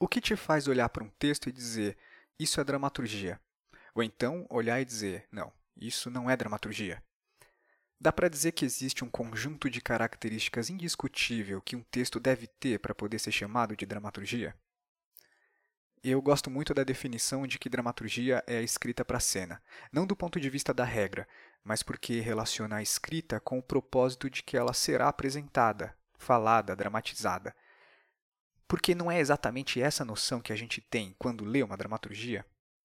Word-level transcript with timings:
O 0.00 0.06
que 0.06 0.20
te 0.20 0.36
faz 0.36 0.68
olhar 0.68 0.88
para 0.90 1.02
um 1.02 1.10
texto 1.10 1.48
e 1.48 1.52
dizer, 1.52 1.96
isso 2.38 2.60
é 2.60 2.64
dramaturgia? 2.64 3.40
Ou 3.92 4.02
então 4.02 4.46
olhar 4.48 4.80
e 4.80 4.84
dizer, 4.84 5.26
não, 5.32 5.52
isso 5.76 6.08
não 6.08 6.30
é 6.30 6.36
dramaturgia? 6.36 7.02
Dá 8.00 8.12
para 8.12 8.28
dizer 8.28 8.52
que 8.52 8.64
existe 8.64 9.04
um 9.04 9.10
conjunto 9.10 9.68
de 9.68 9.80
características 9.80 10.70
indiscutível 10.70 11.60
que 11.60 11.74
um 11.74 11.82
texto 11.82 12.20
deve 12.20 12.46
ter 12.46 12.78
para 12.78 12.94
poder 12.94 13.18
ser 13.18 13.32
chamado 13.32 13.76
de 13.76 13.84
dramaturgia? 13.84 14.54
Eu 16.00 16.22
gosto 16.22 16.48
muito 16.48 16.72
da 16.72 16.84
definição 16.84 17.44
de 17.44 17.58
que 17.58 17.68
dramaturgia 17.68 18.44
é 18.46 18.58
a 18.58 18.62
escrita 18.62 19.04
para 19.04 19.18
cena, 19.18 19.60
não 19.92 20.06
do 20.06 20.14
ponto 20.14 20.38
de 20.38 20.48
vista 20.48 20.72
da 20.72 20.84
regra, 20.84 21.26
mas 21.64 21.82
porque 21.82 22.20
relaciona 22.20 22.76
a 22.76 22.82
escrita 22.82 23.40
com 23.40 23.58
o 23.58 23.62
propósito 23.62 24.30
de 24.30 24.44
que 24.44 24.56
ela 24.56 24.72
será 24.72 25.08
apresentada, 25.08 25.92
falada, 26.16 26.76
dramatizada. 26.76 27.52
Porque 28.68 28.94
não 28.94 29.10
é 29.10 29.18
exatamente 29.18 29.80
essa 29.80 30.04
noção 30.04 30.42
que 30.42 30.52
a 30.52 30.56
gente 30.56 30.82
tem 30.82 31.16
quando 31.18 31.44
lê 31.44 31.62
uma 31.62 31.76
dramaturgia? 31.76 32.44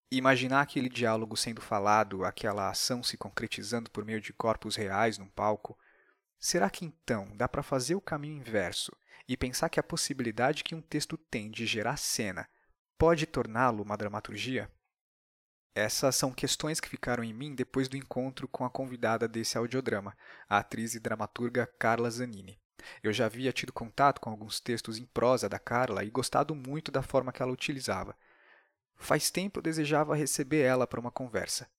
Imaginar 0.10 0.62
aquele 0.62 0.88
diálogo 0.88 1.36
sendo 1.36 1.60
falado, 1.60 2.24
aquela 2.24 2.70
ação 2.70 3.04
se 3.04 3.18
concretizando 3.18 3.92
por 3.92 4.06
meio 4.06 4.22
de 4.22 4.32
corpos 4.32 4.78
reais 4.78 5.18
num 5.18 5.28
palco. 5.28 5.78
Será 6.40 6.70
que 6.70 6.86
então 6.86 7.36
dá 7.36 7.50
para 7.50 7.62
fazer 7.62 7.96
o 7.96 8.02
caminho 8.02 8.38
inverso 8.38 8.96
e 9.28 9.36
pensar 9.36 9.70
que 9.70 9.80
a 9.80 9.84
possibilidade 9.84 10.64
que 10.64 10.74
um 10.74 10.82
texto 10.82 11.18
tem 11.18 11.52
de 11.52 11.66
gerar 11.66 11.98
cena 11.98 12.48
pode 12.98 13.26
torná-lo 13.26 13.84
uma 13.84 13.98
dramaturgia? 13.98 14.72
Essas 15.76 16.16
são 16.16 16.32
questões 16.32 16.80
que 16.80 16.88
ficaram 16.88 17.24
em 17.24 17.34
mim 17.34 17.56
depois 17.56 17.90
do 17.90 17.98
encontro 17.98 18.48
com 18.48 18.64
a 18.64 18.70
convidada 18.70 19.28
desse 19.28 19.58
audiodrama, 19.58 20.16
a 20.48 20.60
atriz 20.60 20.94
e 20.94 21.00
dramaturga 21.00 21.66
Carla 21.80 22.10
Zanini. 22.10 22.63
Eu 23.02 23.14
já 23.14 23.26
havia 23.26 23.54
tido 23.54 23.74
contato 23.74 24.20
com 24.20 24.30
alguns 24.30 24.60
textos 24.60 24.98
em 24.98 25.06
prosa 25.06 25.50
da 25.50 25.60
Carla 25.60 26.04
e 26.04 26.10
gostado 26.10 26.54
muito 26.56 26.92
da 26.92 27.02
forma 27.02 27.32
que 27.32 27.42
ela 27.42 27.52
utilizava. 27.52 28.18
Faz 28.96 29.30
tempo 29.30 29.60
eu 29.60 29.64
desejava 29.64 30.16
receber 30.16 30.62
ela 30.62 30.88
para 30.88 31.00
uma 31.00 31.12
conversa. 31.12 31.70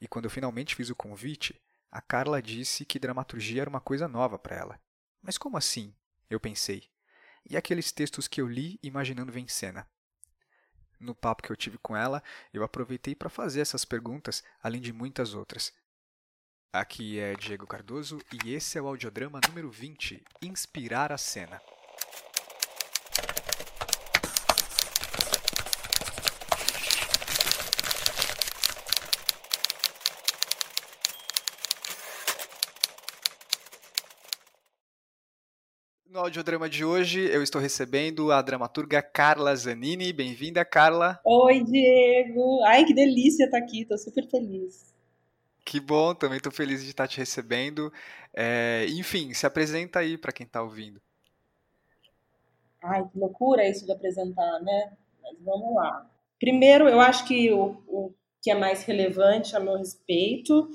E 0.00 0.08
quando 0.08 0.24
eu 0.24 0.30
finalmente 0.30 0.74
fiz 0.74 0.90
o 0.90 0.96
convite, 0.96 1.60
a 1.90 2.00
Carla 2.00 2.42
disse 2.42 2.84
que 2.84 2.98
dramaturgia 2.98 3.62
era 3.62 3.70
uma 3.70 3.80
coisa 3.80 4.08
nova 4.08 4.38
para 4.38 4.56
ela. 4.56 4.80
Mas 5.20 5.38
como 5.38 5.56
assim? 5.56 5.94
Eu 6.28 6.40
pensei. 6.40 6.90
E 7.48 7.56
aqueles 7.56 7.92
textos 7.92 8.26
que 8.26 8.40
eu 8.40 8.48
li 8.48 8.78
imaginando 8.82 9.36
em 9.38 9.46
cena? 9.46 9.86
No 10.98 11.14
papo 11.14 11.42
que 11.42 11.50
eu 11.50 11.56
tive 11.56 11.78
com 11.78 11.96
ela, 11.96 12.22
eu 12.52 12.62
aproveitei 12.62 13.14
para 13.14 13.28
fazer 13.28 13.60
essas 13.60 13.84
perguntas, 13.84 14.42
além 14.62 14.80
de 14.80 14.92
muitas 14.92 15.34
outras. 15.34 15.72
Aqui 16.74 17.20
é 17.20 17.34
Diego 17.34 17.66
Cardoso 17.66 18.18
e 18.32 18.54
esse 18.54 18.78
é 18.78 18.80
o 18.80 18.86
audiodrama 18.86 19.38
número 19.46 19.68
20, 19.68 20.22
Inspirar 20.40 21.12
a 21.12 21.18
Cena. 21.18 21.60
No 36.08 36.20
audiodrama 36.20 36.70
de 36.70 36.86
hoje, 36.86 37.20
eu 37.20 37.42
estou 37.42 37.60
recebendo 37.60 38.32
a 38.32 38.40
dramaturga 38.40 39.02
Carla 39.02 39.54
Zanini. 39.54 40.10
Bem-vinda, 40.10 40.64
Carla. 40.64 41.20
Oi, 41.22 41.62
Diego. 41.64 42.62
Ai, 42.64 42.86
que 42.86 42.94
delícia 42.94 43.44
estar 43.44 43.58
aqui, 43.58 43.82
estou 43.82 43.98
super 43.98 44.26
feliz. 44.30 44.90
Que 45.64 45.80
bom, 45.80 46.14
também 46.14 46.36
estou 46.38 46.52
feliz 46.52 46.82
de 46.82 46.90
estar 46.90 47.08
te 47.08 47.18
recebendo. 47.18 47.92
É, 48.34 48.86
enfim, 48.90 49.32
se 49.34 49.46
apresenta 49.46 50.00
aí 50.00 50.18
para 50.18 50.32
quem 50.32 50.46
está 50.46 50.62
ouvindo. 50.62 51.00
Ai, 52.82 53.08
que 53.08 53.18
loucura 53.18 53.68
isso 53.68 53.84
de 53.86 53.92
apresentar, 53.92 54.60
né? 54.60 54.96
Mas 55.22 55.36
vamos 55.40 55.74
lá. 55.74 56.10
Primeiro, 56.40 56.88
eu 56.88 57.00
acho 57.00 57.24
que 57.26 57.52
o, 57.52 57.82
o 57.86 58.14
que 58.42 58.50
é 58.50 58.54
mais 58.54 58.82
relevante 58.84 59.56
a 59.56 59.60
meu 59.60 59.76
respeito 59.78 60.68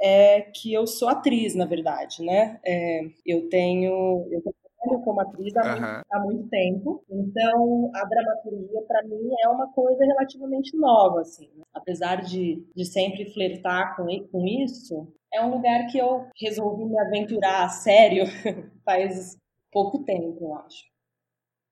é 0.00 0.42
que 0.42 0.72
eu 0.72 0.86
sou 0.86 1.08
atriz, 1.08 1.54
na 1.54 1.64
verdade, 1.64 2.22
né? 2.22 2.60
É, 2.64 3.02
eu 3.24 3.48
tenho, 3.48 4.28
eu 4.30 4.42
trabalho 4.86 5.02
como 5.02 5.20
atriz 5.20 5.56
há, 5.56 5.62
uhum. 5.62 5.80
muito, 5.80 6.06
há 6.10 6.20
muito 6.20 6.48
tempo, 6.48 7.04
então 7.10 7.90
a 7.94 8.04
dramaturgia 8.04 8.82
para 8.86 9.02
mim 9.04 9.30
é 9.42 9.48
uma 9.48 9.72
coisa 9.72 10.04
relativamente 10.04 10.76
nova, 10.76 11.20
assim. 11.20 11.50
Né? 11.56 11.64
Apesar 11.74 12.22
de, 12.22 12.64
de 12.74 12.84
sempre 12.84 13.26
flertar 13.32 13.96
com, 13.96 14.06
com 14.30 14.46
isso, 14.46 15.12
é 15.32 15.42
um 15.42 15.50
lugar 15.50 15.86
que 15.88 15.98
eu 15.98 16.26
resolvi 16.40 16.84
me 16.84 16.98
aventurar 16.98 17.64
a 17.64 17.68
sério 17.68 18.24
faz 18.84 19.36
pouco 19.72 20.04
tempo, 20.04 20.38
eu 20.40 20.54
acho. 20.54 20.84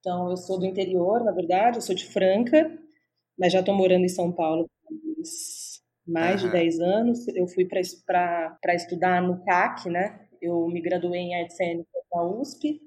Então, 0.00 0.30
eu 0.30 0.36
sou 0.36 0.58
do 0.58 0.66
interior, 0.66 1.24
na 1.24 1.32
verdade, 1.32 1.78
eu 1.78 1.82
sou 1.82 1.94
de 1.94 2.06
Franca, 2.06 2.70
mas 3.38 3.52
já 3.52 3.60
estou 3.60 3.74
morando 3.74 4.04
em 4.04 4.08
São 4.08 4.30
Paulo 4.30 4.68
há 4.86 6.10
mais 6.10 6.42
uhum. 6.42 6.48
de 6.48 6.52
10 6.52 6.80
anos. 6.80 7.28
Eu 7.28 7.48
fui 7.48 7.64
para 7.64 8.74
estudar 8.74 9.22
no 9.22 9.42
CAC, 9.44 9.88
né? 9.88 10.20
Eu 10.42 10.68
me 10.68 10.82
graduei 10.82 11.20
em 11.20 11.40
artes 11.40 11.56
cênicas 11.56 12.02
na 12.12 12.22
USP 12.22 12.80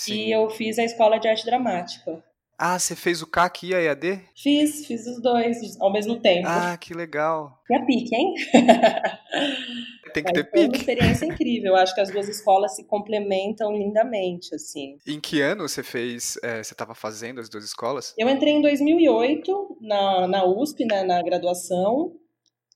Sim. 0.00 0.14
E 0.14 0.32
eu 0.32 0.48
fiz 0.48 0.78
a 0.78 0.84
escola 0.84 1.18
de 1.18 1.28
arte 1.28 1.44
dramática. 1.44 2.24
Ah, 2.58 2.78
você 2.78 2.96
fez 2.96 3.20
o 3.20 3.26
CAC 3.26 3.66
e 3.66 3.74
a 3.74 3.82
EAD? 3.82 4.18
Fiz, 4.34 4.86
fiz 4.86 5.06
os 5.06 5.20
dois 5.20 5.78
ao 5.78 5.92
mesmo 5.92 6.18
tempo. 6.18 6.48
Ah, 6.48 6.74
que 6.78 6.94
legal. 6.94 7.60
Que 7.66 7.74
a 7.74 7.84
pique, 7.84 8.14
hein? 8.14 8.34
Tem 10.14 10.24
que 10.24 10.32
Mas 10.32 10.32
ter 10.32 10.44
pique. 10.44 10.56
Foi 10.56 10.64
uma 10.64 10.76
experiência 10.76 11.26
incrível. 11.26 11.76
Acho 11.76 11.94
que 11.94 12.00
as 12.00 12.10
duas 12.10 12.28
escolas 12.30 12.74
se 12.76 12.84
complementam 12.84 13.72
lindamente, 13.72 14.54
assim. 14.54 14.96
Em 15.06 15.20
que 15.20 15.42
ano 15.42 15.68
você 15.68 15.82
fez, 15.82 16.38
é, 16.42 16.62
você 16.62 16.72
estava 16.72 16.94
fazendo 16.94 17.38
as 17.38 17.50
duas 17.50 17.64
escolas? 17.64 18.14
Eu 18.16 18.28
entrei 18.28 18.54
em 18.54 18.62
2008 18.62 19.76
na, 19.82 20.26
na 20.26 20.44
USP, 20.46 20.86
né, 20.86 21.02
na 21.02 21.22
graduação, 21.22 22.16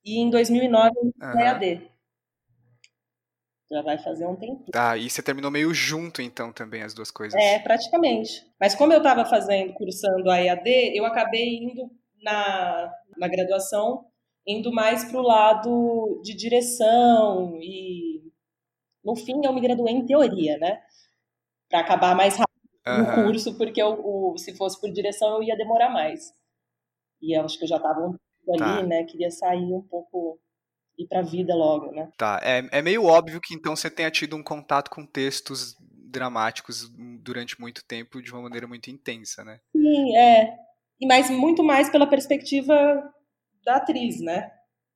e 0.04 0.20
em 0.20 0.28
2009 0.28 0.94
na 1.16 1.32
uhum. 1.32 1.40
EAD. 1.40 1.93
Já 3.74 3.82
vai 3.82 3.98
fazer 3.98 4.24
um 4.24 4.36
tempo. 4.36 4.70
Tá, 4.70 4.96
e 4.96 5.10
você 5.10 5.20
terminou 5.20 5.50
meio 5.50 5.74
junto, 5.74 6.22
então, 6.22 6.52
também, 6.52 6.82
as 6.82 6.94
duas 6.94 7.10
coisas. 7.10 7.34
É, 7.34 7.58
praticamente. 7.58 8.46
Mas 8.60 8.72
como 8.72 8.92
eu 8.92 8.98
estava 8.98 9.24
fazendo, 9.24 9.72
cursando 9.72 10.30
a 10.30 10.40
EAD, 10.40 10.96
eu 10.96 11.04
acabei 11.04 11.56
indo 11.56 11.90
na, 12.22 12.94
na 13.18 13.26
graduação, 13.26 14.06
indo 14.46 14.72
mais 14.72 15.04
para 15.06 15.18
o 15.18 15.22
lado 15.22 16.22
de 16.22 16.36
direção 16.36 17.58
e, 17.60 18.22
no 19.04 19.16
fim, 19.16 19.44
eu 19.44 19.52
me 19.52 19.60
graduei 19.60 19.92
em 19.92 20.06
teoria, 20.06 20.56
né? 20.58 20.80
Para 21.68 21.80
acabar 21.80 22.14
mais 22.14 22.36
rápido 22.36 22.54
uhum. 22.86 22.98
no 22.98 23.24
curso, 23.24 23.58
porque 23.58 23.82
eu, 23.82 24.00
o, 24.04 24.38
se 24.38 24.56
fosse 24.56 24.80
por 24.80 24.88
direção 24.92 25.34
eu 25.34 25.42
ia 25.42 25.56
demorar 25.56 25.90
mais. 25.90 26.32
E 27.20 27.36
eu 27.36 27.44
acho 27.44 27.58
que 27.58 27.64
eu 27.64 27.68
já 27.68 27.78
estava 27.78 28.06
um 28.06 28.14
pouco 28.46 28.56
tá. 28.56 28.78
ali, 28.78 28.86
né? 28.86 29.02
Queria 29.02 29.32
sair 29.32 29.72
um 29.72 29.82
pouco 29.82 30.38
ir 30.98 31.06
para 31.06 31.20
a 31.20 31.22
vida 31.22 31.54
logo, 31.54 31.90
né? 31.90 32.10
Tá, 32.16 32.40
é, 32.42 32.66
é 32.70 32.82
meio 32.82 33.04
óbvio 33.04 33.40
que 33.40 33.54
então 33.54 33.74
você 33.74 33.90
tenha 33.90 34.10
tido 34.10 34.36
um 34.36 34.42
contato 34.42 34.90
com 34.90 35.04
textos 35.04 35.76
dramáticos 36.14 36.88
durante 37.20 37.60
muito 37.60 37.84
tempo 37.84 38.22
de 38.22 38.32
uma 38.32 38.42
maneira 38.42 38.66
muito 38.66 38.90
intensa, 38.90 39.44
né? 39.44 39.60
Sim, 39.72 40.16
é. 40.16 40.54
E 41.00 41.06
mas 41.06 41.28
muito 41.28 41.62
mais 41.64 41.90
pela 41.90 42.06
perspectiva 42.06 42.74
da 43.64 43.76
atriz, 43.76 44.20
né? 44.20 44.50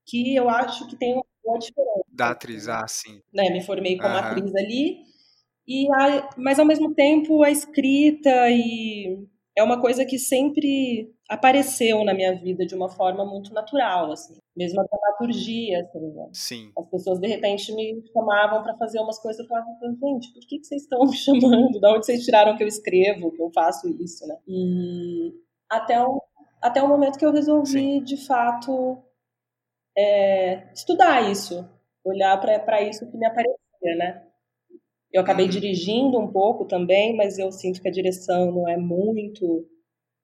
Que 0.07 0.37
eu 0.37 0.49
acho 0.49 0.87
que 0.87 0.97
tem 0.97 1.15
uma 1.15 1.25
boa 1.45 1.59
diferença. 1.59 2.05
Da 2.13 2.31
atriz, 2.31 2.69
ah, 2.69 2.87
sim. 2.87 3.21
Né, 3.33 3.51
me 3.51 3.63
formei 3.63 3.97
como 3.97 4.15
uhum. 4.15 4.21
atriz 4.21 4.55
ali, 4.55 4.99
e 5.67 5.87
a, 5.93 6.31
mas 6.37 6.59
ao 6.59 6.65
mesmo 6.65 6.95
tempo 6.95 7.43
a 7.43 7.51
escrita 7.51 8.49
e 8.51 9.27
é 9.57 9.63
uma 9.63 9.81
coisa 9.81 10.05
que 10.05 10.19
sempre 10.19 11.13
apareceu 11.29 12.05
na 12.05 12.15
minha 12.15 12.35
vida 12.35 12.65
de 12.65 12.75
uma 12.75 12.89
forma 12.89 13.25
muito 13.25 13.53
natural, 13.53 14.11
assim. 14.13 14.39
Mesmo 14.57 14.81
a 14.81 14.85
dramaturgia, 14.85 15.83
assim, 15.83 16.13
né? 16.15 16.31
Sim. 16.33 16.73
As 16.77 16.89
pessoas, 16.89 17.21
de 17.21 17.29
repente, 17.29 17.73
me 17.75 18.03
chamavam 18.13 18.63
para 18.63 18.77
fazer 18.77 18.99
umas 18.99 19.21
coisas, 19.21 19.41
eu 19.41 19.47
falava, 19.47 19.67
gente, 19.81 20.33
por 20.33 20.41
que, 20.41 20.59
que 20.59 20.65
vocês 20.67 20.83
estão 20.83 21.01
me 21.05 21.15
chamando? 21.15 21.79
Da 21.79 21.93
onde 21.93 22.07
vocês 22.07 22.25
tiraram 22.25 22.57
que 22.57 22.65
eu 22.65 22.69
escrevo, 22.69 23.31
que 23.31 23.43
eu 23.43 23.51
faço 23.55 23.89
isso, 24.03 24.27
né? 24.27 24.37
E 24.49 25.35
até 25.69 26.03
o, 26.03 26.23
até 26.63 26.83
o 26.83 26.89
momento 26.89 27.19
que 27.19 27.27
eu 27.27 27.33
resolvi, 27.33 27.99
Sim. 27.99 28.03
de 28.03 28.17
fato, 28.17 28.97
é, 29.97 30.73
estudar 30.73 31.31
isso, 31.31 31.69
olhar 32.03 32.41
para 32.41 32.83
isso 32.83 33.09
que 33.11 33.19
me 33.19 33.27
aparecia, 33.27 33.97
né? 33.97 34.25
Eu 35.13 35.23
acabei 35.23 35.45
uhum. 35.47 35.51
dirigindo 35.51 36.19
um 36.19 36.31
pouco 36.31 36.65
também, 36.65 37.15
mas 37.17 37.39
eu 37.39 37.51
sinto 37.53 37.81
que 37.81 37.89
a 37.89 37.93
direção 37.93 38.51
não 38.51 38.69
é 38.69 38.77
muito 38.77 39.67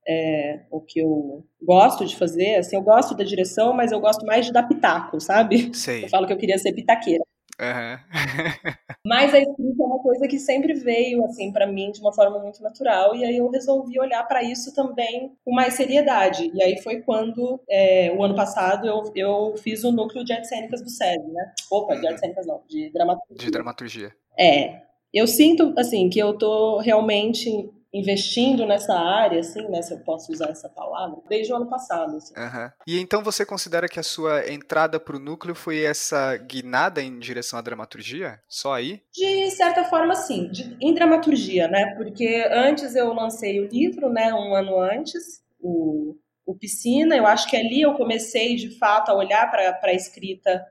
é, 0.07 0.61
o 0.71 0.81
que 0.81 1.01
eu 1.01 1.45
gosto 1.63 2.05
de 2.05 2.17
fazer. 2.17 2.57
Assim, 2.57 2.77
eu 2.77 2.83
gosto 2.83 3.15
da 3.15 3.25
direção, 3.25 3.73
mas 3.73 3.93
eu 3.93 4.01
gosto 4.01 4.25
mais 4.27 4.47
de 4.47 4.53
dar 4.53 4.69
pitaco, 4.69 5.21
sabe? 5.21 5.75
Sei. 5.75 6.05
Eu 6.05 6.09
falo 6.09 6.27
que 6.27 6.33
eu 6.33 6.39
queria 6.39 6.59
ser 6.59 6.73
pitaqueira. 6.73 7.25
Uhum. 7.61 7.99
mas 9.07 9.33
a 9.33 9.39
escrita 9.39 9.83
é 9.83 9.87
uma 9.87 10.03
coisa 10.03 10.27
que 10.27 10.41
sempre 10.41 10.75
veio 10.75 11.25
assim 11.25 11.53
para 11.53 11.69
mim 11.69 11.93
de 11.93 12.01
uma 12.01 12.13
forma 12.13 12.41
muito 12.41 12.61
natural 12.61 13.15
e 13.15 13.25
aí 13.25 13.37
eu 13.37 13.49
resolvi 13.49 13.97
olhar 14.01 14.25
para 14.25 14.43
isso 14.43 14.75
também 14.75 15.33
com 15.45 15.55
mais 15.55 15.75
seriedade 15.75 16.51
e 16.53 16.61
aí 16.61 16.83
foi 16.83 17.01
quando 17.03 17.61
é, 17.71 18.13
o 18.13 18.25
ano 18.25 18.35
passado 18.35 18.89
eu, 18.89 19.05
eu 19.15 19.57
fiz 19.57 19.85
o 19.85 19.93
núcleo 19.93 20.25
de 20.25 20.33
artes 20.33 20.49
cênicas 20.49 20.83
do 20.83 20.91
SESI, 20.91 21.29
né? 21.29 21.53
Opa, 21.71 21.95
de 21.95 22.05
artes 22.05 22.19
cênicas 22.19 22.45
não, 22.45 22.61
de 22.69 22.91
dramaturgia. 22.91 23.47
De 23.47 23.51
dramaturgia. 23.53 24.13
É. 24.37 24.83
Eu 25.15 25.29
sinto, 25.29 25.73
assim, 25.79 26.11
que 26.11 26.19
eu 26.19 26.37
tô 26.37 26.79
realmente 26.79 27.71
investindo 27.95 28.67
nessa 28.67 28.93
área, 28.93 29.39
assim, 29.39 29.69
né, 29.69 29.81
se 29.81 29.95
eu 29.95 30.01
posso 30.01 30.33
usar 30.33 30.49
essa 30.49 30.69
palavra, 30.69 31.17
desde 31.29 31.53
o 31.53 31.57
ano 31.57 31.69
passado. 31.69 32.17
Assim. 32.17 32.35
Uhum. 32.37 32.71
E 32.89 32.99
então 32.99 33.23
você 33.23 33.47
considera 33.47 33.89
que 33.89 34.01
a 34.01 34.03
sua 34.03 34.51
entrada 34.51 34.99
para 34.99 35.17
o 35.17 35.21
núcleo 35.21 35.55
foi 35.55 35.85
essa 35.85 36.37
guinada 36.37 37.01
em 37.01 37.21
direção 37.21 37.57
à 37.57 37.63
dramaturgia? 37.63 38.41
Só 38.49 38.75
aí? 38.75 39.01
De 39.13 39.49
certa 39.53 39.85
forma, 39.85 40.17
sim. 40.17 40.49
De, 40.51 40.77
em 40.81 40.93
dramaturgia, 40.93 41.69
né? 41.69 41.95
Porque 41.95 42.45
antes 42.51 42.97
eu 42.97 43.15
lancei 43.15 43.61
o 43.61 43.69
livro, 43.69 44.11
né, 44.11 44.35
um 44.35 44.57
ano 44.57 44.81
antes, 44.81 45.41
o, 45.61 46.17
o 46.45 46.53
Piscina. 46.57 47.17
Eu 47.17 47.29
acho 47.29 47.49
que 47.49 47.57
ali 47.57 47.83
eu 47.83 47.95
comecei, 47.95 48.57
de 48.57 48.77
fato, 48.77 49.11
a 49.11 49.15
olhar 49.15 49.49
para 49.49 49.79
a 49.85 49.95
escrita 49.95 50.67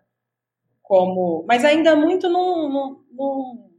como... 0.82 1.46
Mas 1.48 1.64
ainda 1.64 1.96
muito 1.96 2.28
num, 2.28 2.68
num, 2.68 3.04
num, 3.14 3.72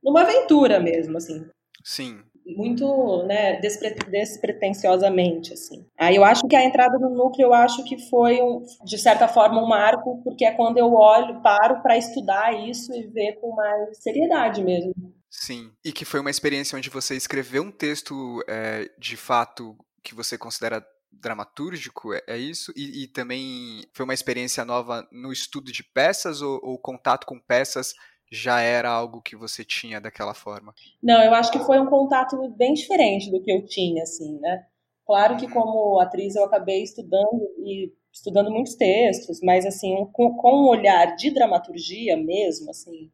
numa 0.00 0.22
aventura 0.22 0.78
mesmo, 0.78 1.16
assim. 1.16 1.44
Sim 1.82 2.22
muito 2.46 3.24
né, 3.24 3.60
despre 3.60 3.94
despretensiosamente. 4.10 5.52
Assim. 5.52 5.86
Aí 5.98 6.16
eu 6.16 6.24
acho 6.24 6.46
que 6.46 6.56
a 6.56 6.64
entrada 6.64 6.98
no 6.98 7.10
núcleo, 7.10 7.46
eu 7.46 7.54
acho 7.54 7.84
que 7.84 7.98
foi, 8.08 8.40
um, 8.40 8.64
de 8.84 8.98
certa 8.98 9.28
forma, 9.28 9.62
um 9.62 9.66
marco, 9.66 10.22
porque 10.22 10.44
é 10.44 10.52
quando 10.52 10.78
eu 10.78 10.92
olho, 10.92 11.42
paro 11.42 11.82
para 11.82 11.96
estudar 11.96 12.52
isso 12.68 12.92
e 12.94 13.06
ver 13.06 13.40
com 13.40 13.54
mais 13.54 14.02
seriedade 14.02 14.62
mesmo. 14.62 14.92
Sim, 15.30 15.72
e 15.84 15.92
que 15.92 16.04
foi 16.04 16.20
uma 16.20 16.30
experiência 16.30 16.76
onde 16.76 16.90
você 16.90 17.16
escreveu 17.16 17.62
um 17.62 17.70
texto 17.70 18.44
é, 18.46 18.90
de 18.98 19.16
fato 19.16 19.76
que 20.02 20.14
você 20.14 20.36
considera 20.36 20.84
dramatúrgico, 21.10 22.12
é, 22.12 22.22
é 22.26 22.38
isso? 22.38 22.72
E, 22.74 23.04
e, 23.04 23.08
também 23.08 23.84
foi 23.92 24.04
uma 24.04 24.14
experiência 24.14 24.64
nova 24.64 25.06
no 25.12 25.32
estudo 25.32 25.70
de 25.70 25.82
peças 25.82 26.42
ou, 26.42 26.58
ou 26.62 26.78
contato 26.78 27.26
com 27.26 27.38
peças 27.38 27.94
já 28.32 28.60
era 28.60 28.88
algo 28.88 29.20
que 29.20 29.36
você 29.36 29.62
tinha 29.62 30.00
daquela 30.00 30.32
forma? 30.32 30.74
Não, 31.02 31.22
eu 31.22 31.34
acho 31.34 31.52
que 31.52 31.58
foi 31.58 31.78
um 31.78 31.86
contato 31.86 32.48
bem 32.56 32.72
diferente 32.72 33.30
do 33.30 33.42
que 33.42 33.52
eu 33.52 33.66
tinha, 33.66 34.02
assim, 34.02 34.40
né? 34.40 34.64
Claro 35.04 35.36
que 35.36 35.46
como 35.46 36.00
atriz 36.00 36.34
eu 36.34 36.44
acabei 36.44 36.82
estudando 36.82 37.42
e 37.58 37.92
estudando 38.10 38.50
muitos 38.50 38.74
textos, 38.74 39.40
mas 39.42 39.66
assim 39.66 40.06
com, 40.12 40.34
com 40.36 40.62
um 40.62 40.68
olhar 40.68 41.14
de 41.16 41.30
dramaturgia 41.30 42.16
mesmo, 42.16 42.70
assim, 42.70 43.10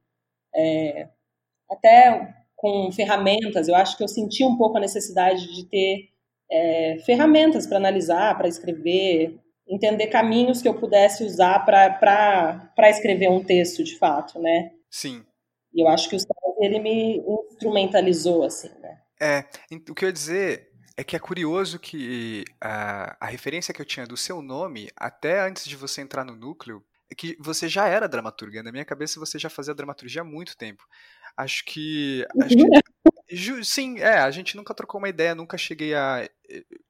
é, 0.54 1.08
até 1.68 2.34
com 2.54 2.90
ferramentas, 2.92 3.66
eu 3.66 3.74
acho 3.74 3.96
que 3.96 4.04
eu 4.04 4.08
senti 4.08 4.44
um 4.44 4.56
pouco 4.56 4.76
a 4.76 4.80
necessidade 4.80 5.52
de 5.52 5.66
ter 5.66 6.10
é, 6.50 6.98
ferramentas 7.04 7.66
para 7.66 7.78
analisar, 7.78 8.36
para 8.36 8.48
escrever, 8.48 9.38
entender 9.68 10.06
caminhos 10.06 10.62
que 10.62 10.68
eu 10.68 10.74
pudesse 10.74 11.24
usar 11.24 11.64
para 11.64 12.90
escrever 12.90 13.30
um 13.30 13.42
texto 13.42 13.82
de 13.82 13.98
fato, 13.98 14.38
né? 14.40 14.72
Sim. 14.90 15.24
E 15.74 15.82
eu 15.82 15.88
acho 15.88 16.08
que 16.08 16.16
o 16.16 16.18
Sérgio, 16.18 16.56
ele 16.60 16.80
me 16.80 17.22
instrumentalizou, 17.50 18.42
assim, 18.44 18.70
né? 18.80 19.00
É, 19.20 19.44
o 19.88 19.94
que 19.94 20.04
eu 20.04 20.08
ia 20.08 20.12
dizer 20.12 20.70
é 20.96 21.04
que 21.04 21.14
é 21.14 21.18
curioso 21.18 21.78
que 21.78 22.44
a, 22.60 23.16
a 23.20 23.26
referência 23.26 23.72
que 23.72 23.80
eu 23.80 23.86
tinha 23.86 24.06
do 24.06 24.16
seu 24.16 24.42
nome, 24.42 24.90
até 24.96 25.40
antes 25.40 25.64
de 25.64 25.76
você 25.76 26.00
entrar 26.00 26.24
no 26.24 26.34
núcleo, 26.34 26.84
é 27.10 27.14
que 27.14 27.36
você 27.40 27.68
já 27.68 27.86
era 27.86 28.08
dramaturga. 28.08 28.62
Na 28.62 28.72
minha 28.72 28.84
cabeça, 28.84 29.20
você 29.20 29.38
já 29.38 29.48
fazia 29.48 29.74
dramaturgia 29.74 30.22
há 30.22 30.24
muito 30.24 30.56
tempo. 30.56 30.84
Acho 31.36 31.64
que. 31.64 32.26
Acho 32.42 32.56
que 32.56 33.64
sim, 33.64 33.98
é, 34.00 34.18
a 34.18 34.30
gente 34.30 34.56
nunca 34.56 34.74
trocou 34.74 34.98
uma 34.98 35.08
ideia, 35.08 35.34
nunca 35.34 35.56
cheguei 35.56 35.94
a. 35.94 36.28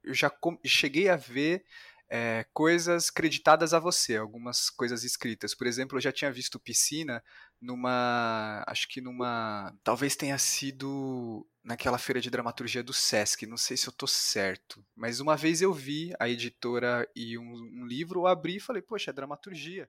Eu 0.03 0.13
já 0.13 0.31
cheguei 0.65 1.07
a 1.07 1.15
ver 1.15 1.63
é, 2.09 2.45
coisas 2.51 3.09
creditadas 3.09 3.73
a 3.73 3.79
você, 3.79 4.17
algumas 4.17 4.69
coisas 4.69 5.03
escritas. 5.03 5.53
Por 5.53 5.67
exemplo, 5.67 5.97
eu 5.97 6.01
já 6.01 6.11
tinha 6.11 6.31
visto 6.31 6.59
Piscina 6.59 7.23
numa. 7.61 8.63
Acho 8.67 8.87
que 8.87 9.01
numa. 9.01 9.73
Talvez 9.83 10.15
tenha 10.15 10.37
sido 10.37 11.45
naquela 11.63 11.97
feira 11.97 12.21
de 12.21 12.29
dramaturgia 12.29 12.81
do 12.81 12.93
Sesc, 12.93 13.45
não 13.45 13.57
sei 13.57 13.77
se 13.77 13.87
eu 13.87 13.93
tô 13.93 14.07
certo. 14.07 14.83
Mas 14.95 15.19
uma 15.19 15.35
vez 15.35 15.61
eu 15.61 15.73
vi 15.73 16.13
a 16.19 16.27
editora 16.27 17.07
e 17.15 17.37
um, 17.37 17.43
um 17.43 17.85
livro, 17.85 18.21
eu 18.21 18.27
abri 18.27 18.57
e 18.57 18.59
falei, 18.61 18.81
poxa, 18.81 19.11
é 19.11 19.13
dramaturgia. 19.13 19.87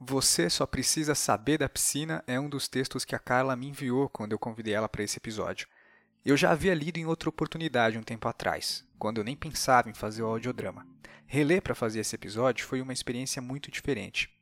Você 0.00 0.48
só 0.48 0.66
precisa 0.66 1.14
saber 1.14 1.58
da 1.58 1.68
piscina 1.68 2.22
é 2.26 2.38
um 2.38 2.48
dos 2.48 2.68
textos 2.68 3.04
que 3.04 3.14
a 3.14 3.18
Carla 3.18 3.56
me 3.56 3.68
enviou 3.68 4.08
quando 4.08 4.32
eu 4.32 4.38
convidei 4.38 4.74
ela 4.74 4.88
para 4.88 5.02
esse 5.02 5.18
episódio. 5.18 5.68
Eu 6.24 6.36
já 6.36 6.50
havia 6.50 6.74
lido 6.74 6.98
em 6.98 7.06
outra 7.06 7.28
oportunidade 7.28 7.98
um 7.98 8.02
tempo 8.02 8.28
atrás, 8.28 8.86
quando 8.98 9.18
eu 9.18 9.24
nem 9.24 9.36
pensava 9.36 9.88
em 9.88 9.94
fazer 9.94 10.22
o 10.22 10.26
audiodrama. 10.26 10.86
Reler 11.26 11.62
para 11.62 11.74
fazer 11.74 12.00
esse 12.00 12.14
episódio 12.14 12.66
foi 12.66 12.80
uma 12.80 12.92
experiência 12.92 13.42
muito 13.42 13.70
diferente. 13.70 14.37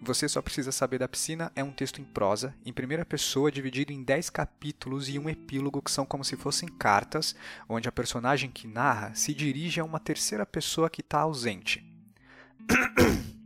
Você 0.00 0.28
só 0.28 0.40
precisa 0.40 0.70
saber 0.70 0.98
da 0.98 1.08
piscina 1.08 1.50
é 1.56 1.62
um 1.62 1.72
texto 1.72 2.00
em 2.00 2.04
prosa, 2.04 2.54
em 2.64 2.72
primeira 2.72 3.04
pessoa, 3.04 3.50
dividido 3.50 3.92
em 3.92 4.02
10 4.02 4.30
capítulos 4.30 5.08
e 5.08 5.18
um 5.18 5.28
epílogo 5.28 5.82
que 5.82 5.90
são 5.90 6.06
como 6.06 6.24
se 6.24 6.36
fossem 6.36 6.68
cartas, 6.68 7.34
onde 7.68 7.88
a 7.88 7.92
personagem 7.92 8.50
que 8.50 8.68
narra 8.68 9.12
se 9.14 9.34
dirige 9.34 9.80
a 9.80 9.84
uma 9.84 9.98
terceira 9.98 10.46
pessoa 10.46 10.88
que 10.88 11.00
está 11.00 11.20
ausente. 11.20 11.84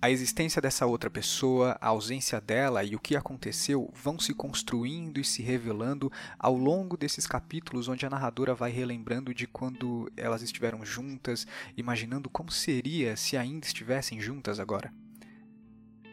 A 0.00 0.08
existência 0.08 0.62
dessa 0.62 0.86
outra 0.86 1.10
pessoa, 1.10 1.76
a 1.80 1.88
ausência 1.88 2.40
dela 2.40 2.84
e 2.84 2.94
o 2.94 3.00
que 3.00 3.16
aconteceu 3.16 3.92
vão 3.92 4.16
se 4.16 4.32
construindo 4.32 5.18
e 5.18 5.24
se 5.24 5.42
revelando 5.42 6.10
ao 6.38 6.56
longo 6.56 6.96
desses 6.96 7.26
capítulos, 7.26 7.88
onde 7.88 8.06
a 8.06 8.10
narradora 8.10 8.54
vai 8.54 8.70
relembrando 8.70 9.34
de 9.34 9.48
quando 9.48 10.08
elas 10.16 10.40
estiveram 10.40 10.84
juntas, 10.84 11.48
imaginando 11.76 12.30
como 12.30 12.48
seria 12.48 13.16
se 13.16 13.36
ainda 13.36 13.66
estivessem 13.66 14.20
juntas 14.20 14.60
agora. 14.60 14.94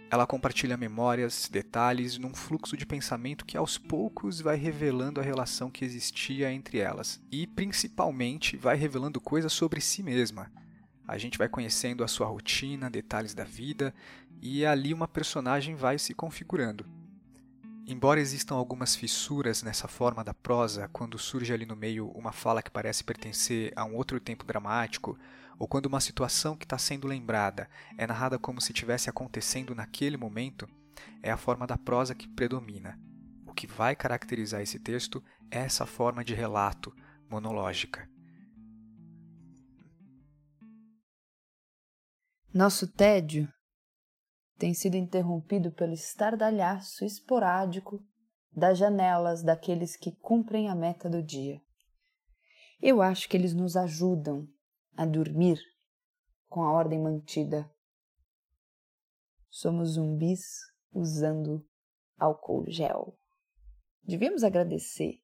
Ela 0.10 0.28
compartilha 0.28 0.78
memórias, 0.78 1.50
detalhes, 1.52 2.18
num 2.18 2.34
fluxo 2.34 2.78
de 2.78 2.86
pensamento 2.86 3.46
que 3.46 3.58
aos 3.58 3.78
poucos 3.78 4.40
vai 4.40 4.56
revelando 4.56 5.20
a 5.20 5.24
relação 5.24 5.70
que 5.70 5.84
existia 5.84 6.52
entre 6.52 6.78
elas 6.78 7.22
e, 7.32 7.48
principalmente, 7.48 8.56
vai 8.56 8.76
revelando 8.76 9.20
coisas 9.20 9.52
sobre 9.52 9.82
si 9.82 10.04
mesma 10.04 10.52
a 11.08 11.18
gente 11.18 11.38
vai 11.38 11.48
conhecendo 11.48 12.04
a 12.04 12.08
sua 12.08 12.28
rotina, 12.28 12.90
detalhes 12.90 13.34
da 13.34 13.44
vida, 13.44 13.94
e 14.42 14.66
ali 14.66 14.94
uma 14.94 15.08
personagem 15.08 15.76
vai 15.76 16.00
se 16.00 16.14
configurando. 16.14 16.86
Embora 17.88 18.20
existam 18.20 18.56
algumas 18.56 18.96
fissuras 18.96 19.62
nessa 19.62 19.88
forma 19.88 20.24
da 20.24 20.34
prosa, 20.34 20.90
quando 20.92 21.20
surge 21.20 21.54
ali 21.54 21.66
no 21.66 21.76
meio 21.76 22.08
uma 22.10 22.32
fala 22.32 22.64
que 22.64 22.72
parece 22.72 23.04
pertencer 23.04 23.72
a 23.76 23.86
um 23.86 23.96
outro 23.96 24.20
tempo 24.20 24.44
dramático, 24.44 25.18
ou 25.58 25.68
quando 25.68 25.86
uma 25.86 26.00
situação 26.00 26.56
que 26.56 26.66
está 26.66 26.78
sendo 26.78 27.08
lembrada 27.08 27.70
é 27.98 28.06
narrada 28.06 28.38
como 28.38 28.62
se 28.62 28.72
estivesse 28.72 29.10
acontecendo 29.10 29.74
naquele 29.74 30.18
momento, 30.18 30.68
é 31.22 31.32
a 31.32 31.38
forma 31.38 31.66
da 31.66 31.78
prosa 31.78 32.16
que 32.16 32.28
predomina. 32.28 33.00
O 33.46 33.54
que 33.54 33.68
vai 33.68 33.96
caracterizar 33.96 34.62
esse 34.62 34.80
texto 34.80 35.24
é 35.50 35.60
essa 35.60 35.86
forma 35.86 36.24
de 36.24 36.34
relato 36.34 36.94
monológica. 37.30 38.10
Nosso 42.54 42.88
tédio 42.88 43.52
tem 44.58 44.74
sido 44.74 44.96
interrompido 44.96 45.72
pelo 45.72 45.94
estardalhaço 45.94 47.04
esporádico 47.04 48.02
das 48.56 48.78
janelas 48.78 49.44
daqueles 49.44 49.98
que 49.98 50.14
cumprem 50.14 50.70
a 50.70 50.76
meta 50.76 51.10
do 51.10 51.22
dia. 51.22 51.62
Eu 52.82 53.02
acho 53.02 53.28
que 53.28 53.36
eles 53.36 53.54
nos 53.54 53.76
ajudam 53.76 54.48
a 54.96 55.06
dormir 55.06 55.60
com 56.48 56.64
a 56.64 56.72
ordem 56.72 57.02
mantida. 57.02 57.70
Somos 59.50 59.94
zumbis 59.94 60.42
usando 60.92 61.68
álcool 62.18 62.66
gel. 62.68 63.18
Devíamos 64.04 64.44
agradecer. 64.44 65.22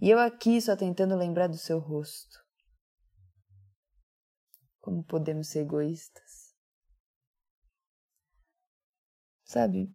E 0.00 0.10
eu 0.10 0.18
aqui 0.18 0.60
só 0.60 0.76
tentando 0.76 1.16
lembrar 1.16 1.48
do 1.48 1.56
seu 1.56 1.78
rosto. 1.78 2.38
Como 4.80 5.04
podemos 5.04 5.48
ser 5.48 5.60
egoístas? 5.60 6.54
Sabe, 9.44 9.92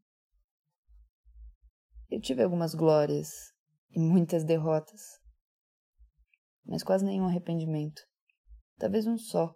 eu 2.09 2.19
tive 2.19 2.43
algumas 2.43 2.75
glórias 2.75 3.53
e 3.91 3.99
muitas 3.99 4.43
derrotas, 4.43 5.19
mas 6.65 6.83
quase 6.83 7.05
nenhum 7.05 7.27
arrependimento. 7.27 8.01
Talvez 8.77 9.07
um 9.07 9.17
só. 9.17 9.53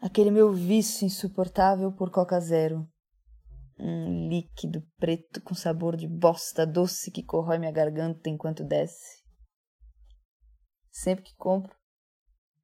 Aquele 0.00 0.30
meu 0.30 0.52
vício 0.52 1.06
insuportável 1.06 1.90
por 1.92 2.10
Coca 2.10 2.38
Zero. 2.38 2.86
Um 3.78 4.28
líquido 4.28 4.86
preto 4.98 5.40
com 5.42 5.54
sabor 5.54 5.96
de 5.96 6.06
bosta 6.06 6.66
doce 6.66 7.10
que 7.10 7.24
corrói 7.24 7.58
minha 7.58 7.72
garganta 7.72 8.28
enquanto 8.28 8.62
desce. 8.62 9.24
Sempre 10.90 11.24
que 11.24 11.34
compro, 11.36 11.74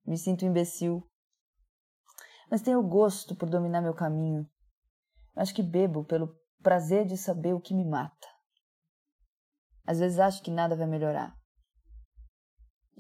me 0.07 0.17
sinto 0.19 0.45
imbecil. 0.45 1.03
Mas 2.51 2.63
tenho 2.63 2.83
gosto 2.83 3.35
por 3.35 3.49
dominar 3.49 3.81
meu 3.81 3.95
caminho. 3.95 4.47
Acho 5.35 5.55
que 5.55 5.63
bebo 5.63 6.05
pelo 6.05 6.37
prazer 6.63 7.07
de 7.07 7.17
saber 7.17 7.55
o 7.55 7.61
que 7.61 7.75
me 7.75 7.85
mata. 7.85 8.29
Às 9.87 9.99
vezes 9.99 10.19
acho 10.19 10.43
que 10.43 10.51
nada 10.51 10.77
vai 10.77 10.87
melhorar. 10.87 11.40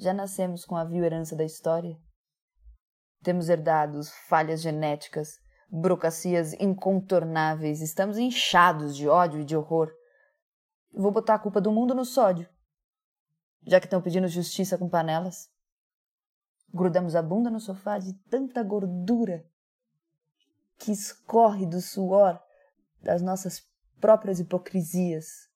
Já 0.00 0.14
nascemos 0.14 0.64
com 0.64 0.76
a 0.76 0.85
vil 0.85 1.04
herança 1.04 1.37
da 1.37 1.45
história. 1.45 2.00
Temos 3.23 3.50
herdado 3.50 4.00
falhas 4.30 4.62
genéticas, 4.62 5.38
burocracias 5.69 6.54
incontornáveis, 6.54 7.83
estamos 7.83 8.16
inchados 8.16 8.97
de 8.97 9.07
ódio 9.07 9.42
e 9.42 9.45
de 9.45 9.54
horror. 9.54 9.92
Vou 10.90 11.12
botar 11.12 11.35
a 11.35 11.38
culpa 11.38 11.61
do 11.61 11.71
mundo 11.71 11.95
no 11.95 12.07
sódio, 12.07 12.49
já 13.62 13.78
que 13.78 13.85
estão 13.85 14.00
pedindo 14.00 14.26
justiça 14.26 14.78
com 14.78 14.88
panelas. 14.88 15.50
Grudamos 16.73 17.14
a 17.14 17.21
bunda 17.21 17.50
no 17.50 17.61
sofá 17.61 17.99
de 17.99 18.14
tanta 18.30 18.62
gordura 18.62 19.45
que 20.78 20.92
escorre 20.92 21.66
do 21.66 21.83
suor 21.83 22.42
das 23.02 23.21
nossas 23.21 23.69
próprias 24.00 24.40
hipocrisias. 24.40 25.50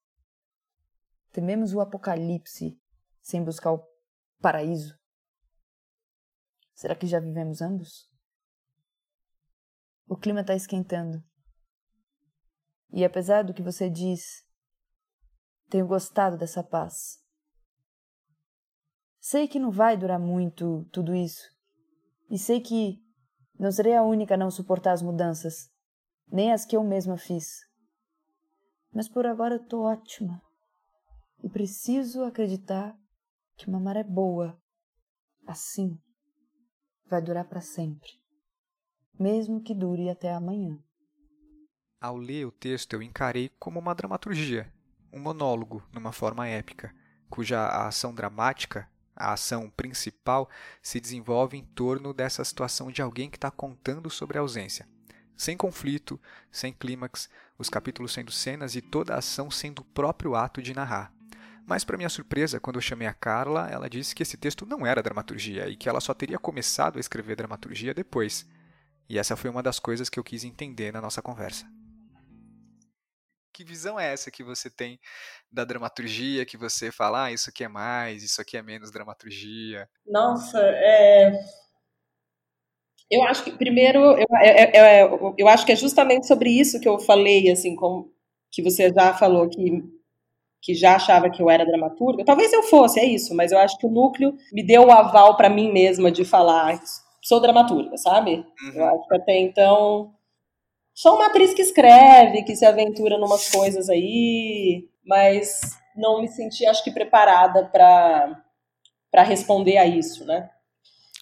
Tememos 1.33 1.73
o 1.73 1.81
apocalipse 1.81 2.79
sem 3.23 3.43
buscar 3.43 3.73
o 3.73 3.94
paraíso. 4.41 4.99
Será 6.75 6.95
que 6.95 7.07
já 7.07 7.21
vivemos 7.21 7.63
ambos? 7.63 8.11
O 10.07 10.17
clima 10.17 10.41
está 10.41 10.55
esquentando. 10.55 11.23
E 12.91 13.05
apesar 13.05 13.43
do 13.43 13.55
que 13.55 13.63
você 13.63 13.89
diz, 13.89 14.45
tenho 15.69 15.87
gostado 15.87 16.37
dessa 16.37 16.63
paz. 16.63 17.19
Sei 19.19 19.49
que 19.49 19.59
não 19.59 19.71
vai 19.71 19.97
durar 19.97 20.21
muito 20.21 20.85
tudo 20.93 21.15
isso. 21.15 21.49
E 22.31 22.39
sei 22.39 22.61
que 22.61 23.03
não 23.59 23.73
serei 23.73 23.95
a 23.95 24.03
única 24.03 24.35
a 24.35 24.37
não 24.37 24.51
suportar 24.51 24.93
as 24.93 25.03
mudanças, 25.03 25.71
nem 26.29 26.53
as 26.53 26.65
que 26.65 26.77
eu 26.77 26.85
mesma 26.85 27.17
fiz. 27.17 27.61
Mas 28.93 29.09
por 29.09 29.27
agora 29.27 29.65
eu 29.71 29.81
ótima. 29.81 30.43
E 31.43 31.49
preciso 31.49 32.23
acreditar 32.25 32.97
que 33.57 33.69
uma 33.69 33.81
maré 33.81 34.03
boa, 34.03 34.61
assim, 35.47 35.99
vai 37.07 37.23
durar 37.23 37.45
para 37.45 37.61
sempre, 37.61 38.11
mesmo 39.19 39.63
que 39.63 39.75
dure 39.75 40.09
até 40.09 40.33
amanhã. 40.33 40.79
Ao 42.01 42.17
ler 42.17 42.47
o 42.47 42.53
texto, 42.53 42.93
eu 42.93 43.03
encarei 43.03 43.49
como 43.59 43.79
uma 43.79 43.95
dramaturgia, 43.95 44.73
um 45.13 45.21
monólogo 45.21 45.83
numa 45.93 46.13
forma 46.13 46.47
épica, 46.47 46.95
cuja 47.31 47.61
a 47.61 47.87
ação 47.87 48.13
dramática, 48.13 48.91
a 49.17 49.33
ação 49.33 49.71
principal, 49.71 50.51
se 50.83 51.01
desenvolve 51.01 51.57
em 51.57 51.65
torno 51.65 52.13
dessa 52.13 52.45
situação 52.45 52.91
de 52.91 53.01
alguém 53.01 53.31
que 53.31 53.37
está 53.37 53.51
contando 53.51 54.11
sobre 54.11 54.37
a 54.37 54.41
ausência. 54.41 54.89
Sem 55.37 55.57
conflito, 55.57 56.21
sem 56.51 56.73
clímax, 56.73 57.29
os 57.57 57.69
capítulos 57.69 58.13
sendo 58.13 58.33
cenas 58.33 58.75
e 58.75 58.83
toda 58.83 59.15
a 59.15 59.19
ação 59.19 59.51
sendo 59.51 59.81
o 59.81 59.85
próprio 59.85 60.35
ato 60.35 60.61
de 60.61 60.75
narrar. 60.75 61.14
Mas, 61.67 61.83
para 61.83 61.97
minha 61.97 62.11
surpresa, 62.11 62.61
quando 62.61 62.77
eu 62.77 62.83
chamei 62.83 63.09
a 63.09 63.15
Carla, 63.15 63.71
ela 63.71 63.89
disse 63.89 64.15
que 64.15 64.23
esse 64.23 64.37
texto 64.37 64.67
não 64.67 64.87
era 64.87 65.03
dramaturgia 65.03 65.67
e 65.69 65.77
que 65.77 65.89
ela 65.89 66.01
só 66.01 66.13
teria 66.13 66.39
começado 66.39 66.99
a 66.99 67.01
escrever 67.01 67.37
dramaturgia 67.37 67.95
depois. 67.95 68.47
E 69.09 69.19
essa 69.19 69.37
foi 69.37 69.49
uma 69.49 69.63
das 69.63 69.79
coisas 69.79 70.11
que 70.11 70.19
eu 70.19 70.25
quis 70.25 70.45
entender 70.45 70.93
na 70.93 71.01
nossa 71.01 71.23
conversa. 71.23 71.67
Que 73.53 73.65
visão 73.65 73.99
é 73.99 74.13
essa 74.13 74.31
que 74.31 74.43
você 74.43 74.69
tem 74.69 74.99
da 75.51 75.65
dramaturgia, 75.65 76.45
que 76.45 76.57
você 76.57 76.91
fala, 76.91 77.27
ah, 77.27 77.33
isso 77.33 77.49
aqui 77.49 77.65
é 77.65 77.69
mais, 77.69 78.23
isso 78.23 78.43
aqui 78.43 78.57
é 78.57 78.63
menos 78.63 78.91
dramaturgia? 78.91 79.89
Nossa, 80.07 80.59
é... 80.61 81.33
eu 83.11 83.23
acho 83.23 83.45
que, 83.45 83.53
primeiro, 83.53 84.01
eu, 84.01 84.27
eu, 84.75 84.85
eu, 84.85 85.35
eu 85.39 85.49
acho 85.49 85.65
que 85.65 85.73
é 85.73 85.77
justamente 85.77 86.27
sobre 86.27 86.51
isso 86.51 86.81
que 86.81 86.89
eu 86.89 86.99
falei, 86.99 87.51
assim, 87.51 87.77
como 87.77 88.13
que 88.51 88.63
você 88.63 88.93
já 88.93 89.15
falou, 89.15 89.49
que 89.49 89.94
que 90.65 90.75
já 90.75 90.97
achava 90.97 91.29
que 91.29 91.43
eu 91.43 91.51
era 91.51 91.67
dramaturga. 91.67 92.25
Talvez 92.25 92.51
eu 92.51 92.63
fosse, 92.63 92.99
é 92.99 93.05
isso, 93.05 93.35
mas 93.37 93.53
eu 93.53 93.59
acho 93.59 93.77
que 93.77 93.87
o 93.87 93.91
núcleo 93.91 94.35
me 94.51 94.67
deu 94.67 94.87
o 94.87 94.91
aval 94.91 95.37
para 95.37 95.51
mim 95.51 95.71
mesma 95.71 96.11
de 96.11 96.25
falar, 96.25 96.81
sou 97.23 97.39
dramaturga, 97.39 97.99
sabe? 97.99 98.37
Uhum. 98.63 98.73
Eu 98.75 98.85
acho 98.87 99.07
que 99.07 99.15
até 99.15 99.39
então 99.39 100.11
sou 100.95 101.17
uma 101.17 101.27
atriz 101.27 101.53
que 101.53 101.61
escreve, 101.61 102.45
que 102.45 102.57
se 102.57 102.65
aventura 102.65 103.19
numas 103.19 103.51
coisas 103.51 103.91
aí, 103.91 104.89
mas 105.05 105.61
não 105.95 106.23
me 106.23 106.29
senti, 106.29 106.65
acho 106.65 106.83
que, 106.83 106.91
preparada 106.91 107.67
para 107.67 108.41
para 109.13 109.23
responder 109.23 109.77
a 109.77 109.87
isso, 109.87 110.25
né? 110.25 110.51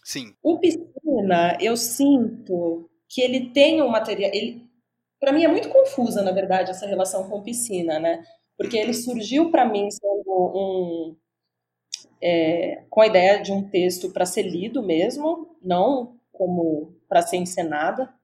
Sim. 0.02 0.32
O 0.42 0.58
Piscina, 0.58 1.58
eu 1.60 1.76
sinto 1.76 2.88
que 3.06 3.20
ele 3.20 3.50
tem 3.50 3.82
um 3.82 3.88
material. 3.88 4.30
Ele, 4.32 4.62
para 5.20 5.30
mim 5.30 5.44
é 5.44 5.48
muito 5.48 5.68
confusa, 5.68 6.22
na 6.22 6.32
verdade, 6.32 6.70
essa 6.70 6.86
relação 6.86 7.28
com 7.28 7.42
Piscina, 7.42 7.98
né? 7.98 8.24
Porque 8.56 8.76
ele 8.76 8.94
surgiu 8.94 9.50
para 9.50 9.64
mim 9.64 9.90
sendo 9.90 10.22
um 10.26 11.16
é, 12.22 12.84
com 12.88 13.00
a 13.00 13.06
ideia 13.06 13.42
de 13.42 13.52
um 13.52 13.68
texto 13.68 14.10
para 14.10 14.24
ser 14.24 14.42
lido 14.42 14.82
mesmo, 14.82 15.56
não 15.60 16.16
como 16.30 16.94
para 17.08 17.22
ser 17.22 17.36
encenada. 17.36 18.14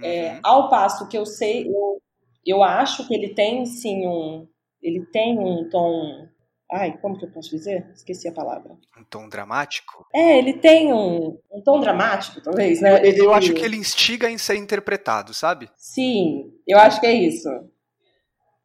É, 0.00 0.34
uhum. 0.34 0.40
Ao 0.44 0.68
passo 0.68 1.08
que 1.08 1.16
eu 1.16 1.24
sei, 1.24 1.66
eu, 1.66 2.02
eu 2.44 2.62
acho 2.62 3.08
que 3.08 3.14
ele 3.14 3.30
tem 3.30 3.64
sim 3.64 4.06
um, 4.06 4.46
ele 4.82 5.04
tem 5.06 5.38
um 5.38 5.68
tom, 5.70 6.28
ai, 6.70 6.96
como 6.98 7.18
que 7.18 7.24
eu 7.24 7.32
posso 7.32 7.50
dizer? 7.50 7.90
Esqueci 7.94 8.28
a 8.28 8.32
palavra. 8.32 8.76
Um 8.96 9.04
tom 9.04 9.28
dramático? 9.28 10.06
É, 10.14 10.38
ele 10.38 10.52
tem 10.52 10.92
um, 10.92 11.38
um 11.50 11.62
tom 11.62 11.80
dramático, 11.80 12.40
talvez, 12.42 12.80
né? 12.80 13.00
Eu, 13.00 13.24
eu 13.24 13.34
acho 13.34 13.54
que 13.54 13.62
ele 13.62 13.76
instiga 13.76 14.30
em 14.30 14.38
ser 14.38 14.56
interpretado, 14.56 15.32
sabe? 15.32 15.68
Sim, 15.76 16.52
eu 16.66 16.78
acho 16.78 17.00
que 17.00 17.06
é 17.06 17.14
isso 17.14 17.48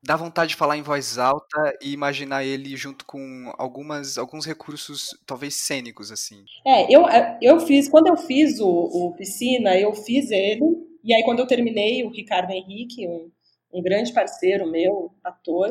dá 0.03 0.17
vontade 0.17 0.49
de 0.49 0.55
falar 0.55 0.77
em 0.77 0.81
voz 0.81 1.17
alta 1.17 1.77
e 1.81 1.93
imaginar 1.93 2.43
ele 2.43 2.75
junto 2.75 3.05
com 3.05 3.53
algumas 3.57 4.17
alguns 4.17 4.45
recursos 4.45 5.17
talvez 5.25 5.55
cênicos 5.55 6.11
assim. 6.11 6.43
É, 6.67 6.93
eu, 6.93 7.05
eu 7.41 7.59
fiz 7.61 7.87
quando 7.87 8.07
eu 8.07 8.17
fiz 8.17 8.59
o, 8.59 8.67
o 8.67 9.13
piscina, 9.15 9.77
eu 9.77 9.93
fiz 9.93 10.29
ele 10.29 10.61
e 11.03 11.13
aí 11.13 11.23
quando 11.23 11.39
eu 11.39 11.47
terminei 11.47 12.03
o 12.03 12.09
Ricardo 12.09 12.51
Henrique, 12.51 13.07
um, 13.07 13.31
um 13.73 13.81
grande 13.81 14.11
parceiro 14.11 14.69
meu, 14.69 15.13
ator, 15.23 15.69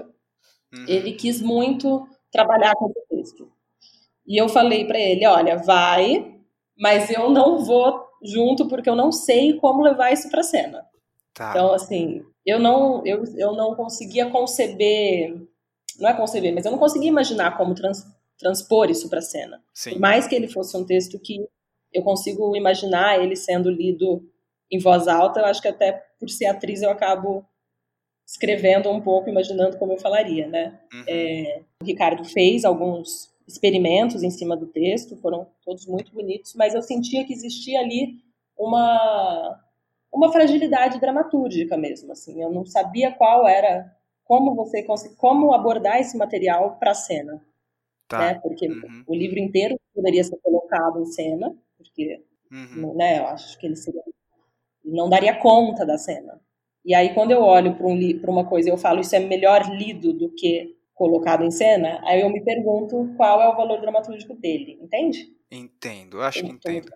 uhum. 0.75 0.85
ele 0.89 1.13
quis 1.13 1.41
muito 1.41 2.09
trabalhar 2.31 2.75
com 2.75 2.91
esse 2.91 3.09
texto. 3.09 3.53
E 4.27 4.41
eu 4.41 4.49
falei 4.49 4.87
para 4.87 4.99
ele, 4.99 5.27
olha, 5.27 5.57
vai, 5.59 6.35
mas 6.79 7.11
eu 7.11 7.29
não 7.29 7.59
vou 7.59 8.03
junto 8.23 8.69
porque 8.69 8.89
eu 8.89 8.97
não 8.97 9.13
sei 9.13 9.55
como 9.59 9.83
levar 9.83 10.13
isso 10.13 10.31
para 10.31 10.43
cena. 10.43 10.87
Tá. 11.35 11.51
Então, 11.51 11.73
assim, 11.73 12.25
eu 12.45 12.59
não, 12.59 13.05
eu, 13.07 13.25
eu 13.37 13.53
não 13.55 13.75
conseguia 13.75 14.29
conceber, 14.31 15.35
não 15.99 16.09
é 16.09 16.15
conceber, 16.15 16.53
mas 16.55 16.65
eu 16.65 16.73
não 16.73 16.79
conseguia 16.79 17.09
imaginar 17.09 17.57
como 17.57 17.75
trans, 17.75 18.05
transpor 18.39 18.91
isso 18.91 19.09
para 19.09 19.21
a 19.21 19.23
cena. 19.23 19.63
Sim. 19.73 19.93
Por 19.93 20.01
mais 20.01 20.27
que 20.27 20.35
ele 20.35 20.49
fosse 20.49 20.77
um 20.77 20.85
texto 20.85 21.19
que 21.19 21.47
eu 21.93 22.03
consigo 22.03 22.57
imaginar 22.57 23.23
ele 23.23 23.37
sendo 23.37 23.71
lido 23.71 24.29
em 24.71 24.79
voz 24.79 25.07
alta, 25.07 25.41
eu 25.41 25.47
acho 25.47 25.61
que 25.61 25.69
até 25.69 25.93
por 26.19 26.29
ser 26.29 26.47
atriz 26.47 26.83
eu 26.83 26.91
acabo 26.91 27.47
escrevendo 28.27 28.91
um 28.91 29.01
pouco, 29.01 29.29
imaginando 29.29 29.77
como 29.77 29.93
eu 29.93 29.99
falaria, 29.99 30.47
né? 30.49 30.81
Uhum. 30.93 31.05
É, 31.07 31.63
o 31.83 31.85
Ricardo 31.85 32.25
fez 32.25 32.65
alguns 32.65 33.31
experimentos 33.47 34.23
em 34.23 34.31
cima 34.31 34.57
do 34.57 34.67
texto, 34.67 35.17
foram 35.17 35.47
todos 35.65 35.87
muito 35.87 36.13
bonitos, 36.13 36.55
mas 36.55 36.75
eu 36.75 36.83
sentia 36.83 37.25
que 37.27 37.33
existia 37.33 37.81
ali 37.81 38.21
uma 38.57 39.61
uma 40.13 40.31
fragilidade 40.31 41.01
dramatúrgica 41.01 41.77
mesmo, 41.77 42.13
assim. 42.13 42.43
Eu 42.43 42.51
não 42.51 42.67
sabia 42.67 43.11
qual 43.11 43.49
era, 43.49 43.91
como 44.25 44.55
você 44.55 44.85
como 45.17 45.55
abordar 45.55 46.01
esse 46.01 46.17
material 46.17 46.77
para 46.79 46.91
a 46.91 46.95
cena, 46.95 47.43
tá. 48.07 48.19
né? 48.19 48.35
Porque 48.43 48.69
uhum. 48.69 49.05
o 49.07 49.15
livro 49.15 49.39
inteiro 49.39 49.81
poderia 49.95 50.23
ser 50.23 50.37
colocado 50.43 51.01
em 51.01 51.07
cena, 51.07 51.57
porque, 51.79 52.23
uhum. 52.51 52.95
né? 52.95 53.21
Eu 53.21 53.27
acho 53.29 53.59
que 53.59 53.67
ele 53.67 53.77
seria, 53.77 54.03
não 54.85 55.09
daria 55.09 55.35
conta 55.39 55.87
da 55.87 55.97
cena. 55.97 56.39
E 56.85 56.95
aí 56.95 57.15
quando 57.15 57.31
eu 57.31 57.41
olho 57.41 57.77
para 57.77 57.87
um, 57.87 58.21
uma 58.29 58.45
coisa 58.45 58.69
e 58.69 58.73
eu 58.73 58.77
falo 58.77 59.01
isso 59.01 59.15
é 59.15 59.21
melhor 59.21 59.63
lido 59.71 60.13
do 60.13 60.29
que 60.35 60.77
colocado 60.93 61.45
em 61.45 61.51
cena, 61.51 62.01
aí 62.05 62.21
eu 62.21 62.29
me 62.29 62.45
pergunto 62.45 63.15
qual 63.17 63.41
é 63.41 63.49
o 63.49 63.57
valor 63.57 63.81
dramatúrgico 63.81 64.35
dele, 64.35 64.79
entende? 64.81 65.33
Entendo, 65.51 66.21
acho 66.21 66.43
que 66.43 66.51
entendo 66.51 66.91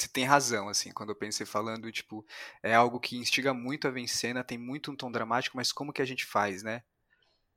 você 0.00 0.08
tem 0.08 0.24
razão, 0.24 0.68
assim, 0.68 0.92
quando 0.92 1.10
eu 1.10 1.16
pensei 1.16 1.46
falando, 1.46 1.90
tipo, 1.90 2.24
é 2.62 2.74
algo 2.74 3.00
que 3.00 3.16
instiga 3.16 3.52
muito 3.54 3.86
a 3.88 3.90
ver 3.90 4.00
em 4.00 4.06
cena, 4.06 4.44
tem 4.44 4.58
muito 4.58 4.90
um 4.90 4.96
tom 4.96 5.10
dramático, 5.10 5.56
mas 5.56 5.72
como 5.72 5.92
que 5.92 6.02
a 6.02 6.06
gente 6.06 6.24
faz, 6.24 6.62
né? 6.62 6.82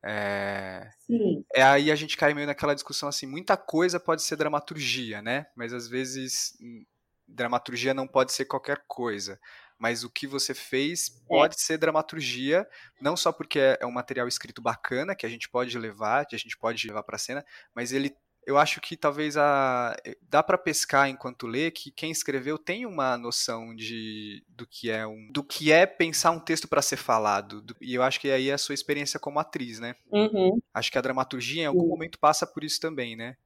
É... 0.01 0.89
Sim. 0.99 1.43
é 1.53 1.61
aí 1.61 1.91
a 1.91 1.95
gente 1.95 2.15
cai 2.15 2.33
meio 2.33 2.47
naquela 2.47 2.73
discussão 2.73 3.09
assim, 3.09 3.27
muita 3.27 3.57
coisa 3.57 3.99
pode 3.99 4.21
ser 4.21 4.37
dramaturgia, 4.37 5.21
né? 5.21 5.47
Mas 5.55 5.73
às 5.73 5.87
vezes 5.87 6.57
hum, 6.61 6.85
dramaturgia 7.27 7.93
não 7.93 8.07
pode 8.07 8.31
ser 8.31 8.45
qualquer 8.45 8.83
coisa. 8.87 9.39
Mas 9.77 10.03
o 10.03 10.09
que 10.09 10.27
você 10.27 10.53
fez 10.53 11.09
é. 11.09 11.27
pode 11.27 11.55
é. 11.55 11.57
ser 11.57 11.77
dramaturgia, 11.77 12.67
não 13.01 13.15
só 13.15 13.31
porque 13.31 13.59
é 13.79 13.85
um 13.85 13.91
material 13.91 14.27
escrito 14.27 14.61
bacana, 14.61 15.15
que 15.15 15.25
a 15.25 15.29
gente 15.29 15.49
pode 15.49 15.77
levar, 15.77 16.25
que 16.25 16.35
a 16.35 16.39
gente 16.39 16.57
pode 16.57 16.87
levar 16.87 17.03
para 17.03 17.17
cena, 17.17 17.45
mas 17.73 17.91
ele 17.93 18.15
eu 18.49 18.57
acho 18.57 18.81
que 18.81 18.97
talvez 18.97 19.37
a 19.37 19.95
eh, 20.03 20.17
dá 20.27 20.41
para 20.41 20.57
pescar 20.57 21.07
enquanto 21.07 21.45
lê 21.45 21.69
que 21.69 21.91
quem 21.91 22.09
escreveu 22.09 22.57
tem 22.57 22.83
uma 22.83 23.15
noção 23.15 23.75
de 23.75 24.43
do 24.47 24.65
que 24.65 24.89
é 24.89 25.05
um 25.05 25.31
do 25.31 25.43
que 25.43 25.71
é 25.71 25.85
pensar 25.85 26.31
um 26.31 26.39
texto 26.39 26.67
para 26.67 26.81
ser 26.81 26.97
falado 26.97 27.61
do, 27.61 27.75
e 27.79 27.93
eu 27.93 28.01
acho 28.01 28.19
que 28.19 28.31
aí 28.31 28.49
é 28.49 28.53
a 28.53 28.57
sua 28.57 28.73
experiência 28.73 29.19
como 29.19 29.37
atriz, 29.37 29.79
né? 29.79 29.95
Uhum. 30.11 30.59
Acho 30.73 30.91
que 30.91 30.97
a 30.97 31.01
dramaturgia 31.01 31.61
em 31.63 31.67
algum 31.67 31.83
Sim. 31.83 31.89
momento 31.89 32.17
passa 32.17 32.47
por 32.47 32.63
isso 32.63 32.81
também, 32.81 33.15
né? 33.15 33.37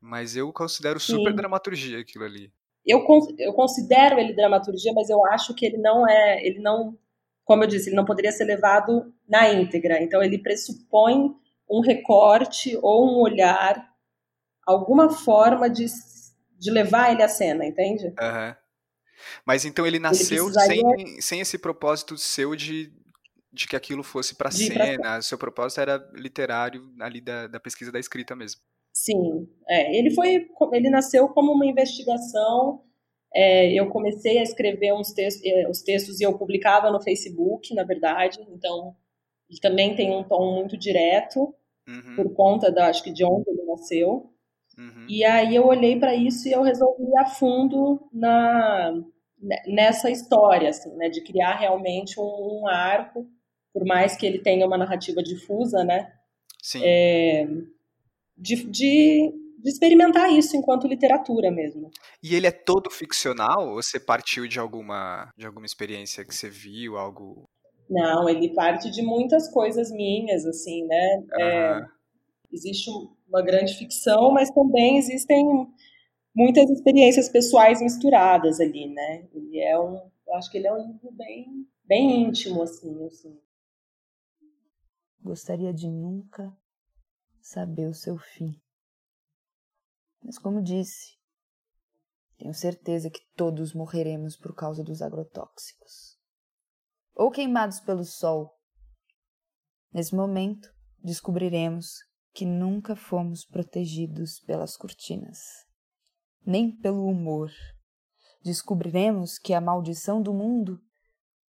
Mas 0.00 0.36
eu 0.36 0.52
considero 0.52 1.00
super 1.00 1.30
Sim. 1.30 1.36
dramaturgia 1.36 1.98
aquilo 1.98 2.24
ali. 2.24 2.52
eu, 2.86 3.04
eu 3.38 3.52
considero 3.52 4.20
ele 4.20 4.32
dramaturgia, 4.32 4.92
mas 4.92 5.10
eu 5.10 5.26
acho 5.26 5.52
que 5.52 5.66
ele 5.66 5.78
não 5.78 6.08
é, 6.08 6.46
ele 6.46 6.60
não, 6.60 6.96
como 7.44 7.64
eu 7.64 7.66
disse, 7.66 7.88
ele 7.88 7.96
não 7.96 8.04
poderia 8.04 8.30
ser 8.30 8.44
levado 8.44 9.12
na 9.28 9.52
íntegra. 9.52 10.00
Então 10.00 10.22
ele 10.22 10.38
pressupõe 10.38 11.34
um 11.68 11.80
recorte 11.80 12.78
ou 12.80 13.04
um 13.04 13.20
olhar, 13.20 13.97
alguma 14.68 15.10
forma 15.10 15.68
de, 15.68 15.86
de 16.58 16.70
levar 16.70 17.10
ele 17.12 17.22
à 17.22 17.28
cena, 17.28 17.64
entende? 17.64 18.06
Uhum. 18.06 18.54
Mas 19.44 19.64
então 19.64 19.86
ele 19.86 19.98
nasceu 19.98 20.46
ele 20.46 20.52
precisaria... 20.52 20.82
sem, 20.96 21.20
sem 21.20 21.40
esse 21.40 21.58
propósito 21.58 22.16
seu 22.16 22.54
de, 22.54 22.92
de 23.52 23.66
que 23.66 23.74
aquilo 23.76 24.02
fosse 24.02 24.34
para 24.34 24.50
cena. 24.50 24.98
Pra... 24.98 25.22
Seu 25.22 25.38
propósito 25.38 25.80
era 25.80 25.96
literário 26.14 26.92
ali 27.00 27.20
da, 27.20 27.46
da 27.46 27.58
pesquisa 27.58 27.90
da 27.90 27.98
escrita 27.98 28.36
mesmo. 28.36 28.60
Sim, 28.92 29.48
é, 29.68 29.96
ele 29.96 30.12
foi, 30.12 30.48
ele 30.72 30.90
nasceu 30.90 31.28
como 31.28 31.52
uma 31.52 31.66
investigação. 31.66 32.82
É, 33.34 33.72
eu 33.72 33.88
comecei 33.88 34.38
a 34.38 34.42
escrever 34.42 34.92
uns 34.92 35.12
textos, 35.12 35.44
é, 35.44 35.68
os 35.68 35.82
textos 35.82 36.20
e 36.20 36.24
eu 36.24 36.36
publicava 36.36 36.90
no 36.90 37.00
Facebook, 37.00 37.74
na 37.74 37.84
verdade. 37.84 38.38
Então, 38.50 38.96
ele 39.48 39.60
também 39.60 39.94
tem 39.94 40.10
um 40.10 40.24
tom 40.24 40.54
muito 40.54 40.76
direto 40.76 41.54
uhum. 41.86 42.16
por 42.16 42.34
conta 42.34 42.72
da, 42.72 42.88
acho 42.88 43.02
que 43.02 43.12
de 43.12 43.24
onde 43.24 43.48
ele 43.48 43.62
nasceu. 43.64 44.32
Uhum. 44.78 45.06
E 45.08 45.24
aí 45.24 45.56
eu 45.56 45.66
olhei 45.66 45.98
para 45.98 46.14
isso 46.14 46.46
e 46.46 46.52
eu 46.52 46.62
resolvi 46.62 47.02
ir 47.02 47.18
a 47.18 47.26
fundo 47.26 48.08
na 48.12 48.94
nessa 49.66 50.10
história, 50.10 50.70
assim, 50.70 50.92
né, 50.96 51.08
de 51.08 51.22
criar 51.22 51.54
realmente 51.54 52.18
um, 52.18 52.62
um 52.62 52.66
arco, 52.66 53.24
por 53.72 53.84
mais 53.84 54.16
que 54.16 54.26
ele 54.26 54.40
tenha 54.40 54.66
uma 54.66 54.76
narrativa 54.76 55.22
difusa, 55.22 55.84
né? 55.84 56.12
Sim. 56.60 56.80
É, 56.84 57.46
de, 58.36 58.56
de, 58.64 59.32
de, 59.58 59.70
experimentar 59.70 60.32
isso 60.32 60.56
enquanto 60.56 60.88
literatura 60.88 61.52
mesmo. 61.52 61.88
E 62.20 62.34
ele 62.34 62.48
é 62.48 62.50
todo 62.50 62.90
ficcional? 62.90 63.68
Ou 63.68 63.80
você 63.80 64.00
partiu 64.00 64.48
de 64.48 64.58
alguma, 64.58 65.30
de 65.36 65.46
alguma 65.46 65.66
experiência 65.66 66.24
que 66.24 66.34
você 66.34 66.50
viu, 66.50 66.96
algo... 66.96 67.44
Não, 67.88 68.28
ele 68.28 68.52
parte 68.52 68.90
de 68.90 69.02
muitas 69.02 69.48
coisas 69.52 69.90
minhas, 69.92 70.44
assim, 70.44 70.84
né? 70.84 71.16
Uhum. 71.16 71.40
É, 71.40 71.86
existe 72.52 72.90
uma 73.28 73.42
grande 73.42 73.74
ficção, 73.74 74.30
mas 74.32 74.50
também 74.50 74.98
existem 74.98 75.44
muitas 76.34 76.70
experiências 76.70 77.28
pessoais 77.28 77.80
misturadas 77.80 78.60
ali, 78.60 78.88
né? 78.88 79.28
Ele 79.32 79.58
é 79.60 79.78
um, 79.78 80.10
eu 80.26 80.34
acho 80.34 80.50
que 80.50 80.58
ele 80.58 80.66
é 80.66 80.72
um 80.72 80.92
livro 80.92 81.10
bem, 81.12 81.68
bem 81.84 82.22
íntimo, 82.22 82.62
assim, 82.62 83.04
assim. 83.06 83.40
Gostaria 85.20 85.74
de 85.74 85.88
nunca 85.90 86.56
saber 87.40 87.88
o 87.88 87.94
seu 87.94 88.16
fim. 88.18 88.60
Mas, 90.22 90.38
como 90.38 90.62
disse, 90.62 91.18
tenho 92.38 92.54
certeza 92.54 93.10
que 93.10 93.20
todos 93.34 93.74
morreremos 93.74 94.36
por 94.36 94.54
causa 94.54 94.84
dos 94.84 95.02
agrotóxicos. 95.02 96.18
Ou 97.14 97.30
queimados 97.30 97.80
pelo 97.80 98.04
sol. 98.04 98.56
Nesse 99.92 100.14
momento, 100.14 100.72
descobriremos 101.02 102.07
que 102.38 102.46
nunca 102.46 102.94
fomos 102.94 103.44
protegidos 103.44 104.38
pelas 104.38 104.76
cortinas, 104.76 105.40
nem 106.46 106.70
pelo 106.70 107.04
humor. 107.04 107.50
Descobriremos 108.44 109.40
que 109.40 109.52
a 109.52 109.60
maldição 109.60 110.22
do 110.22 110.32
mundo 110.32 110.80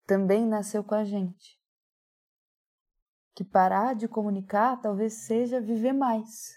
também 0.06 0.46
nasceu 0.46 0.82
com 0.82 0.94
a 0.94 1.04
gente 1.04 1.58
que 3.34 3.44
parar 3.44 3.94
de 3.94 4.08
comunicar 4.08 4.80
talvez 4.80 5.26
seja 5.26 5.60
viver 5.60 5.92
mais. 5.92 6.54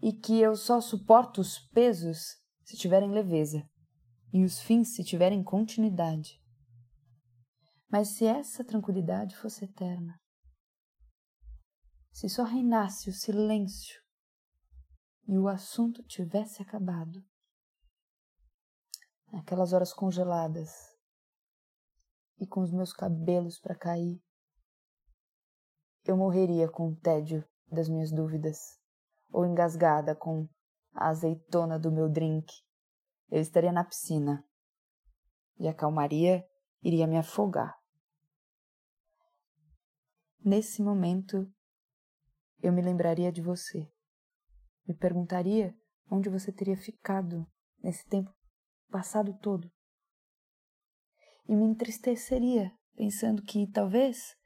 E 0.00 0.12
que 0.12 0.40
eu 0.40 0.54
só 0.54 0.80
suporto 0.80 1.40
os 1.40 1.58
pesos 1.58 2.36
se 2.62 2.76
tiverem 2.76 3.10
leveza 3.10 3.68
e 4.32 4.44
os 4.44 4.60
fins 4.60 4.94
se 4.94 5.02
tiverem 5.02 5.42
continuidade. 5.42 6.40
Mas 7.90 8.16
se 8.16 8.24
essa 8.24 8.64
tranquilidade 8.64 9.36
fosse 9.36 9.64
eterna, 9.64 10.14
se 12.16 12.30
só 12.30 12.44
reinasse 12.44 13.10
o 13.10 13.12
silêncio 13.12 14.02
e 15.28 15.36
o 15.36 15.48
assunto 15.48 16.02
tivesse 16.02 16.62
acabado, 16.62 17.22
naquelas 19.30 19.74
horas 19.74 19.92
congeladas 19.92 20.96
e 22.40 22.46
com 22.46 22.62
os 22.62 22.72
meus 22.72 22.94
cabelos 22.94 23.60
para 23.60 23.76
cair, 23.76 24.18
eu 26.06 26.16
morreria 26.16 26.70
com 26.70 26.88
o 26.88 26.96
tédio 26.96 27.46
das 27.70 27.86
minhas 27.86 28.10
dúvidas, 28.10 28.80
ou 29.30 29.44
engasgada 29.44 30.16
com 30.16 30.48
a 30.94 31.08
azeitona 31.08 31.78
do 31.78 31.92
meu 31.92 32.08
drink. 32.08 32.50
Eu 33.28 33.42
estaria 33.42 33.72
na 33.72 33.84
piscina 33.84 34.42
e 35.58 35.68
a 35.68 35.74
calmaria 35.74 36.42
iria 36.82 37.06
me 37.06 37.18
afogar. 37.18 37.78
Nesse 40.42 40.82
momento, 40.82 41.46
eu 42.66 42.72
me 42.72 42.82
lembraria 42.82 43.30
de 43.30 43.40
você. 43.40 43.88
Me 44.86 44.94
perguntaria 44.94 45.72
onde 46.10 46.28
você 46.28 46.52
teria 46.52 46.76
ficado 46.76 47.46
nesse 47.82 48.04
tempo 48.06 48.34
passado 48.90 49.36
todo. 49.38 49.70
E 51.48 51.54
me 51.54 51.64
entristeceria 51.64 52.72
pensando 52.96 53.42
que 53.42 53.70
talvez 53.70 54.36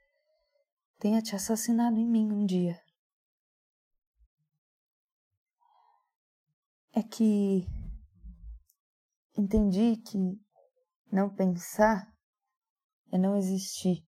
tenha 0.99 1.21
te 1.21 1.35
assassinado 1.35 1.97
em 1.97 2.07
mim 2.07 2.31
um 2.31 2.45
dia. 2.45 2.79
É 6.93 7.01
que 7.01 7.65
entendi 9.35 9.97
que 9.97 10.17
não 11.11 11.33
pensar 11.33 12.11
é 13.11 13.17
não 13.17 13.35
existir. 13.35 14.05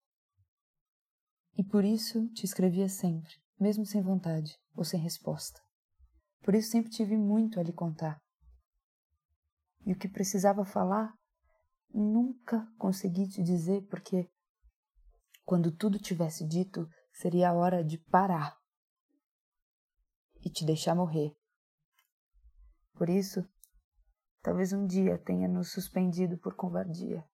E 1.57 1.63
por 1.65 1.85
isso 1.85 2.27
te 2.33 2.45
escrevia 2.45 2.89
sempre, 2.89 3.35
mesmo 3.59 3.85
sem 3.85 4.03
vontade 4.03 4.57
ou 4.75 4.85
sem 4.85 5.01
resposta. 5.01 5.61
Por 6.43 6.55
isso 6.55 6.71
sempre 6.71 6.91
tive 6.91 7.17
muito 7.17 7.59
a 7.59 7.63
lhe 7.63 7.73
contar. 7.73 8.21
E 9.85 9.93
o 9.93 9.99
que 9.99 10.09
precisava 10.09 10.65
falar, 10.65 11.13
nunca 11.93 12.67
consegui 12.79 13.29
te 13.29 13.43
dizer 13.43 13.87
porque 13.89 14.31
quando 15.45 15.75
tudo 15.75 15.99
tivesse 15.99 16.47
dito, 16.47 16.87
seria 17.11 17.49
a 17.49 17.55
hora 17.55 17.83
de 17.83 17.97
parar 17.97 18.59
e 20.45 20.51
te 20.51 20.65
deixar 20.65 20.95
morrer. 20.95 21.35
Por 22.93 23.09
isso, 23.09 23.49
talvez 24.43 24.73
um 24.73 24.87
dia 24.87 25.19
tenha 25.19 25.49
nos 25.49 25.73
suspendido 25.73 26.37
por 26.37 26.55
covardia. 26.55 27.25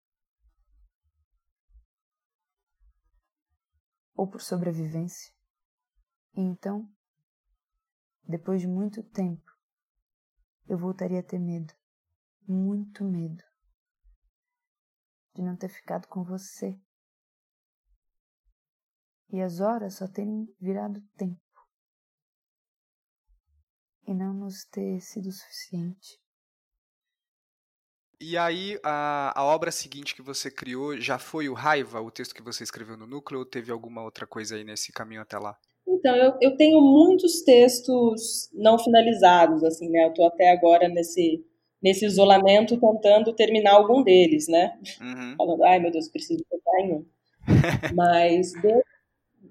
Ou 4.15 4.29
por 4.31 4.41
sobrevivência. 4.41 5.34
E 6.37 6.41
então, 6.41 6.89
depois 8.27 8.61
de 8.61 8.67
muito 8.67 9.03
tempo, 9.03 9.51
eu 10.67 10.77
voltaria 10.77 11.21
a 11.21 11.23
ter 11.23 11.39
medo, 11.39 11.73
muito 12.47 13.05
medo, 13.05 13.43
de 15.35 15.43
não 15.43 15.57
ter 15.57 15.69
ficado 15.69 16.07
com 16.09 16.25
você 16.25 16.81
e 19.31 19.41
as 19.41 19.61
horas 19.61 19.95
só 19.95 20.07
terem 20.07 20.47
virado 20.61 21.01
tempo 21.17 21.41
e 24.07 24.15
não 24.15 24.33
nos 24.33 24.65
ter 24.65 25.01
sido 25.01 25.33
suficiente. 25.33 26.23
E 28.21 28.39
aí, 28.39 28.79
a, 28.83 29.39
a 29.39 29.45
obra 29.45 29.73
seguinte 29.73 30.15
que 30.15 30.23
você 30.23 30.51
criou 30.51 30.99
já 30.99 31.19
foi 31.19 31.49
o 31.49 31.55
Raiva, 31.55 32.01
o 32.01 32.11
texto 32.11 32.35
que 32.35 32.43
você 32.43 32.63
escreveu 32.63 32.97
no 32.97 33.07
núcleo, 33.07 33.41
ou 33.41 33.47
teve 33.47 33.73
alguma 33.73 34.03
outra 34.03 34.27
coisa 34.27 34.55
aí 34.55 34.65
nesse 34.65 34.93
caminho 34.93 35.21
até 35.21 35.39
lá? 35.39 35.59
Então, 35.87 36.17
eu, 36.17 36.35
eu 36.41 36.57
tenho 36.57 36.81
muitos 36.81 37.43
textos 37.43 38.51
não 38.55 38.79
finalizados, 38.79 39.63
assim, 39.63 39.89
né? 39.91 40.05
Eu 40.05 40.09
estou 40.09 40.27
até 40.27 40.51
agora 40.51 40.89
nesse, 40.89 41.45
nesse 41.83 42.07
isolamento 42.07 42.79
tentando 42.81 43.35
terminar 43.35 43.75
algum 43.75 44.03
deles, 44.03 44.49
né? 44.49 44.79
Uhum. 45.01 45.35
Falando, 45.39 45.65
ai 45.65 45.79
meu 45.79 45.91
Deus, 45.91 46.09
preciso 46.09 46.45
pensar 46.49 46.81
em 46.81 46.93
um. 46.95 47.07
Mas 47.95 48.53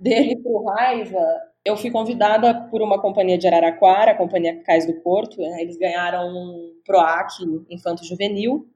dele 0.03 0.35
para 0.37 0.51
o 0.51 0.65
Raiva, 0.65 1.25
eu 1.63 1.77
fui 1.77 1.89
convidada 1.89 2.53
por 2.69 2.81
uma 2.81 2.99
companhia 3.01 3.37
de 3.37 3.47
Araraquara, 3.47 4.11
a 4.11 4.17
Companhia 4.17 4.61
Cais 4.63 4.85
do 4.85 4.93
Porto. 5.01 5.37
Né? 5.37 5.61
Eles 5.61 5.77
ganharam 5.77 6.27
um 6.27 6.81
PROAC 6.85 7.43
Infanto 7.69 8.03
Juvenil 8.03 8.67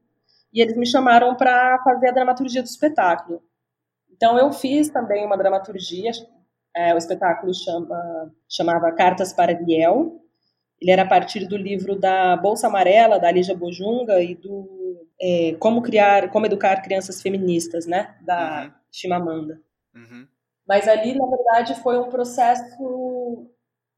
e 0.54 0.62
eles 0.62 0.78
me 0.78 0.86
chamaram 0.86 1.36
para 1.36 1.82
fazer 1.84 2.10
a 2.10 2.14
dramaturgia 2.14 2.62
do 2.62 2.68
espetáculo. 2.68 3.42
Então 4.16 4.38
eu 4.38 4.52
fiz 4.52 4.90
também 4.90 5.26
uma 5.26 5.38
dramaturgia. 5.38 6.12
É, 6.78 6.94
o 6.94 6.98
espetáculo 6.98 7.52
chama, 7.56 8.32
chamava 8.48 8.92
Cartas 8.92 9.34
para 9.34 9.56
Biel. 9.56 10.22
Ele 10.80 10.92
era 10.92 11.02
a 11.02 11.08
partir 11.08 11.48
do 11.48 11.58
livro 11.58 12.00
da 12.00 12.38
Bolsa 12.38 12.68
Amarela 12.68 13.20
da 13.20 13.32
Lígia 13.32 13.58
Bojunga 13.58 14.22
e 14.22 14.36
do 14.36 15.08
é, 15.20 15.56
Como 15.60 15.82
criar, 15.82 16.30
como 16.30 16.46
educar 16.46 16.84
crianças 16.84 17.20
feministas, 17.20 17.88
né, 17.88 18.16
da 18.22 18.66
uhum. 18.66 18.72
Chimamanda. 18.92 19.60
Uhum. 19.96 20.28
Mas 20.68 20.88
ali, 20.88 21.18
na 21.18 21.26
verdade, 21.26 21.74
foi 21.82 21.98
um 21.98 22.10
processo 22.10 23.50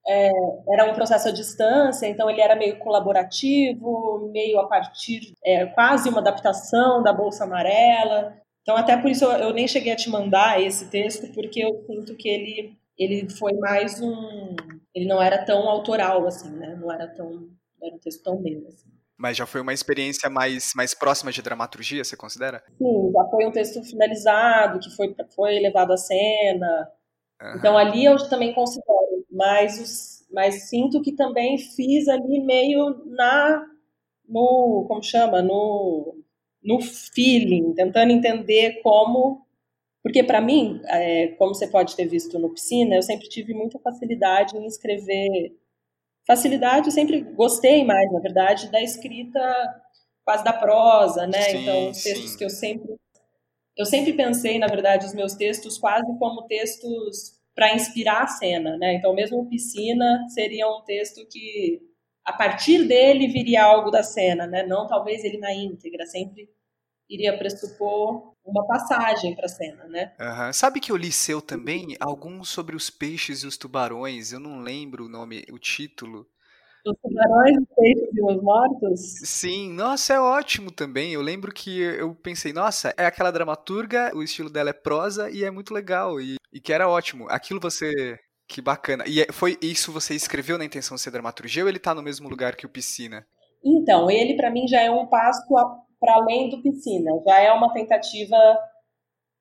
é, 0.07 0.29
era 0.69 0.89
um 0.89 0.93
processo 0.93 1.27
à 1.27 1.31
distância, 1.31 2.07
então 2.07 2.29
ele 2.29 2.41
era 2.41 2.55
meio 2.55 2.79
colaborativo, 2.79 4.29
meio 4.31 4.59
a 4.59 4.67
partir, 4.67 5.35
é, 5.45 5.65
quase 5.67 6.09
uma 6.09 6.19
adaptação 6.19 7.03
da 7.03 7.11
Bolsa 7.11 7.43
Amarela. 7.43 8.33
Então, 8.61 8.75
até 8.75 8.97
por 8.97 9.09
isso 9.09 9.25
eu, 9.25 9.31
eu, 9.31 9.53
nem 9.53 9.67
cheguei 9.67 9.93
a 9.93 9.95
te 9.95 10.09
mandar 10.09 10.61
esse 10.61 10.89
texto, 10.89 11.31
porque 11.33 11.59
eu 11.63 11.83
sinto 11.87 12.15
que 12.15 12.29
ele, 12.29 12.77
ele 12.97 13.29
foi 13.29 13.53
mais 13.53 14.01
um. 14.01 14.55
Ele 14.93 15.07
não 15.07 15.21
era 15.21 15.43
tão 15.43 15.67
autoral, 15.67 16.27
assim, 16.27 16.51
né? 16.51 16.75
Não 16.79 16.91
era 16.91 17.07
tão. 17.07 17.49
Era 17.81 17.95
um 17.95 17.99
texto 17.99 18.23
tão 18.23 18.39
meu, 18.39 18.67
assim. 18.67 18.89
Mas 19.19 19.35
já 19.35 19.45
foi 19.45 19.59
uma 19.59 19.73
experiência 19.73 20.29
mais, 20.29 20.71
mais 20.73 20.93
próxima 20.93 21.29
de 21.29 21.41
dramaturgia, 21.41 22.05
você 22.05 22.15
considera? 22.15 22.63
Sim, 22.77 23.11
já 23.11 23.25
foi 23.29 23.45
um 23.45 23.51
texto 23.51 23.83
finalizado, 23.83 24.79
que 24.79 24.89
foi, 24.95 25.13
foi 25.35 25.59
levado 25.59 25.91
à 25.91 25.97
cena. 25.97 26.89
Uhum. 27.41 27.55
Então 27.57 27.77
ali 27.77 28.05
eu 28.05 28.17
também 28.29 28.53
considero, 28.53 29.25
mas, 29.29 30.25
mas 30.31 30.69
sinto 30.69 31.01
que 31.01 31.11
também 31.11 31.57
fiz 31.57 32.07
ali 32.07 32.39
meio 32.39 33.03
na. 33.07 33.65
no. 34.25 34.85
como 34.87 35.03
chama? 35.03 35.41
No, 35.41 36.18
no 36.63 36.81
feeling, 36.81 37.73
tentando 37.73 38.11
entender 38.11 38.81
como. 38.81 39.45
Porque 40.01 40.23
para 40.23 40.39
mim, 40.39 40.81
é, 40.85 41.27
como 41.37 41.53
você 41.53 41.67
pode 41.67 41.95
ter 41.95 42.05
visto 42.05 42.39
no 42.39 42.49
Piscina, 42.49 42.95
eu 42.95 43.03
sempre 43.03 43.27
tive 43.27 43.53
muita 43.53 43.79
facilidade 43.79 44.57
em 44.57 44.65
escrever 44.65 45.55
facilidade, 46.25 46.87
eu 46.87 46.91
sempre 46.91 47.21
gostei 47.21 47.83
mais, 47.83 48.11
na 48.11 48.19
verdade, 48.19 48.71
da 48.71 48.81
escrita 48.81 49.39
quase 50.23 50.43
da 50.43 50.53
prosa, 50.53 51.25
né? 51.25 51.41
Sim, 51.41 51.57
então, 51.57 51.89
os 51.89 52.03
textos 52.03 52.31
sim. 52.31 52.37
que 52.37 52.45
eu 52.45 52.49
sempre 52.49 52.99
eu 53.79 53.85
sempre 53.85 54.11
pensei, 54.11 54.59
na 54.59 54.67
verdade, 54.67 55.05
os 55.05 55.13
meus 55.13 55.33
textos 55.35 55.77
quase 55.77 56.05
como 56.19 56.45
textos 56.47 57.39
para 57.55 57.73
inspirar 57.73 58.23
a 58.23 58.27
cena, 58.27 58.77
né? 58.77 58.95
Então, 58.95 59.13
mesmo 59.13 59.47
Piscina 59.49 60.25
seria 60.27 60.69
um 60.69 60.81
texto 60.81 61.25
que 61.25 61.81
a 62.29 62.33
partir 62.33 62.87
dele 62.87 63.27
viria 63.27 63.63
algo 63.63 63.89
da 63.89 64.03
cena, 64.03 64.45
né? 64.45 64.63
Não 64.63 64.87
talvez 64.87 65.23
ele 65.23 65.39
na 65.39 65.53
íntegra, 65.53 66.05
sempre 66.05 66.47
iria 67.09 67.35
pressupor 67.35 68.35
uma 68.45 68.65
passagem 68.67 69.35
para 69.35 69.45
a 69.45 69.49
cena, 69.49 69.85
né? 69.85 70.13
Uhum. 70.19 70.53
Sabe 70.53 70.79
que 70.79 70.91
eu 70.91 70.95
li 70.95 71.11
seu 71.11 71.41
também 71.41 71.95
alguns 71.99 72.49
sobre 72.49 72.75
os 72.75 72.89
peixes 72.89 73.41
e 73.41 73.47
os 73.47 73.57
tubarões. 73.57 74.31
Eu 74.31 74.39
não 74.39 74.59
lembro 74.59 75.05
o 75.05 75.09
nome, 75.09 75.43
o 75.51 75.57
título. 75.57 76.27
Os 76.85 76.95
tubarões, 77.01 77.57
os 77.57 77.75
peixes 77.75 78.09
e 78.13 78.23
os 78.23 78.43
mortos? 78.43 79.01
Sim, 79.23 79.73
nossa, 79.73 80.13
é 80.13 80.19
ótimo 80.19 80.71
também. 80.71 81.13
Eu 81.13 81.21
lembro 81.21 81.51
que 81.51 81.79
eu 81.79 82.13
pensei, 82.13 82.53
nossa, 82.53 82.93
é 82.95 83.05
aquela 83.05 83.31
dramaturga, 83.31 84.11
o 84.15 84.21
estilo 84.21 84.49
dela 84.49 84.69
é 84.69 84.73
prosa 84.73 85.31
e 85.31 85.43
é 85.43 85.49
muito 85.49 85.73
legal. 85.73 86.21
E, 86.21 86.35
e 86.53 86.59
que 86.59 86.71
era 86.71 86.87
ótimo. 86.87 87.27
Aquilo 87.29 87.59
você. 87.59 88.19
Que 88.49 88.61
bacana. 88.61 89.03
E 89.07 89.21
é, 89.21 89.27
foi 89.31 89.59
isso 89.61 89.93
você 89.93 90.15
escreveu 90.15 90.57
na 90.57 90.65
intenção 90.65 90.95
de 90.95 91.01
ser 91.01 91.11
dramaturgia 91.11 91.61
ou 91.61 91.69
ele 91.69 91.77
tá 91.77 91.93
no 91.93 92.01
mesmo 92.01 92.27
lugar 92.27 92.55
que 92.55 92.65
o 92.65 92.69
Piscina? 92.69 93.23
Então, 93.63 94.09
ele 94.09 94.35
para 94.35 94.49
mim 94.49 94.67
já 94.67 94.81
é 94.81 94.89
um 94.89 95.05
passo 95.05 95.45
para 95.99 96.15
além 96.15 96.49
do 96.49 96.61
piscina, 96.61 97.11
já 97.27 97.41
é 97.41 97.51
uma 97.51 97.71
tentativa 97.73 98.37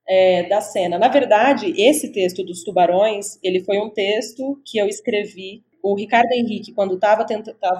é, 0.06 0.42
da 0.48 0.60
cena. 0.60 0.98
Na 0.98 1.08
verdade, 1.08 1.72
esse 1.80 2.12
texto 2.12 2.44
dos 2.44 2.64
tubarões, 2.64 3.38
ele 3.42 3.64
foi 3.64 3.78
um 3.78 3.90
texto 3.90 4.60
que 4.66 4.76
eu 4.76 4.86
escrevi. 4.86 5.64
O 5.82 5.94
Ricardo 5.94 6.32
Henrique, 6.32 6.74
quando 6.74 6.94
estava 6.94 7.24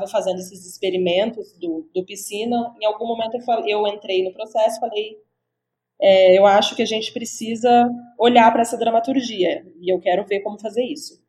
fazendo 0.06 0.38
esses 0.38 0.64
experimentos 0.64 1.52
do, 1.58 1.90
do 1.92 2.04
piscina, 2.04 2.72
em 2.80 2.86
algum 2.86 3.06
momento 3.06 3.34
eu, 3.34 3.42
falei, 3.42 3.74
eu 3.74 3.86
entrei 3.88 4.22
no 4.22 4.32
processo 4.32 4.76
e 4.76 4.80
falei: 4.80 5.16
é, 6.00 6.38
eu 6.38 6.46
acho 6.46 6.76
que 6.76 6.82
a 6.82 6.86
gente 6.86 7.12
precisa 7.12 7.90
olhar 8.18 8.50
para 8.52 8.62
essa 8.62 8.76
dramaturgia 8.76 9.66
e 9.80 9.92
eu 9.92 10.00
quero 10.00 10.24
ver 10.24 10.40
como 10.40 10.60
fazer 10.60 10.84
isso. 10.84 11.20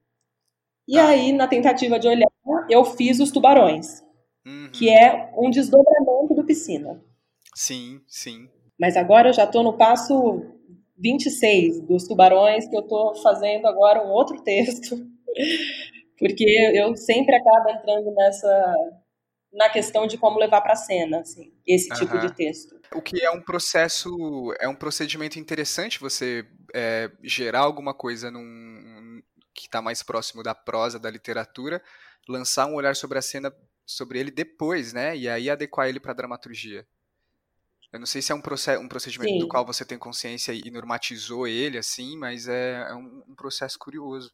E 0.88 0.94
tá. 0.94 1.08
aí, 1.08 1.32
na 1.32 1.48
tentativa 1.48 2.00
de 2.00 2.08
olhar, 2.08 2.30
eu 2.70 2.84
fiz 2.86 3.20
os 3.20 3.32
tubarões, 3.32 4.02
uhum. 4.46 4.70
que 4.72 4.90
é 4.90 5.32
um 5.38 5.50
desdobramento 5.50 6.34
do 6.36 6.46
piscina. 6.46 7.04
Sim, 7.56 8.02
sim. 8.08 8.50
Mas 8.80 8.96
agora 8.96 9.30
eu 9.30 9.34
já 9.34 9.44
estou 9.44 9.64
no 9.64 9.78
passo 9.78 10.42
26 10.98 11.82
dos 11.82 12.08
tubarões, 12.08 12.68
que 12.68 12.76
eu 12.76 12.82
estou 12.82 13.16
fazendo 13.22 13.68
agora 13.68 14.06
um 14.06 14.10
outro 14.10 14.42
texto, 14.42 14.98
porque 16.18 16.46
eu 16.76 16.96
sempre 16.96 17.36
acabo 17.36 17.70
entrando 17.70 18.12
nessa 18.12 18.76
na 19.52 19.68
questão 19.68 20.06
de 20.06 20.18
como 20.18 20.38
levar 20.38 20.62
para 20.62 20.74
a 20.74 20.76
cena, 20.76 21.22
assim, 21.22 21.52
esse 21.66 21.90
tipo 21.90 22.20
de 22.20 22.34
texto. 22.36 22.79
O 22.94 23.02
que 23.02 23.24
é 23.24 23.30
um 23.32 23.42
processo, 23.42 24.10
é 24.60 24.68
um 24.68 24.76
procedimento 24.76 25.38
interessante 25.38 26.00
você 26.00 26.48
é, 26.74 27.12
gerar 27.24 27.62
alguma 27.62 27.94
coisa 27.94 28.32
num, 28.32 29.22
que 29.54 29.68
está 29.68 29.82
mais 29.82 30.02
próximo 30.02 30.42
da 30.42 30.56
prosa, 30.56 31.00
da 31.00 31.10
literatura, 31.10 31.84
lançar 32.28 32.66
um 32.66 32.76
olhar 32.76 32.96
sobre 32.96 33.18
a 33.18 33.22
cena, 33.22 33.54
sobre 33.86 34.20
ele 34.20 34.32
depois, 34.32 34.94
né, 34.94 35.16
e 35.16 35.28
aí 35.28 35.50
adequar 35.50 35.88
ele 35.88 36.00
para 36.00 36.12
a 36.12 36.16
dramaturgia. 36.16 36.86
Eu 37.92 38.00
não 38.00 38.06
sei 38.06 38.22
se 38.22 38.32
é 38.32 38.36
um, 38.36 38.40
um 38.40 38.88
procedimento 38.88 39.32
Sim. 39.32 39.40
do 39.40 39.48
qual 39.48 39.66
você 39.66 39.84
tem 39.84 39.98
consciência 39.98 40.52
e 40.54 40.70
normatizou 40.70 41.48
ele, 41.48 41.78
assim, 41.78 42.16
mas 42.18 42.48
é, 42.48 42.88
é 42.88 42.94
um, 42.94 43.24
um, 43.28 43.36
processo 43.36 43.80
curioso. 43.80 44.32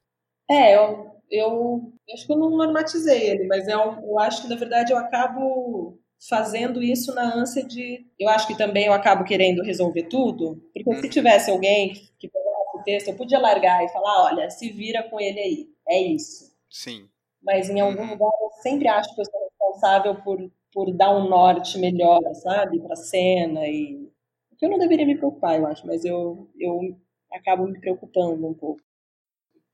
É, 0.51 0.75
eu, 0.75 1.21
eu, 1.31 1.93
acho 2.13 2.27
que 2.27 2.33
eu 2.33 2.37
não 2.37 2.49
normatizei 2.49 3.29
ele, 3.29 3.47
mas 3.47 3.67
é 3.67 3.77
um, 3.77 4.09
eu 4.09 4.19
acho 4.19 4.41
que, 4.41 4.49
na 4.49 4.57
verdade, 4.57 4.91
eu 4.91 4.97
acabo 4.97 5.97
fazendo 6.27 6.81
isso 6.81 7.13
na 7.13 7.35
ânsia 7.35 7.63
de. 7.63 8.05
Eu 8.19 8.29
acho 8.29 8.47
que 8.47 8.57
também 8.57 8.85
eu 8.85 8.93
acabo 8.93 9.23
querendo 9.23 9.63
resolver 9.63 10.03
tudo, 10.03 10.61
porque 10.73 11.01
se 11.01 11.09
tivesse 11.09 11.51
alguém 11.51 11.93
que 12.19 12.27
pegasse 12.27 12.77
o 12.77 12.83
texto, 12.83 13.07
eu 13.09 13.15
podia 13.15 13.39
largar 13.39 13.83
e 13.83 13.89
falar: 13.89 14.25
olha, 14.25 14.49
se 14.49 14.71
vira 14.71 15.03
com 15.03 15.19
ele 15.19 15.39
aí, 15.39 15.69
é 15.87 16.01
isso. 16.01 16.53
Sim. 16.69 17.07
Mas 17.43 17.69
em 17.69 17.79
algum 17.79 18.01
uhum. 18.01 18.11
lugar 18.11 18.31
eu 18.41 18.51
sempre 18.61 18.87
acho 18.87 19.13
que 19.13 19.21
eu 19.21 19.25
sou 19.25 19.39
responsável 19.43 20.15
por 20.21 20.51
por 20.73 20.91
dar 20.91 21.15
um 21.15 21.29
norte 21.29 21.77
melhor, 21.77 22.19
sabe, 22.35 22.81
para 22.81 22.93
a 22.93 22.97
cena 22.97 23.65
e 23.65 24.11
que 24.57 24.65
eu 24.65 24.69
não 24.69 24.77
deveria 24.77 25.05
me 25.05 25.17
preocupar, 25.17 25.57
eu 25.57 25.65
acho, 25.67 25.87
mas 25.87 26.03
eu 26.03 26.49
eu 26.59 26.97
acabo 27.31 27.65
me 27.65 27.79
preocupando 27.79 28.45
um 28.45 28.53
pouco. 28.53 28.81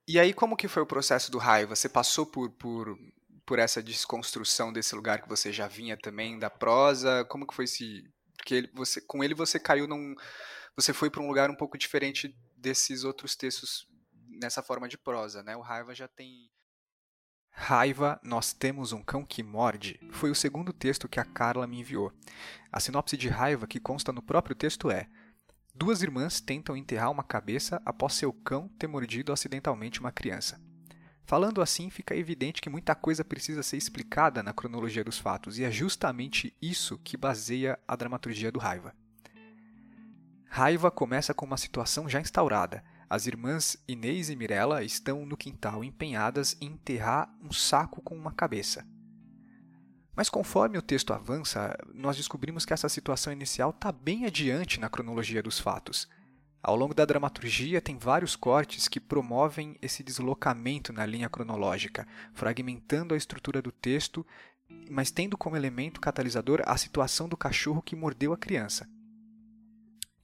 E 0.07 0.19
aí 0.19 0.33
como 0.33 0.57
que 0.57 0.67
foi 0.67 0.83
o 0.83 0.87
processo 0.87 1.31
do 1.31 1.37
raio? 1.37 1.67
Você 1.69 1.89
passou 1.89 2.25
por 2.25 2.51
por 2.51 2.95
por 3.45 3.59
essa 3.59 3.81
desconstrução 3.81 4.71
desse 4.71 4.95
lugar 4.95 5.21
que 5.21 5.29
você 5.29 5.51
já 5.51 5.67
vinha 5.67 5.97
também 5.97 6.39
da 6.39 6.49
prosa? 6.49 7.25
Como 7.25 7.45
que 7.45 7.53
foi 7.53 7.65
esse 7.65 8.03
porque 8.37 8.55
ele, 8.55 8.71
você 8.73 8.99
com 8.99 9.23
ele 9.23 9.35
você 9.35 9.59
caiu 9.59 9.87
num 9.87 10.15
você 10.75 10.93
foi 10.93 11.09
para 11.09 11.21
um 11.21 11.27
lugar 11.27 11.49
um 11.49 11.55
pouco 11.55 11.77
diferente 11.77 12.35
desses 12.57 13.03
outros 13.03 13.35
textos 13.35 13.87
nessa 14.41 14.63
forma 14.63 14.87
de 14.87 14.97
prosa, 14.97 15.43
né? 15.43 15.55
O 15.55 15.61
Raiva 15.61 15.93
já 15.93 16.07
tem 16.07 16.49
Raiva, 17.53 18.19
Nós 18.23 18.53
Temos 18.53 18.93
um 18.93 19.03
Cão 19.03 19.25
que 19.25 19.43
Morde 19.43 19.99
foi 20.11 20.31
o 20.31 20.35
segundo 20.35 20.71
texto 20.71 21.09
que 21.09 21.19
a 21.19 21.25
Carla 21.25 21.67
me 21.67 21.79
enviou. 21.79 22.11
A 22.71 22.79
sinopse 22.79 23.17
de 23.17 23.27
Raiva 23.27 23.67
que 23.67 23.79
consta 23.79 24.11
no 24.11 24.21
próprio 24.21 24.55
texto 24.55 24.89
é: 24.89 25.09
Duas 25.75 26.01
irmãs 26.01 26.39
tentam 26.39 26.75
enterrar 26.75 27.11
uma 27.11 27.23
cabeça 27.23 27.81
após 27.85 28.13
seu 28.13 28.31
cão 28.31 28.69
ter 28.79 28.87
mordido 28.87 29.33
acidentalmente 29.33 29.99
uma 29.99 30.11
criança. 30.11 30.59
Falando 31.23 31.61
assim, 31.61 31.89
fica 31.89 32.15
evidente 32.15 32.61
que 32.61 32.69
muita 32.69 32.93
coisa 32.95 33.23
precisa 33.23 33.63
ser 33.63 33.77
explicada 33.77 34.43
na 34.43 34.53
cronologia 34.53 35.03
dos 35.03 35.17
fatos, 35.17 35.57
e 35.57 35.63
é 35.63 35.71
justamente 35.71 36.55
isso 36.61 36.97
que 36.97 37.15
baseia 37.15 37.79
a 37.87 37.95
dramaturgia 37.95 38.51
do 38.51 38.59
Raiva. 38.59 38.93
Raiva 40.45 40.91
começa 40.91 41.33
com 41.33 41.45
uma 41.45 41.57
situação 41.57 42.09
já 42.09 42.19
instaurada. 42.19 42.83
As 43.09 43.25
irmãs 43.25 43.77
Inês 43.87 44.29
e 44.29 44.35
Mirella 44.35 44.83
estão 44.83 45.25
no 45.25 45.37
quintal 45.37 45.83
empenhadas 45.83 46.57
em 46.59 46.67
enterrar 46.67 47.33
um 47.41 47.53
saco 47.53 48.01
com 48.01 48.15
uma 48.15 48.33
cabeça. 48.33 48.85
Mas 50.13 50.29
conforme 50.29 50.77
o 50.77 50.81
texto 50.81 51.13
avança, 51.13 51.73
nós 51.93 52.17
descobrimos 52.17 52.65
que 52.65 52.73
essa 52.73 52.89
situação 52.89 53.31
inicial 53.31 53.69
está 53.69 53.91
bem 53.91 54.25
adiante 54.25 54.79
na 54.79 54.89
cronologia 54.89 55.41
dos 55.41 55.57
fatos. 55.57 56.09
Ao 56.63 56.75
longo 56.75 56.93
da 56.93 57.05
dramaturgia, 57.05 57.81
tem 57.81 57.97
vários 57.97 58.35
cortes 58.35 58.87
que 58.87 58.99
promovem 58.99 59.77
esse 59.81 60.03
deslocamento 60.03 60.93
na 60.93 61.05
linha 61.05 61.27
cronológica, 61.27 62.07
fragmentando 62.33 63.15
a 63.15 63.17
estrutura 63.17 63.61
do 63.63 63.71
texto, 63.71 64.25
mas 64.89 65.09
tendo 65.09 65.35
como 65.35 65.55
elemento 65.55 65.99
catalisador 65.99 66.61
a 66.65 66.77
situação 66.77 67.27
do 67.27 67.35
cachorro 67.35 67.81
que 67.81 67.95
mordeu 67.95 68.31
a 68.31 68.37
criança. 68.37 68.87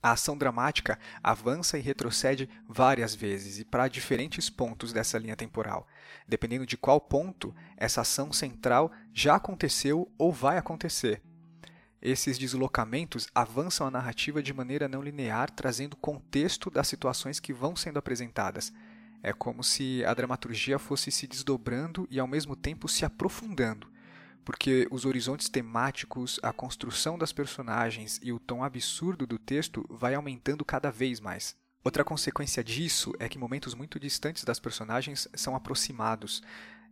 A 0.01 0.11
ação 0.11 0.37
dramática 0.37 0.99
avança 1.23 1.77
e 1.77 1.81
retrocede 1.81 2.47
várias 2.69 3.15
vezes 3.15 3.57
e 3.57 3.65
para 3.65 3.87
diferentes 3.87 4.47
pontos 4.47 4.93
dessa 4.93 5.17
linha 5.17 5.35
temporal. 5.35 5.87
Dependendo 6.27 6.67
de 6.67 6.77
qual 6.77 7.01
ponto, 7.01 7.53
essa 7.75 8.01
ação 8.01 8.31
central 8.31 8.91
já 9.11 9.35
aconteceu 9.35 10.09
ou 10.19 10.31
vai 10.31 10.59
acontecer. 10.59 11.21
Esses 12.01 12.37
deslocamentos 12.37 13.27
avançam 13.33 13.87
a 13.87 13.91
narrativa 13.91 14.41
de 14.41 14.53
maneira 14.53 14.87
não 14.87 15.01
linear, 15.01 15.49
trazendo 15.49 15.97
contexto 15.97 16.69
das 16.69 16.87
situações 16.87 17.39
que 17.39 17.51
vão 17.51 17.75
sendo 17.75 17.97
apresentadas. 17.97 18.71
É 19.23 19.33
como 19.33 19.63
se 19.63 20.05
a 20.05 20.13
dramaturgia 20.13 20.77
fosse 20.77 21.11
se 21.11 21.25
desdobrando 21.25 22.07
e 22.11 22.19
ao 22.19 22.27
mesmo 22.27 22.55
tempo 22.55 22.87
se 22.87 23.03
aprofundando, 23.03 23.87
porque 24.45 24.87
os 24.91 25.05
horizontes 25.05 25.49
temáticos, 25.49 26.39
a 26.43 26.53
construção 26.53 27.17
das 27.17 27.33
personagens 27.33 28.19
e 28.21 28.31
o 28.31 28.39
tom 28.39 28.63
absurdo 28.63 29.25
do 29.25 29.39
texto 29.39 29.83
vai 29.89 30.13
aumentando 30.13 30.63
cada 30.63 30.91
vez 30.91 31.19
mais. 31.19 31.55
Outra 31.83 32.03
consequência 32.03 32.63
disso 32.63 33.11
é 33.17 33.27
que 33.27 33.39
momentos 33.39 33.73
muito 33.73 33.99
distantes 33.99 34.43
das 34.43 34.59
personagens 34.59 35.27
são 35.33 35.55
aproximados. 35.55 36.43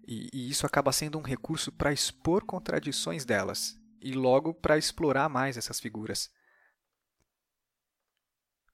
E, 0.08 0.30
e 0.34 0.50
isso 0.50 0.65
acaba 0.65 0.91
sendo 0.91 1.20
um 1.20 1.22
recurso 1.22 1.72
para 1.72 1.94
expor 1.94 2.44
contradições 2.44 3.24
delas 3.24 3.78
e 4.06 4.13
logo 4.13 4.54
para 4.54 4.78
explorar 4.78 5.28
mais 5.28 5.58
essas 5.58 5.80
figuras. 5.80 6.32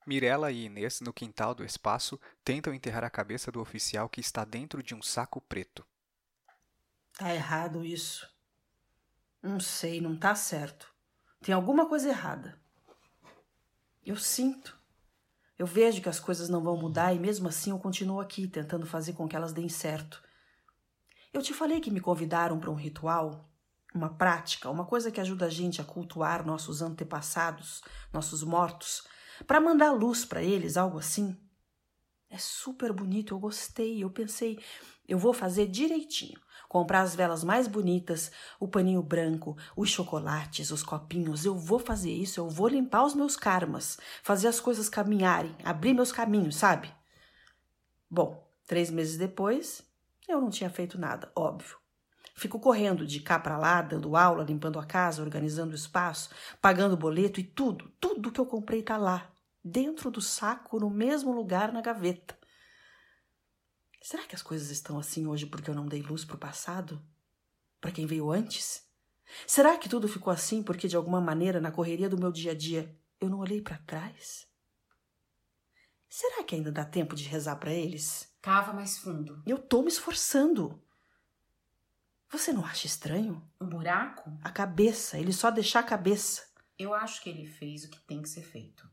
Mirella 0.06 0.52
e 0.52 0.66
Inês, 0.66 1.00
no 1.00 1.14
quintal 1.14 1.56
do 1.56 1.64
espaço, 1.64 2.20
tentam 2.44 2.74
enterrar 2.74 3.06
a 3.06 3.10
cabeça 3.10 3.50
do 3.50 3.62
oficial 3.62 4.10
que 4.10 4.20
está 4.20 4.44
dentro 4.44 4.84
de 4.84 4.94
um 4.94 5.02
saco 5.02 5.40
preto. 5.40 5.88
Tá 7.18 7.34
errado 7.34 7.86
isso. 7.86 8.30
Não 9.42 9.58
sei, 9.58 10.02
não 10.02 10.18
tá 10.18 10.36
certo. 10.36 10.94
Tem 11.40 11.56
alguma 11.56 11.88
coisa 11.88 12.10
errada. 12.10 12.60
Eu 14.06 14.18
sinto. 14.18 14.78
Eu 15.58 15.66
vejo 15.66 16.02
que 16.02 16.10
as 16.10 16.20
coisas 16.20 16.50
não 16.50 16.62
vão 16.62 16.76
mudar 16.76 17.14
e 17.14 17.20
mesmo 17.20 17.48
assim 17.48 17.70
eu 17.70 17.80
continuo 17.80 18.20
aqui 18.20 18.50
tentando 18.50 18.86
fazer 18.86 19.14
com 19.14 19.30
que 19.30 19.36
elas 19.38 19.54
deem 19.54 19.70
certo. 19.70 20.22
Eu 21.32 21.42
te 21.42 21.54
falei 21.54 21.80
que 21.80 21.90
me 21.90 22.02
convidaram 22.02 22.60
para 22.60 22.70
um 22.70 22.76
ritual, 22.76 23.50
uma 23.94 24.10
prática, 24.10 24.70
uma 24.70 24.86
coisa 24.86 25.12
que 25.12 25.20
ajuda 25.20 25.46
a 25.46 25.50
gente 25.50 25.82
a 25.82 25.84
cultuar 25.84 26.46
nossos 26.46 26.82
antepassados, 26.82 27.82
nossos 28.12 28.44
mortos, 28.44 29.04
para 29.46 29.60
mandar 29.60 29.92
luz 29.92 30.24
para 30.24 30.42
eles, 30.42 30.78
algo 30.78 30.98
assim. 30.98 31.38
É 32.30 32.38
super 32.38 32.94
bonito, 32.94 33.34
eu 33.34 33.40
gostei. 33.40 34.02
Eu 34.02 34.10
pensei, 34.10 34.58
eu 35.08 35.20
vou 35.20 35.34
fazer 35.34 35.68
direitinho. 35.68 36.40
Comprar 36.70 37.02
as 37.02 37.14
velas 37.14 37.44
mais 37.44 37.68
bonitas, 37.68 38.32
o 38.58 38.66
paninho 38.66 39.04
branco, 39.04 39.58
os 39.76 39.90
chocolates, 39.90 40.72
os 40.72 40.82
copinhos. 40.82 41.44
Eu 41.44 41.58
vou 41.58 41.78
fazer 41.78 42.12
isso, 42.12 42.40
eu 42.40 42.48
vou 42.48 42.70
limpar 42.70 43.04
os 43.04 43.14
meus 43.14 43.36
karmas, 43.36 44.00
fazer 44.24 44.48
as 44.48 44.62
coisas 44.62 44.88
caminharem, 44.88 45.54
abrir 45.66 45.94
meus 45.94 46.14
caminhos, 46.14 46.56
sabe? 46.56 46.90
Bom, 48.10 48.50
três 48.66 48.90
meses 48.90 49.18
depois, 49.18 49.84
eu 50.30 50.40
não 50.40 50.50
tinha 50.50 50.70
feito 50.70 50.98
nada, 50.98 51.30
óbvio. 51.36 51.81
Fico 52.36 52.60
correndo 52.60 53.06
de 53.06 53.20
cá 53.20 53.40
para 53.40 53.58
lá, 53.58 53.82
dando 53.82 54.16
aula, 54.16 54.44
limpando 54.44 54.80
a 54.80 54.86
casa, 54.86 55.22
organizando 55.22 55.74
o 55.74 55.76
espaço, 55.76 56.30
pagando 56.62 56.98
boleto 56.98 57.40
e 57.40 57.44
tudo, 57.44 57.92
tudo 58.00 58.32
que 58.32 58.40
eu 58.40 58.46
comprei 58.46 58.82
tá 58.82 58.98
lá, 58.98 59.32
dentro 59.64 60.10
do 60.10 60.22
saco, 60.22 60.80
no 60.80 60.90
mesmo 60.90 61.32
lugar 61.32 61.72
na 61.72 61.82
gaveta. 61.82 62.38
Será 64.02 64.24
que 64.24 64.36
as 64.36 64.42
coisas 64.42 64.72
estão 64.72 64.98
assim 64.98 65.28
hoje 65.28 65.46
porque 65.46 65.70
eu 65.70 65.76
não 65.76 65.88
dei 65.88 66.02
luz 66.02 66.26
para 66.26 66.36
o 66.36 66.40
passado? 66.40 67.02
Para 67.80 67.92
quem 67.92 68.08
veio 68.08 68.32
antes? 68.32 68.84
Será 69.46 69.78
que 69.78 69.88
tudo 69.88 70.08
ficou 70.08 70.34
assim 70.34 70.64
porque 70.64 70.88
de 70.88 70.96
alguma 70.96 71.22
maneira 71.22 71.62
na 71.62 71.72
correria 71.72 72.10
do 72.10 72.18
meu 72.18 72.32
dia 72.32 72.52
a 72.52 72.56
dia 72.56 72.98
eu 73.20 73.30
não 73.30 73.40
olhei 73.40 73.62
para 73.62 73.78
trás? 73.78 74.48
Será 76.10 76.44
que 76.44 76.56
ainda 76.56 76.72
dá 76.72 76.84
tempo 76.84 77.16
de 77.16 77.24
rezar 77.24 77.56
para 77.56 77.72
eles? 77.72 78.30
Cava 78.42 78.74
mais 78.74 78.98
fundo. 78.98 79.42
Eu 79.46 79.58
tô 79.58 79.82
me 79.82 79.88
esforçando. 79.88 80.82
Você 82.32 82.54
não 82.54 82.66
acha 82.66 82.88
estranho? 82.88 83.46
Um 83.60 83.68
buraco? 83.68 84.32
A 84.42 84.50
cabeça, 84.50 85.20
ele 85.20 85.34
só 85.34 85.52
deixar 85.52 85.82
a 85.82 85.84
cabeça. 85.84 86.44
Eu 86.80 86.94
acho 86.94 87.22
que 87.22 87.30
ele 87.30 87.46
fez 87.46 87.84
o 87.84 87.90
que 87.90 88.00
tem 88.00 88.22
que 88.22 88.30
ser 88.30 88.42
feito. 88.42 88.90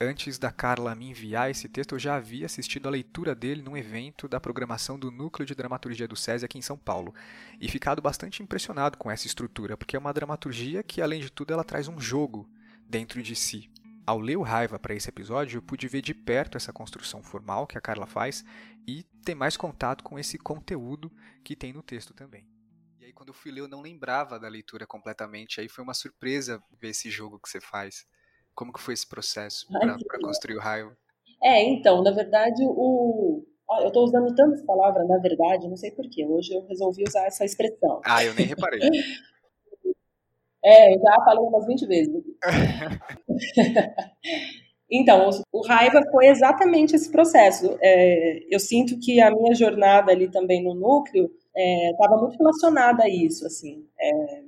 Antes 0.00 0.38
da 0.38 0.52
Carla 0.52 0.94
me 0.94 1.10
enviar 1.10 1.50
esse 1.50 1.68
texto, 1.68 1.96
eu 1.96 1.98
já 1.98 2.14
havia 2.14 2.46
assistido 2.46 2.86
a 2.86 2.90
leitura 2.90 3.34
dele 3.34 3.62
num 3.62 3.76
evento 3.76 4.28
da 4.28 4.40
programação 4.40 4.96
do 4.96 5.10
Núcleo 5.10 5.46
de 5.46 5.56
Dramaturgia 5.56 6.06
do 6.06 6.16
SESI 6.16 6.44
aqui 6.44 6.58
em 6.58 6.62
São 6.62 6.78
Paulo, 6.78 7.12
e 7.60 7.68
ficado 7.68 8.00
bastante 8.00 8.44
impressionado 8.44 8.98
com 8.98 9.10
essa 9.10 9.26
estrutura, 9.26 9.76
porque 9.76 9.96
é 9.96 9.98
uma 9.98 10.12
dramaturgia 10.12 10.84
que, 10.84 11.02
além 11.02 11.20
de 11.20 11.30
tudo, 11.30 11.52
ela 11.52 11.64
traz 11.64 11.88
um 11.88 12.00
jogo 12.00 12.48
dentro 12.88 13.22
de 13.22 13.34
si. 13.34 13.71
Ao 14.04 14.18
ler 14.18 14.36
o 14.36 14.42
Raiva 14.42 14.80
para 14.80 14.94
esse 14.94 15.08
episódio, 15.08 15.58
eu 15.58 15.62
pude 15.62 15.86
ver 15.86 16.02
de 16.02 16.12
perto 16.12 16.56
essa 16.56 16.72
construção 16.72 17.22
formal 17.22 17.68
que 17.68 17.78
a 17.78 17.80
Carla 17.80 18.06
faz 18.06 18.44
e 18.86 19.04
ter 19.24 19.34
mais 19.34 19.56
contato 19.56 20.02
com 20.02 20.18
esse 20.18 20.36
conteúdo 20.36 21.10
que 21.44 21.54
tem 21.54 21.72
no 21.72 21.82
texto 21.82 22.12
também. 22.12 22.44
E 23.00 23.04
aí, 23.04 23.12
quando 23.12 23.28
eu 23.28 23.34
fui 23.34 23.52
ler, 23.52 23.60
eu 23.60 23.68
não 23.68 23.80
lembrava 23.80 24.40
da 24.40 24.48
leitura 24.48 24.86
completamente, 24.86 25.60
aí 25.60 25.68
foi 25.68 25.84
uma 25.84 25.94
surpresa 25.94 26.60
ver 26.80 26.88
esse 26.88 27.10
jogo 27.10 27.38
que 27.38 27.48
você 27.48 27.60
faz. 27.60 28.04
Como 28.54 28.72
que 28.72 28.80
foi 28.80 28.94
esse 28.94 29.08
processo 29.08 29.66
para 29.68 29.96
construir 30.20 30.56
o 30.56 30.60
raio? 30.60 30.96
É, 31.40 31.62
então, 31.62 32.02
na 32.02 32.10
verdade, 32.10 32.62
o. 32.66 33.44
Eu 33.80 33.88
estou 33.88 34.04
usando 34.04 34.34
tantas 34.34 34.62
palavras, 34.66 35.08
na 35.08 35.18
verdade, 35.18 35.66
não 35.68 35.76
sei 35.76 35.92
porquê. 35.92 36.26
Hoje 36.26 36.52
eu 36.52 36.66
resolvi 36.66 37.04
usar 37.08 37.24
essa 37.24 37.44
expressão. 37.44 38.02
Ah, 38.04 38.22
eu 38.22 38.34
nem 38.34 38.46
reparei. 38.46 38.80
é, 40.64 40.94
eu 40.94 41.00
já 41.00 41.24
falei 41.24 41.44
umas 41.44 41.66
20 41.66 41.86
vezes. 41.86 42.22
então, 44.90 45.30
o 45.52 45.66
raiva 45.66 46.02
foi 46.10 46.26
exatamente 46.26 46.94
esse 46.94 47.10
processo. 47.10 47.76
É, 47.80 48.40
eu 48.50 48.60
sinto 48.60 48.98
que 48.98 49.20
a 49.20 49.30
minha 49.30 49.54
jornada 49.54 50.12
ali 50.12 50.30
também 50.30 50.62
no 50.62 50.74
núcleo 50.74 51.30
estava 51.54 52.16
é, 52.16 52.20
muito 52.20 52.38
relacionada 52.38 53.04
a 53.04 53.08
isso. 53.08 53.46
Assim, 53.46 53.86
é, 54.00 54.40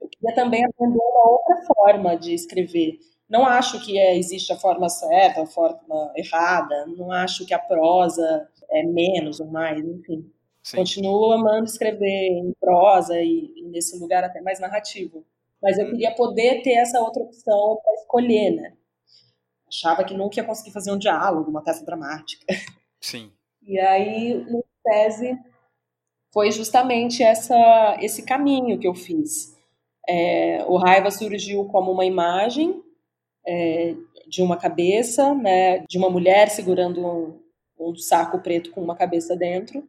eu 0.00 0.08
queria 0.08 0.34
também 0.34 0.64
aprender 0.64 0.98
uma 0.98 1.30
outra 1.30 1.74
forma 1.74 2.16
de 2.16 2.34
escrever 2.34 2.98
não 3.28 3.44
acho 3.44 3.84
que 3.84 3.98
é, 3.98 4.16
existe 4.16 4.52
a 4.52 4.56
forma 4.56 4.88
certa, 4.88 5.42
a 5.42 5.46
forma 5.46 6.12
errada, 6.16 6.86
não 6.86 7.10
acho 7.10 7.44
que 7.44 7.52
a 7.52 7.58
prosa 7.58 8.48
é 8.70 8.84
menos 8.84 9.40
ou 9.40 9.46
mais, 9.46 9.84
enfim. 9.84 10.30
Sim. 10.62 10.76
Continuo 10.78 11.32
amando 11.32 11.64
escrever 11.64 12.28
em 12.28 12.52
prosa 12.60 13.20
e, 13.20 13.52
e, 13.56 13.62
nesse 13.68 13.98
lugar 13.98 14.24
até 14.24 14.40
mais 14.40 14.60
narrativo. 14.60 15.24
Mas 15.62 15.78
eu 15.78 15.86
hum. 15.86 15.90
queria 15.90 16.14
poder 16.14 16.62
ter 16.62 16.74
essa 16.74 17.00
outra 17.00 17.22
opção 17.22 17.80
para 17.82 17.94
escolher, 17.94 18.50
né? 18.50 18.76
Achava 19.68 20.04
que 20.04 20.14
nunca 20.14 20.40
ia 20.40 20.46
conseguir 20.46 20.72
fazer 20.72 20.92
um 20.92 20.98
diálogo, 20.98 21.50
uma 21.50 21.62
peça 21.62 21.84
dramática. 21.84 22.46
Sim. 23.00 23.32
E 23.62 23.78
aí, 23.80 24.34
no 24.34 24.64
tese, 24.84 25.36
foi 26.32 26.52
justamente 26.52 27.22
essa, 27.22 27.96
esse 28.00 28.22
caminho 28.22 28.78
que 28.78 28.86
eu 28.86 28.94
fiz. 28.94 29.56
É, 30.08 30.64
o 30.66 30.76
Raiva 30.76 31.10
surgiu 31.10 31.64
como 31.64 31.90
uma 31.90 32.04
imagem 32.04 32.80
é, 33.46 33.94
de 34.28 34.42
uma 34.42 34.56
cabeça, 34.56 35.34
né, 35.34 35.80
de 35.88 35.98
uma 35.98 36.10
mulher 36.10 36.48
segurando 36.48 37.04
um, 37.04 37.40
um 37.78 37.96
saco 37.96 38.38
preto 38.40 38.70
com 38.70 38.82
uma 38.82 38.96
cabeça 38.96 39.36
dentro. 39.36 39.88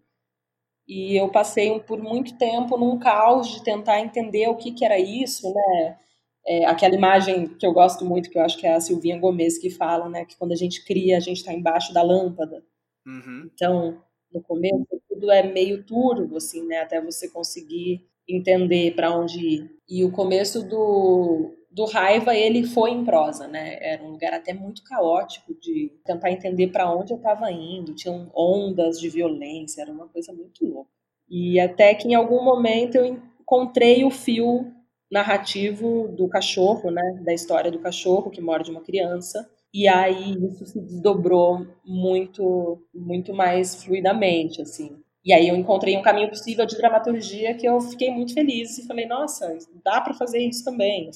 E 0.87 1.17
eu 1.17 1.29
passei 1.29 1.79
por 1.81 2.01
muito 2.01 2.37
tempo 2.37 2.77
num 2.77 2.97
caos 2.97 3.49
de 3.49 3.63
tentar 3.63 3.99
entender 3.99 4.47
o 4.47 4.55
que, 4.55 4.71
que 4.71 4.85
era 4.85 4.97
isso, 4.97 5.53
né? 5.53 5.97
É, 6.45 6.65
aquela 6.65 6.95
imagem 6.95 7.47
que 7.47 7.65
eu 7.67 7.73
gosto 7.73 8.05
muito, 8.05 8.29
que 8.29 8.37
eu 8.37 8.41
acho 8.41 8.57
que 8.57 8.65
é 8.65 8.73
a 8.73 8.79
Silvinha 8.79 9.19
Gomes 9.19 9.57
que 9.57 9.69
fala, 9.69 10.07
né? 10.07 10.23
Que 10.23 10.37
quando 10.37 10.53
a 10.53 10.55
gente 10.55 10.85
cria, 10.85 11.17
a 11.17 11.19
gente 11.19 11.37
está 11.37 11.53
embaixo 11.53 11.93
da 11.93 12.01
lâmpada. 12.01 12.63
Uhum. 13.05 13.49
Então, 13.53 14.01
no 14.33 14.41
começo, 14.41 14.87
tudo 15.09 15.29
é 15.29 15.43
meio 15.43 15.83
turvo, 15.83 16.37
assim, 16.37 16.65
né? 16.65 16.79
Até 16.79 17.01
você 17.01 17.29
conseguir 17.29 18.07
entender 18.27 18.95
para 18.95 19.13
onde 19.13 19.39
ir. 19.39 19.71
E 19.89 20.05
o 20.05 20.11
começo 20.11 20.67
do, 20.67 21.53
do 21.77 21.85
Raiva, 21.85 22.35
ele 22.35 22.63
foi 22.63 22.89
em 22.89 23.05
prosa, 23.05 23.47
né? 23.47 23.77
Era 23.79 24.03
um 24.03 24.09
lugar 24.09 24.33
até 24.33 24.51
muito 24.51 24.83
caótico 24.83 25.53
de 25.61 25.91
tentar 26.03 26.31
entender 26.31 26.69
para 26.69 26.91
onde 26.91 27.13
eu 27.13 27.17
estava 27.17 27.51
indo. 27.51 27.93
Tinham 27.93 28.31
ondas 28.35 28.99
de 28.99 29.07
violência, 29.07 29.83
era 29.83 29.91
uma 29.91 30.07
coisa 30.07 30.33
muito 30.33 30.65
louca. 30.65 30.89
E 31.29 31.59
até 31.59 31.93
que 31.93 32.07
em 32.07 32.15
algum 32.15 32.43
momento 32.43 32.95
eu 32.95 33.05
encontrei 33.05 34.03
o 34.03 34.09
fio 34.09 34.73
narrativo 35.11 36.07
do 36.07 36.27
cachorro, 36.27 36.89
né? 36.89 37.21
Da 37.23 37.31
história 37.31 37.69
do 37.69 37.77
cachorro 37.77 38.31
que 38.31 38.41
morde 38.41 38.71
uma 38.71 38.81
criança. 38.81 39.47
E 39.71 39.87
aí 39.87 40.33
isso 40.47 40.65
se 40.65 40.81
desdobrou 40.81 41.67
muito, 41.85 42.81
muito 42.91 43.35
mais 43.35 43.83
fluidamente, 43.83 44.63
assim. 44.63 44.97
E 45.23 45.31
aí 45.31 45.47
eu 45.47 45.55
encontrei 45.55 45.95
um 45.95 46.01
caminho 46.01 46.29
possível 46.29 46.65
de 46.65 46.75
dramaturgia 46.75 47.53
que 47.53 47.67
eu 47.67 47.79
fiquei 47.81 48.09
muito 48.09 48.33
feliz 48.33 48.79
e 48.79 48.87
falei, 48.87 49.05
nossa, 49.05 49.55
dá 49.83 50.01
para 50.01 50.15
fazer 50.15 50.39
isso 50.39 50.63
também. 50.63 51.11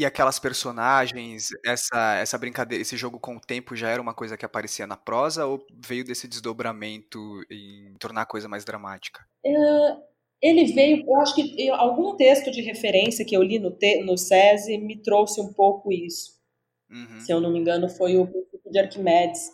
E 0.00 0.04
aquelas 0.06 0.38
personagens, 0.38 1.50
essa, 1.62 2.14
essa 2.14 2.38
brincadeira, 2.38 2.80
esse 2.80 2.96
jogo 2.96 3.20
com 3.20 3.36
o 3.36 3.40
tempo 3.40 3.76
já 3.76 3.90
era 3.90 4.00
uma 4.00 4.14
coisa 4.14 4.34
que 4.34 4.46
aparecia 4.46 4.86
na 4.86 4.96
prosa 4.96 5.44
ou 5.44 5.62
veio 5.86 6.02
desse 6.02 6.26
desdobramento 6.26 7.18
em 7.50 7.92
tornar 8.00 8.22
a 8.22 8.26
coisa 8.26 8.48
mais 8.48 8.64
dramática? 8.64 9.22
Uh, 9.44 10.02
ele 10.40 10.72
veio, 10.72 11.04
eu 11.06 11.20
acho 11.20 11.34
que 11.34 11.54
eu, 11.58 11.74
algum 11.74 12.16
texto 12.16 12.50
de 12.50 12.62
referência 12.62 13.26
que 13.26 13.36
eu 13.36 13.42
li 13.42 13.58
no, 13.58 13.72
te, 13.72 14.02
no 14.02 14.16
SESI 14.16 14.78
me 14.78 14.96
trouxe 15.02 15.38
um 15.38 15.52
pouco 15.52 15.92
isso. 15.92 16.40
Uhum. 16.90 17.20
Se 17.20 17.30
eu 17.30 17.38
não 17.38 17.52
me 17.52 17.58
engano, 17.58 17.86
foi 17.86 18.16
o 18.16 18.26
princípio 18.26 18.72
de 18.72 18.78
Arquimedes, 18.78 19.50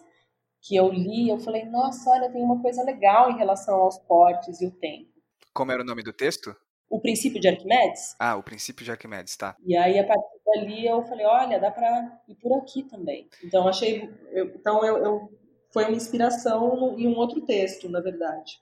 que 0.62 0.76
eu 0.76 0.88
li 0.92 1.28
eu 1.28 1.40
falei, 1.40 1.64
nossa, 1.64 2.08
olha, 2.08 2.30
tem 2.30 2.40
uma 2.40 2.62
coisa 2.62 2.84
legal 2.84 3.32
em 3.32 3.36
relação 3.36 3.74
aos 3.74 3.98
portes 3.98 4.60
e 4.60 4.66
o 4.66 4.70
tempo. 4.70 5.10
Como 5.52 5.72
era 5.72 5.82
o 5.82 5.84
nome 5.84 6.04
do 6.04 6.12
texto? 6.12 6.54
O 6.88 7.00
princípio 7.00 7.40
de 7.40 7.48
Arquimedes. 7.48 8.14
Ah, 8.16 8.36
o 8.36 8.44
princípio 8.44 8.84
de 8.84 8.92
Arquimedes, 8.92 9.36
tá. 9.36 9.56
E 9.66 9.76
aí, 9.76 9.98
a 9.98 10.06
partir 10.06 10.35
dali, 10.46 10.86
eu 10.86 11.02
falei, 11.02 11.26
olha, 11.26 11.58
dá 11.58 11.70
para 11.70 12.20
ir 12.28 12.34
por 12.36 12.56
aqui 12.56 12.84
também. 12.84 13.28
Então, 13.44 13.66
achei... 13.68 14.08
Eu, 14.30 14.46
então, 14.46 14.84
eu, 14.84 14.98
eu, 14.98 15.30
foi 15.72 15.84
uma 15.84 15.96
inspiração 15.96 16.94
em 16.98 17.06
um 17.06 17.16
outro 17.16 17.40
texto, 17.42 17.88
na 17.88 18.00
verdade. 18.00 18.60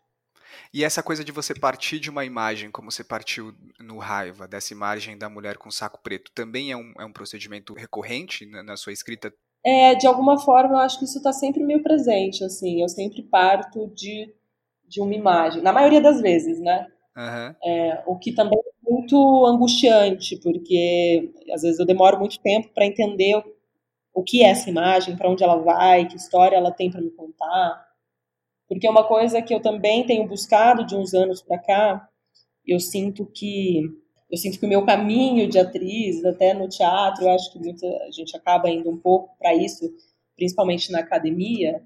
E 0.72 0.84
essa 0.84 1.02
coisa 1.02 1.24
de 1.24 1.32
você 1.32 1.54
partir 1.54 1.98
de 1.98 2.10
uma 2.10 2.24
imagem, 2.24 2.70
como 2.70 2.90
você 2.90 3.04
partiu 3.04 3.52
no 3.78 3.98
Raiva, 3.98 4.46
dessa 4.46 4.72
imagem 4.72 5.18
da 5.18 5.28
mulher 5.28 5.56
com 5.56 5.70
saco 5.70 6.00
preto, 6.02 6.30
também 6.32 6.70
é 6.72 6.76
um, 6.76 6.92
é 6.98 7.04
um 7.04 7.12
procedimento 7.12 7.74
recorrente 7.74 8.46
na, 8.46 8.62
na 8.62 8.76
sua 8.76 8.92
escrita 8.92 9.32
É, 9.64 9.94
de 9.94 10.06
alguma 10.06 10.38
forma, 10.38 10.74
eu 10.74 10.78
acho 10.78 10.98
que 10.98 11.04
isso 11.04 11.18
está 11.18 11.32
sempre 11.32 11.62
meio 11.62 11.82
presente, 11.82 12.44
assim. 12.44 12.82
Eu 12.82 12.88
sempre 12.88 13.22
parto 13.22 13.88
de, 13.94 14.32
de 14.88 15.00
uma 15.00 15.14
imagem, 15.14 15.62
na 15.62 15.72
maioria 15.72 16.00
das 16.00 16.20
vezes, 16.20 16.60
né? 16.60 16.86
Uhum. 17.16 17.54
É, 17.64 18.02
o 18.06 18.18
que 18.18 18.32
também 18.32 18.58
muito 18.94 19.46
angustiante, 19.46 20.36
porque 20.36 21.32
às 21.52 21.62
vezes 21.62 21.78
eu 21.78 21.86
demoro 21.86 22.18
muito 22.18 22.38
tempo 22.40 22.68
para 22.72 22.86
entender 22.86 23.42
o 24.14 24.22
que 24.22 24.42
é 24.44 24.50
essa 24.50 24.70
imagem, 24.70 25.16
para 25.16 25.28
onde 25.28 25.42
ela 25.42 25.56
vai, 25.56 26.06
que 26.06 26.16
história 26.16 26.56
ela 26.56 26.70
tem 26.70 26.90
para 26.90 27.00
me 27.00 27.10
contar. 27.10 27.84
Porque 28.68 28.86
é 28.86 28.90
uma 28.90 29.06
coisa 29.06 29.42
que 29.42 29.52
eu 29.52 29.60
também 29.60 30.06
tenho 30.06 30.28
buscado 30.28 30.86
de 30.86 30.94
uns 30.94 31.12
anos 31.12 31.42
para 31.42 31.58
cá, 31.58 32.08
eu 32.66 32.78
sinto 32.80 33.26
que 33.26 33.82
eu 34.30 34.38
sinto 34.38 34.58
que 34.58 34.66
o 34.66 34.68
meu 34.68 34.84
caminho 34.84 35.48
de 35.48 35.58
atriz, 35.58 36.24
até 36.24 36.54
no 36.54 36.68
teatro, 36.68 37.24
eu 37.24 37.30
acho 37.30 37.52
que 37.52 37.58
muita 37.58 37.86
gente 38.10 38.36
acaba 38.36 38.68
indo 38.70 38.90
um 38.90 38.96
pouco 38.96 39.36
para 39.38 39.54
isso, 39.54 39.88
principalmente 40.34 40.90
na 40.90 41.00
academia. 41.00 41.82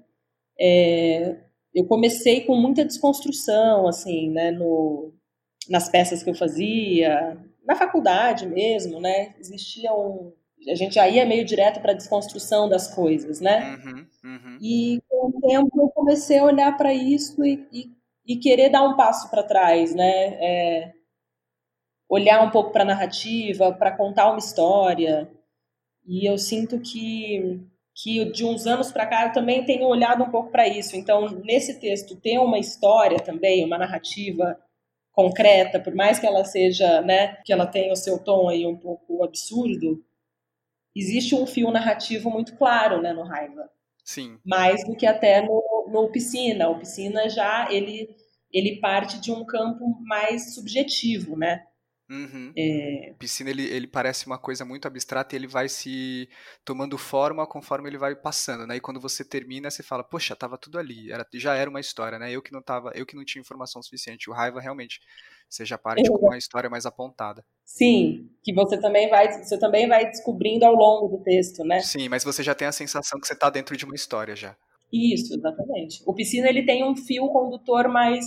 É, 0.59 1.37
eu 1.75 1.85
comecei 1.85 2.41
com 2.41 2.55
muita 2.55 2.85
desconstrução, 2.85 3.87
assim, 3.87 4.31
né, 4.31 4.51
no, 4.51 5.13
nas 5.69 5.87
peças 5.87 6.23
que 6.23 6.29
eu 6.29 6.35
fazia, 6.35 7.37
na 7.65 7.75
faculdade 7.75 8.47
mesmo, 8.47 8.99
né, 8.99 9.35
existia 9.39 9.93
um, 9.93 10.33
a 10.67 10.75
gente 10.75 10.95
já 10.95 11.07
ia 11.07 11.25
meio 11.25 11.45
direto 11.45 11.79
para 11.79 11.91
a 11.91 11.95
desconstrução 11.95 12.67
das 12.67 12.93
coisas, 12.93 13.39
né? 13.39 13.77
Uhum, 13.77 14.07
uhum. 14.23 14.57
E 14.61 15.01
com 15.07 15.27
o 15.27 15.41
tempo 15.41 15.69
eu 15.81 15.89
comecei 15.89 16.39
a 16.39 16.43
olhar 16.43 16.75
para 16.75 16.93
isso 16.93 17.45
e, 17.45 17.65
e, 17.71 17.91
e, 18.25 18.35
querer 18.37 18.69
dar 18.69 18.83
um 18.83 18.95
passo 18.95 19.29
para 19.29 19.43
trás, 19.43 19.95
né? 19.95 20.33
É, 20.41 20.93
olhar 22.09 22.41
um 22.41 22.49
pouco 22.49 22.71
para 22.71 22.81
a 22.81 22.87
narrativa, 22.87 23.71
para 23.71 23.95
contar 23.95 24.29
uma 24.29 24.39
história. 24.39 25.31
E 26.05 26.29
eu 26.29 26.37
sinto 26.37 26.79
que, 26.79 27.61
que 27.95 28.25
de 28.31 28.43
uns 28.43 28.65
anos 28.65 28.91
para 28.91 29.05
cá 29.05 29.27
eu 29.27 29.31
também 29.31 29.63
tenho 29.63 29.85
olhado 29.85 30.23
um 30.23 30.31
pouco 30.31 30.51
para 30.51 30.67
isso. 30.67 30.95
Então, 30.97 31.29
nesse 31.43 31.79
texto, 31.79 32.19
ter 32.19 32.39
uma 32.39 32.59
história 32.59 33.19
também, 33.19 33.63
uma 33.63 33.77
narrativa 33.77 34.59
concreta, 35.19 35.81
por 35.81 35.93
mais 35.93 36.17
que 36.17 36.25
ela 36.25 36.45
seja, 36.45 37.01
né, 37.01 37.35
que 37.43 37.51
ela 37.51 37.67
tenha 37.67 37.91
o 37.91 37.97
seu 37.97 38.17
tom 38.17 38.47
aí 38.47 38.65
um 38.65 38.77
pouco 38.77 39.21
absurdo, 39.21 40.01
existe 40.95 41.35
um 41.35 41.45
fio 41.45 41.69
narrativo 41.71 42.31
muito 42.31 42.55
claro, 42.55 43.01
né, 43.01 43.11
no 43.11 43.23
Raiva. 43.23 43.69
Sim. 44.01 44.39
Mais 44.45 44.81
do 44.85 44.95
que 44.95 45.05
até 45.05 45.41
no, 45.41 45.89
no 45.91 46.09
Piscina. 46.09 46.69
O 46.69 46.79
Piscina 46.79 47.27
já, 47.27 47.67
ele, 47.69 48.15
ele 48.49 48.79
parte 48.79 49.19
de 49.19 49.29
um 49.29 49.45
campo 49.45 49.99
mais 50.03 50.55
subjetivo, 50.55 51.37
né? 51.37 51.65
Uhum. 52.09 52.51
É... 52.57 53.13
Piscina 53.19 53.51
ele, 53.51 53.63
ele 53.65 53.85
parece 53.85 54.25
uma 54.25 54.37
coisa 54.37 54.65
muito 54.65 54.87
abstrata 54.87 55.35
e 55.35 55.37
ele 55.37 55.47
vai 55.47 55.69
se 55.69 56.27
tomando 56.65 56.97
forma 56.97 57.45
conforme 57.45 57.87
ele 57.87 57.97
vai 57.97 58.15
passando, 58.15 58.65
né? 58.65 58.77
E 58.77 58.79
quando 58.79 58.99
você 58.99 59.23
termina, 59.23 59.69
você 59.69 59.83
fala, 59.83 60.03
poxa, 60.03 60.35
tava 60.35 60.57
tudo 60.57 60.79
ali, 60.79 61.11
era, 61.11 61.25
já 61.35 61.55
era 61.55 61.69
uma 61.69 61.79
história, 61.79 62.17
né? 62.17 62.31
Eu 62.31 62.41
que 62.41 62.51
não 62.51 62.61
tava, 62.61 62.91
eu 62.95 63.05
que 63.05 63.15
não 63.15 63.23
tinha 63.23 63.41
informação 63.41 63.81
suficiente. 63.83 64.29
O 64.29 64.33
raiva 64.33 64.59
realmente 64.59 64.99
você 65.47 65.65
já 65.65 65.77
parte 65.77 66.09
com 66.09 66.17
uma 66.17 66.37
história 66.37 66.69
mais 66.69 66.85
apontada. 66.85 67.43
Sim, 67.63 68.29
que 68.43 68.53
você 68.53 68.79
também 68.79 69.09
vai, 69.09 69.31
você 69.43 69.59
também 69.59 69.87
vai 69.87 70.05
descobrindo 70.05 70.65
ao 70.65 70.73
longo 70.73 71.17
do 71.17 71.23
texto, 71.23 71.63
né? 71.63 71.79
Sim, 71.81 72.09
mas 72.09 72.23
você 72.23 72.41
já 72.41 72.55
tem 72.55 72.67
a 72.67 72.71
sensação 72.71 73.19
que 73.19 73.27
você 73.27 73.33
está 73.33 73.49
dentro 73.49 73.77
de 73.77 73.85
uma 73.85 73.95
história 73.95 74.35
já. 74.35 74.55
Isso, 74.91 75.35
exatamente. 75.35 76.01
O 76.05 76.13
piscina 76.13 76.49
ele 76.49 76.65
tem 76.65 76.83
um 76.83 76.95
fio 76.95 77.27
condutor 77.29 77.87
mais 77.87 78.25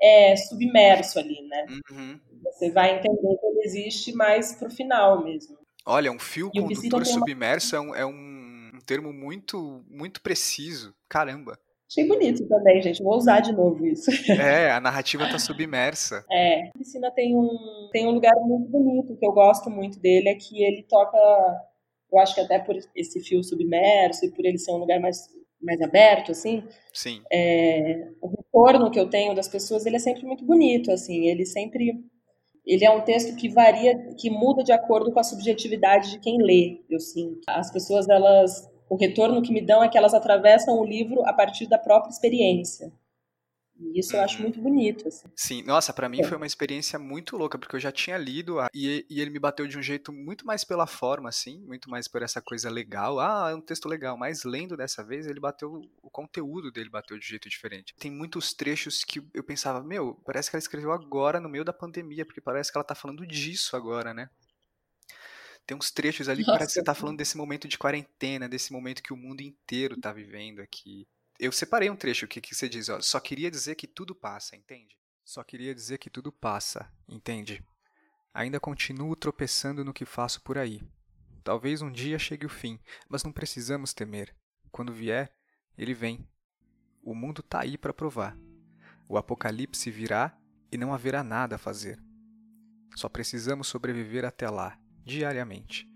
é, 0.00 0.36
submerso 0.36 1.18
ali, 1.18 1.40
né? 1.48 1.66
Uhum. 1.90 2.20
Você 2.44 2.70
vai 2.70 2.96
entender 2.98 3.36
que 3.38 3.46
ele 3.46 3.60
existe 3.64 4.12
mais 4.12 4.54
pro 4.54 4.70
final 4.70 5.22
mesmo. 5.24 5.56
Olha, 5.86 6.10
um 6.12 6.18
fio 6.18 6.50
E 6.54 6.60
condutor 6.60 6.68
Piscina 6.68 6.90
tem 7.02 7.12
uma- 7.14 7.18
submerso 7.18 7.76
é, 7.76 7.80
um, 7.80 7.94
é 7.94 8.06
um, 8.06 8.70
um 8.74 8.78
termo 8.86 9.12
muito, 9.12 9.84
muito 9.88 10.20
preciso. 10.20 10.94
Caramba. 11.08 11.58
Achei 11.90 12.06
bonito 12.06 12.46
também, 12.48 12.80
gente. 12.80 13.02
Vou 13.02 13.16
usar 13.16 13.40
de 13.40 13.52
novo 13.52 13.84
isso. 13.86 14.10
É, 14.30 14.70
a 14.70 14.80
narrativa 14.80 15.28
tá 15.28 15.38
submersa. 15.38 16.24
É, 16.32 16.68
a 16.68 16.72
piscina 16.78 17.10
tem 17.10 17.36
um, 17.36 17.88
tem 17.92 18.06
um 18.06 18.12
lugar 18.12 18.34
muito 18.40 18.68
bonito, 18.70 19.16
que 19.16 19.26
eu 19.26 19.32
gosto 19.32 19.68
muito 19.68 19.98
dele, 20.00 20.28
é 20.30 20.34
que 20.34 20.62
ele 20.64 20.84
toca, 20.88 21.18
eu 22.10 22.18
acho 22.18 22.34
que 22.34 22.40
até 22.40 22.58
por 22.58 22.74
esse 22.96 23.20
fio 23.20 23.42
submerso 23.44 24.24
e 24.24 24.30
por 24.30 24.44
ele 24.46 24.56
ser 24.58 24.72
um 24.72 24.78
lugar 24.78 25.00
mais, 25.00 25.28
mais 25.60 25.80
aberto, 25.82 26.32
assim, 26.32 26.64
Sim. 26.94 27.22
é, 27.30 28.08
o 28.22 28.28
retorno 28.28 28.90
que 28.90 28.98
eu 28.98 29.10
tenho 29.10 29.34
das 29.34 29.48
pessoas, 29.48 29.84
ele 29.84 29.96
é 29.96 29.98
sempre 29.98 30.24
muito 30.24 30.44
bonito, 30.46 30.90
assim, 30.90 31.26
ele 31.28 31.44
sempre, 31.44 31.92
ele 32.66 32.84
é 32.84 32.90
um 32.90 33.00
texto 33.00 33.36
que 33.36 33.48
varia, 33.48 33.96
que 34.16 34.30
muda 34.30 34.62
de 34.62 34.72
acordo 34.72 35.12
com 35.12 35.20
a 35.20 35.24
subjetividade 35.24 36.10
de 36.12 36.18
quem 36.18 36.40
lê, 36.40 36.80
eu 36.88 37.00
sinto. 37.00 37.40
As 37.48 37.70
pessoas, 37.72 38.08
elas, 38.08 38.68
o 38.88 38.96
retorno 38.96 39.42
que 39.42 39.52
me 39.52 39.60
dão 39.60 39.82
é 39.82 39.88
que 39.88 39.98
elas 39.98 40.14
atravessam 40.14 40.78
o 40.78 40.84
livro 40.84 41.26
a 41.26 41.32
partir 41.32 41.66
da 41.66 41.78
própria 41.78 42.10
experiência. 42.10 42.92
E 43.82 43.98
isso 44.00 44.16
eu 44.16 44.22
acho 44.22 44.36
Uhum. 44.38 44.42
muito 44.42 44.60
bonito, 44.60 45.06
assim. 45.08 45.28
Sim, 45.34 45.62
nossa, 45.62 45.92
pra 45.92 46.08
mim 46.08 46.20
É. 46.20 46.22
foi 46.22 46.36
uma 46.36 46.46
experiência 46.46 46.98
muito 46.98 47.36
louca, 47.36 47.58
porque 47.58 47.74
eu 47.76 47.80
já 47.80 47.90
tinha 47.90 48.18
lido 48.18 48.58
e, 48.74 49.04
e 49.10 49.20
ele 49.20 49.30
me 49.30 49.38
bateu 49.38 49.66
de 49.66 49.78
um 49.78 49.82
jeito 49.82 50.12
muito 50.12 50.46
mais 50.46 50.62
pela 50.64 50.86
forma, 50.86 51.28
assim, 51.28 51.58
muito 51.66 51.90
mais 51.90 52.06
por 52.06 52.22
essa 52.22 52.40
coisa 52.42 52.70
legal. 52.70 53.18
Ah, 53.18 53.48
é 53.50 53.54
um 53.54 53.60
texto 53.60 53.88
legal, 53.88 54.16
mas 54.16 54.44
lendo 54.44 54.76
dessa 54.76 55.02
vez, 55.04 55.26
ele 55.26 55.40
bateu, 55.40 55.80
o 56.02 56.10
conteúdo 56.10 56.70
dele 56.70 56.90
bateu 56.90 57.18
de 57.18 57.26
jeito 57.26 57.48
diferente. 57.48 57.94
Tem 57.98 58.10
muitos 58.10 58.52
trechos 58.54 59.04
que 59.04 59.22
eu 59.34 59.42
pensava, 59.42 59.82
meu, 59.82 60.14
parece 60.24 60.50
que 60.50 60.56
ela 60.56 60.62
escreveu 60.62 60.92
agora, 60.92 61.40
no 61.40 61.48
meio 61.48 61.64
da 61.64 61.72
pandemia, 61.72 62.26
porque 62.26 62.40
parece 62.40 62.70
que 62.70 62.78
ela 62.78 62.84
tá 62.84 62.94
falando 62.94 63.26
disso 63.26 63.74
agora, 63.74 64.14
né? 64.14 64.28
Tem 65.66 65.76
uns 65.76 65.90
trechos 65.90 66.28
ali 66.28 66.44
que 66.44 66.50
parece 66.52 66.70
que 66.70 66.74
você 66.74 66.82
tá 66.84 66.94
falando 66.94 67.16
desse 67.18 67.36
momento 67.36 67.66
de 67.68 67.78
quarentena, 67.78 68.48
desse 68.48 68.72
momento 68.72 69.02
que 69.02 69.12
o 69.12 69.16
mundo 69.16 69.40
inteiro 69.40 69.96
tá 69.96 70.12
vivendo 70.12 70.60
aqui. 70.60 71.06
Eu 71.42 71.50
separei 71.50 71.90
um 71.90 71.96
trecho 71.96 72.28
que, 72.28 72.40
que 72.40 72.54
você 72.54 72.68
diz, 72.68 72.88
ó, 72.88 73.00
só 73.00 73.18
queria 73.18 73.50
dizer 73.50 73.74
que 73.74 73.88
tudo 73.88 74.14
passa, 74.14 74.54
entende? 74.54 74.96
Só 75.24 75.42
queria 75.42 75.74
dizer 75.74 75.98
que 75.98 76.08
tudo 76.08 76.30
passa, 76.30 76.88
entende? 77.08 77.66
Ainda 78.32 78.60
continuo 78.60 79.16
tropeçando 79.16 79.84
no 79.84 79.92
que 79.92 80.04
faço 80.04 80.40
por 80.42 80.56
aí. 80.56 80.80
Talvez 81.42 81.82
um 81.82 81.90
dia 81.90 82.16
chegue 82.16 82.46
o 82.46 82.48
fim, 82.48 82.78
mas 83.08 83.24
não 83.24 83.32
precisamos 83.32 83.92
temer. 83.92 84.32
Quando 84.70 84.92
vier, 84.92 85.34
ele 85.76 85.92
vem. 85.94 86.24
O 87.02 87.12
mundo 87.12 87.42
tá 87.42 87.62
aí 87.62 87.76
para 87.76 87.92
provar. 87.92 88.38
O 89.08 89.18
apocalipse 89.18 89.90
virá 89.90 90.38
e 90.70 90.78
não 90.78 90.94
haverá 90.94 91.24
nada 91.24 91.56
a 91.56 91.58
fazer. 91.58 92.00
Só 92.94 93.08
precisamos 93.08 93.66
sobreviver 93.66 94.24
até 94.24 94.48
lá, 94.48 94.78
diariamente. 95.04 95.90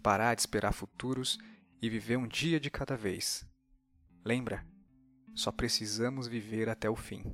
Parar 0.00 0.36
de 0.36 0.42
esperar 0.42 0.72
futuros 0.72 1.40
e 1.82 1.90
viver 1.90 2.18
um 2.18 2.28
dia 2.28 2.60
de 2.60 2.70
cada 2.70 2.96
vez. 2.96 3.49
Lembra? 4.24 4.66
Só 5.34 5.50
precisamos 5.50 6.26
viver 6.26 6.68
até 6.68 6.90
o 6.90 6.96
fim. 6.96 7.24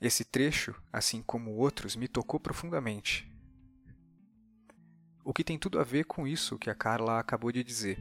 Esse 0.00 0.24
trecho, 0.24 0.74
assim 0.92 1.22
como 1.22 1.54
outros, 1.56 1.96
me 1.96 2.08
tocou 2.08 2.40
profundamente. 2.40 3.30
O 5.24 5.32
que 5.32 5.44
tem 5.44 5.58
tudo 5.58 5.78
a 5.78 5.84
ver 5.84 6.04
com 6.04 6.26
isso 6.26 6.58
que 6.58 6.70
a 6.70 6.74
Carla 6.74 7.18
acabou 7.18 7.52
de 7.52 7.62
dizer. 7.62 7.98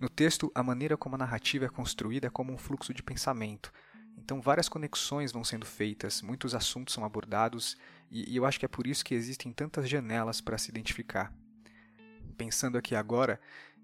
No 0.00 0.08
texto, 0.08 0.50
a 0.54 0.62
maneira 0.62 0.96
como 0.96 1.14
a 1.16 1.18
narrativa 1.18 1.66
é 1.66 1.68
construída 1.68 2.26
é 2.28 2.30
como 2.30 2.52
um 2.52 2.58
fluxo 2.58 2.94
de 2.94 3.02
pensamento. 3.02 3.72
Então, 4.16 4.40
várias 4.40 4.68
conexões 4.68 5.32
vão 5.32 5.44
sendo 5.44 5.64
feitas, 5.66 6.22
muitos 6.22 6.54
assuntos 6.54 6.94
são 6.94 7.04
abordados, 7.04 7.76
e, 8.10 8.32
e 8.32 8.36
eu 8.36 8.44
acho 8.44 8.58
que 8.58 8.64
é 8.64 8.68
por 8.68 8.86
isso 8.86 9.04
que 9.04 9.14
existem 9.14 9.52
tantas 9.52 9.88
janelas 9.88 10.40
para 10.40 10.58
se 10.58 10.70
identificar. 10.70 11.32
Pensando 12.36 12.78
aqui 12.78 12.94
agora, 12.94 13.40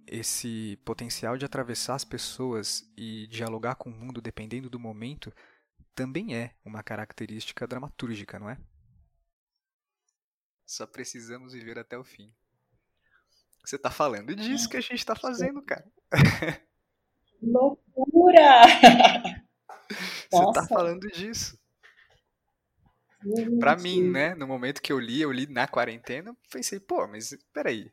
esse 0.06 0.78
potencial 0.84 1.36
de 1.36 1.44
atravessar 1.44 1.94
as 1.94 2.04
pessoas 2.04 2.90
e 2.96 3.26
dialogar 3.28 3.74
com 3.76 3.90
o 3.90 3.94
mundo 3.94 4.20
dependendo 4.20 4.68
do 4.68 4.78
momento 4.78 5.32
também 5.94 6.36
é 6.36 6.54
uma 6.64 6.82
característica 6.82 7.66
dramatúrgica, 7.66 8.38
não 8.38 8.50
é? 8.50 8.58
Só 10.66 10.86
precisamos 10.86 11.52
viver 11.52 11.78
até 11.78 11.96
o 11.96 12.04
fim. 12.04 12.32
Você 13.64 13.78
tá 13.78 13.90
falando 13.90 14.34
disso 14.34 14.68
que 14.68 14.76
a 14.76 14.80
gente 14.80 15.04
tá 15.04 15.14
fazendo, 15.14 15.62
cara. 15.62 15.90
Loucura! 17.40 18.62
Você 20.30 20.52
tá 20.52 20.62
Nossa. 20.62 20.66
falando 20.66 21.06
disso. 21.08 21.58
Pra 23.58 23.76
mim, 23.76 24.10
né? 24.10 24.34
No 24.34 24.46
momento 24.46 24.82
que 24.82 24.92
eu 24.92 24.98
li, 24.98 25.20
eu 25.20 25.32
li 25.32 25.46
na 25.46 25.66
quarentena, 25.66 26.36
pensei, 26.50 26.80
pô, 26.80 27.06
mas 27.06 27.36
peraí. 27.52 27.90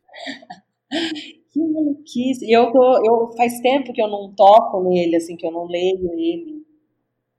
Que 1.52 1.60
maluquice. 1.60 2.45
E 2.45 2.52
eu 2.52 2.72
tô, 2.72 3.06
eu 3.06 3.36
faz 3.36 3.60
tempo 3.60 3.93
que 3.93 4.02
eu 4.02 4.08
não 4.08 4.34
toco 4.34 4.89
nele, 4.89 5.18
assim, 5.18 5.36
que 5.36 5.45
eu 5.45 5.52
não 5.52 5.68
leio 5.68 6.12
ele. 6.14 6.66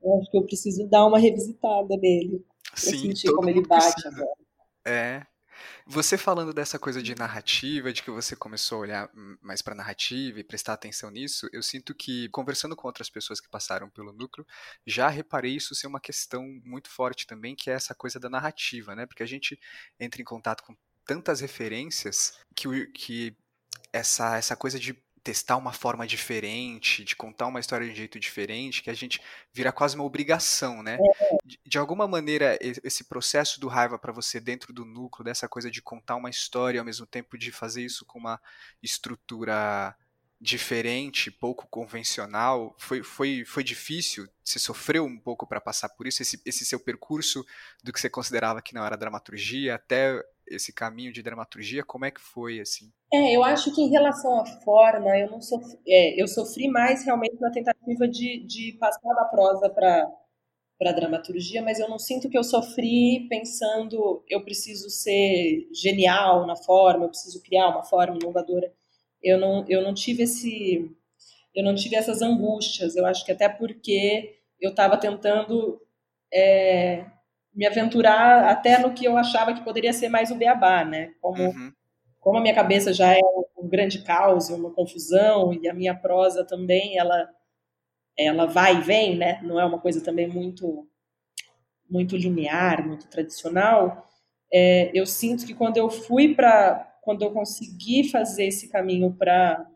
Eu 0.03 0.19
acho 0.19 0.31
que 0.31 0.37
eu 0.37 0.45
preciso 0.45 0.87
dar 0.89 1.07
uma 1.07 1.19
revisitada 1.19 1.97
nele. 1.97 2.45
Pra 2.71 2.77
Sim, 2.77 2.99
sentir 2.99 3.27
todo 3.29 3.37
como 3.37 3.49
ele 3.49 3.67
bate 3.67 3.93
precisa. 3.93 4.09
agora. 4.09 4.37
É. 4.85 5.27
Você 5.87 6.17
falando 6.17 6.53
dessa 6.53 6.79
coisa 6.79 7.03
de 7.03 7.15
narrativa, 7.15 7.93
de 7.93 8.03
que 8.03 8.11
você 8.11 8.37
começou 8.37 8.79
a 8.79 8.81
olhar 8.81 9.11
mais 9.41 9.63
pra 9.63 9.75
narrativa 9.75 10.39
e 10.41 10.45
prestar 10.45 10.75
atenção 10.75 11.11
nisso, 11.11 11.49
eu 11.53 11.63
sinto 11.63 11.95
que, 11.95 12.29
conversando 12.29 12.77
com 12.77 12.87
outras 12.87 13.11
pessoas 13.11 13.41
que 13.41 13.49
passaram 13.49 13.91
pelo 13.91 14.13
núcleo, 14.13 14.47
já 14.87 15.09
reparei 15.09 15.55
isso 15.55 15.75
ser 15.75 15.87
uma 15.87 16.01
questão 16.01 16.45
muito 16.65 16.89
forte 16.89 17.27
também, 17.27 17.55
que 17.55 17.71
é 17.71 17.75
essa 17.75 17.95
coisa 17.95 18.19
da 18.19 18.29
narrativa, 18.31 18.95
né? 18.95 19.07
Porque 19.07 19.23
a 19.23 19.27
gente 19.27 19.59
entra 19.99 20.21
em 20.21 20.25
contato 20.25 20.63
com 20.63 20.75
tantas 21.05 21.41
referências 21.41 22.39
que, 22.55 22.87
que 22.89 23.37
essa, 23.93 24.37
essa 24.37 24.57
coisa 24.57 24.79
de 24.79 24.95
testar 25.23 25.57
uma 25.57 25.73
forma 25.73 26.07
diferente, 26.07 27.05
de 27.05 27.15
contar 27.15 27.47
uma 27.47 27.61
história 27.61 27.87
de 27.87 27.93
um 27.93 27.97
jeito 27.97 28.19
diferente, 28.19 28.83
que 28.83 28.91
a 28.91 28.95
gente 28.95 29.21
vira 29.53 29.71
quase 29.71 29.95
uma 29.95 30.05
obrigação, 30.05 30.83
né? 30.83 30.99
De, 31.45 31.61
de 31.65 31.79
alguma 31.79 32.09
maneira, 32.09 32.59
esse 32.61 33.05
processo 33.05 33.61
do 33.61 33.69
raiva 33.69 33.99
para 33.99 34.13
você 34.13 34.41
dentro 34.41 34.73
do 34.73 34.85
núcleo, 34.85 35.25
dessa 35.25 35.49
coisa 35.49 35.71
de 35.71 35.81
contar 35.81 36.17
uma 36.17 36.31
história 36.31 36.81
ao 36.81 36.85
mesmo 36.85 37.07
tempo 37.07 37.39
de 37.39 37.53
fazer 37.53 37.85
isso 37.85 38.05
com 38.05 38.19
uma 38.19 38.41
estrutura 38.83 39.97
diferente, 40.41 41.31
pouco 41.31 41.69
convencional, 41.69 42.75
foi, 42.77 43.01
foi, 43.05 43.45
foi 43.45 43.63
difícil? 43.63 44.29
Você 44.43 44.59
sofreu 44.59 45.05
um 45.05 45.17
pouco 45.17 45.47
para 45.47 45.61
passar 45.61 45.89
por 45.91 46.05
isso? 46.05 46.21
Esse, 46.21 46.43
esse 46.45 46.67
seu 46.67 46.81
percurso 46.81 47.47
do 47.85 47.93
que 47.93 48.01
você 48.01 48.11
considerava 48.11 48.61
que 48.61 48.75
não 48.75 48.85
era 48.85 48.97
dramaturgia 48.97 49.77
até 49.77 50.21
esse 50.55 50.73
caminho 50.73 51.13
de 51.13 51.23
dramaturgia, 51.23 51.85
como 51.85 52.05
é 52.05 52.11
que 52.11 52.21
foi 52.21 52.61
assim? 52.61 52.91
É, 53.13 53.37
eu 53.37 53.43
acho 53.45 53.75
que 53.75 53.81
em 53.81 53.91
relação 53.91 54.41
à 54.41 54.47
forma, 54.47 55.17
eu 55.19 55.31
não 55.31 55.41
sofri, 55.41 55.79
é, 55.87 56.21
eu 56.21 56.27
sofri 56.29 56.69
mais 56.69 57.05
realmente 57.05 57.39
na 57.41 57.51
tentativa 57.51 58.09
de, 58.09 58.45
de 58.47 58.77
passar 58.79 59.15
da 59.15 59.25
prosa 59.25 59.69
para 59.71 60.11
para 60.79 60.91
dramaturgia, 60.91 61.63
mas 61.63 61.79
eu 61.79 61.89
não 61.89 61.97
sinto 61.97 62.29
que 62.29 62.37
eu 62.37 62.43
sofri 62.43 63.29
pensando 63.29 64.25
eu 64.29 64.43
preciso 64.43 64.91
ser 64.91 65.69
genial 65.73 66.45
na 66.45 66.57
forma, 66.57 67.05
eu 67.05 67.09
preciso 67.09 67.41
criar 67.41 67.69
uma 67.69 67.85
forma 67.85 68.17
inovadora. 68.21 68.73
Eu 69.23 69.39
não, 69.39 69.65
eu 69.69 69.81
não 69.83 69.95
tive 69.95 70.25
esse 70.25 70.91
eu 71.55 71.63
não 71.65 71.75
tive 71.75 71.97
essas 71.97 72.23
angústias. 72.23 72.97
Eu 72.97 73.07
acho 73.07 73.25
que 73.25 73.33
até 73.33 73.49
porque 73.49 74.41
eu 74.61 74.71
estava 74.71 74.97
tentando 74.97 75.81
é, 76.33 77.07
me 77.55 77.67
aventurar 77.67 78.49
até 78.49 78.79
no 78.79 78.93
que 78.93 79.05
eu 79.05 79.17
achava 79.17 79.53
que 79.53 79.63
poderia 79.63 79.93
ser 79.93 80.09
mais 80.09 80.31
o 80.31 80.35
beabá, 80.35 80.85
né? 80.85 81.13
Como, 81.21 81.43
uhum. 81.43 81.73
como 82.19 82.39
a 82.39 82.41
minha 82.41 82.55
cabeça 82.55 82.93
já 82.93 83.13
é 83.13 83.21
um 83.57 83.69
grande 83.69 84.03
caos, 84.03 84.49
uma 84.49 84.71
confusão, 84.71 85.53
e 85.53 85.69
a 85.69 85.75
minha 85.75 85.95
prosa 85.95 86.45
também, 86.45 86.99
ela, 86.99 87.29
ela 88.19 88.47
vai 88.47 88.79
e 88.79 88.81
vem, 88.81 89.17
né? 89.17 89.41
Não 89.43 89.61
é 89.61 89.65
uma 89.65 89.79
coisa 89.79 90.03
também 90.03 90.27
muito, 90.27 90.89
muito 91.89 92.17
linear, 92.17 92.87
muito 92.87 93.07
tradicional. 93.09 94.09
É, 94.53 94.91
eu 94.95 95.07
sinto 95.07 95.47
que 95.47 95.55
quando 95.55 95.77
eu 95.77 95.91
fui 95.91 96.35
para, 96.35 96.91
quando 97.03 97.23
eu 97.23 97.33
consegui 97.33 98.09
fazer 98.09 98.47
esse 98.47 98.69
caminho 98.69 99.13
para 99.13 99.67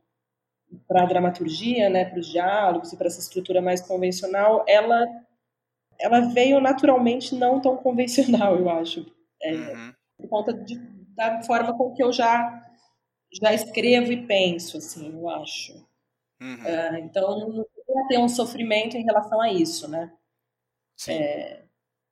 para 0.87 1.05
a 1.05 1.07
dramaturgia, 1.07 1.89
né, 1.89 2.05
para 2.05 2.19
os 2.19 2.27
diálogos 2.27 2.93
e 2.93 2.97
para 2.97 3.07
essa 3.07 3.21
estrutura 3.21 3.63
mais 3.63 3.81
convencional, 3.81 4.65
ela 4.67 5.07
ela 5.99 6.21
veio 6.21 6.61
naturalmente 6.61 7.35
não 7.35 7.61
tão 7.61 7.77
convencional, 7.77 8.57
eu 8.57 8.69
acho. 8.71 9.07
É, 9.43 9.53
uhum. 9.53 9.93
Por 10.19 10.29
conta 10.29 10.53
de, 10.53 10.77
da 11.15 11.43
forma 11.43 11.77
com 11.77 11.93
que 11.93 12.03
eu 12.03 12.13
já, 12.13 12.65
já 13.41 13.53
escrevo 13.53 14.13
e 14.13 14.27
penso, 14.27 14.79
assim, 14.79 15.13
eu 15.13 15.29
acho. 15.29 15.75
Uhum. 16.41 16.67
É, 16.67 17.01
então, 17.01 17.49
não 17.49 17.59
ia 17.59 18.09
ter 18.09 18.19
um 18.19 18.29
sofrimento 18.29 18.97
em 18.97 19.05
relação 19.05 19.41
a 19.41 19.53
isso, 19.53 19.89
né? 19.89 20.13
É, 21.09 21.63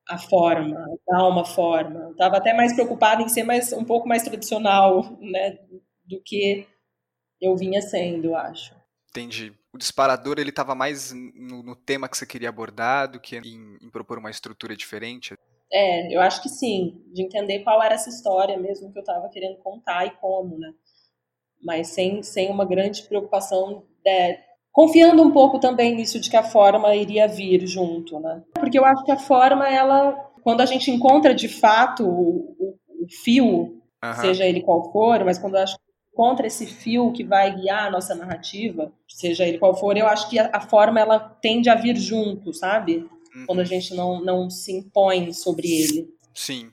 a 0.09 0.19
forma, 0.19 0.87
dar 1.07 1.27
uma 1.27 1.45
forma. 1.45 2.11
Estava 2.11 2.37
até 2.37 2.53
mais 2.53 2.75
preocupada 2.75 3.23
em 3.23 3.29
ser 3.29 3.43
mais, 3.43 3.73
um 3.73 3.85
pouco 3.85 4.07
mais 4.07 4.23
tradicional, 4.23 5.17
né? 5.21 5.59
Do 6.05 6.21
que 6.23 6.67
eu 7.41 7.57
vinha 7.57 7.81
sendo, 7.81 8.27
eu 8.27 8.37
acho. 8.37 8.75
Entendi 9.11 9.55
o 9.75 9.79
disparador 9.79 10.37
ele 10.39 10.51
estava 10.51 10.73
mais 10.73 11.13
no, 11.13 11.61
no, 11.65 11.75
tema 11.75 12.09
que 12.09 12.17
você 12.17 12.25
queria 12.25 12.49
abordar 12.49 13.11
do 13.11 13.19
que 13.19 13.39
em, 13.39 13.77
em, 13.83 13.91
propor 13.91 14.19
uma 14.19 14.31
estrutura 14.31 14.77
diferente? 14.77 15.35
É, 15.73 16.15
eu 16.15 16.21
acho 16.21 16.41
que 16.41 16.49
sim, 16.49 17.03
de 17.13 17.23
entender 17.23 17.59
qual 17.65 17.83
era 17.83 17.97
essa 17.97 18.09
história 18.09 18.57
mesmo 18.57 18.93
que 18.93 18.99
eu 18.99 19.03
estava 19.03 19.29
querendo 19.31 19.57
contar 19.57 20.07
e 20.07 20.13
como, 20.13 20.57
né? 20.57 20.73
Mas 21.61 21.89
sem, 21.89 22.23
sem 22.23 22.51
uma 22.51 22.65
grande 22.65 23.03
preocupação, 23.03 23.83
de, 24.05 24.39
confiando 24.71 25.21
um 25.25 25.33
pouco 25.33 25.59
também 25.59 25.97
nisso 25.97 26.21
de 26.21 26.31
que 26.31 26.37
a 26.37 26.45
forma 26.45 26.95
iria 26.95 27.27
vir 27.27 27.67
junto, 27.67 28.21
né? 28.21 28.45
Porque 28.55 28.79
eu 28.79 28.85
acho 28.85 29.05
que 29.05 29.11
a 29.11 29.19
forma, 29.19 29.69
ela, 29.69 30.13
quando 30.45 30.61
a 30.61 30.67
gente 30.67 30.89
encontra 30.89 31.35
de 31.35 31.49
fato 31.49 32.07
o, 32.07 32.55
o, 32.61 33.05
o 33.05 33.09
fio, 33.09 33.83
uhum. 34.05 34.15
seja 34.21 34.45
ele 34.45 34.63
qual 34.63 34.93
for, 34.93 35.25
mas 35.25 35.37
quando 35.37 35.57
eu 35.57 35.63
acho 35.63 35.77
contra 36.15 36.47
esse 36.47 36.67
fio 36.67 37.13
que 37.13 37.25
vai 37.25 37.55
guiar 37.55 37.87
a 37.87 37.91
nossa 37.91 38.15
narrativa, 38.15 38.93
seja 39.09 39.47
ele 39.47 39.59
qual 39.59 39.77
for, 39.77 39.97
eu 39.97 40.07
acho 40.07 40.31
que 40.31 40.39
a, 40.39 40.51
a 40.53 40.61
forma 40.61 41.01
ela 41.01 41.19
tende 41.19 41.69
a 41.69 41.75
vir 41.75 41.97
junto, 41.97 42.53
sabe? 42.53 43.09
Uhum. 43.35 43.47
Quando 43.47 43.61
a 43.61 43.65
gente 43.65 43.95
não, 43.95 44.25
não 44.25 44.49
se 44.49 44.73
impõe 44.73 45.33
sobre 45.33 45.69
ele. 45.69 46.09
Sim. 46.33 46.71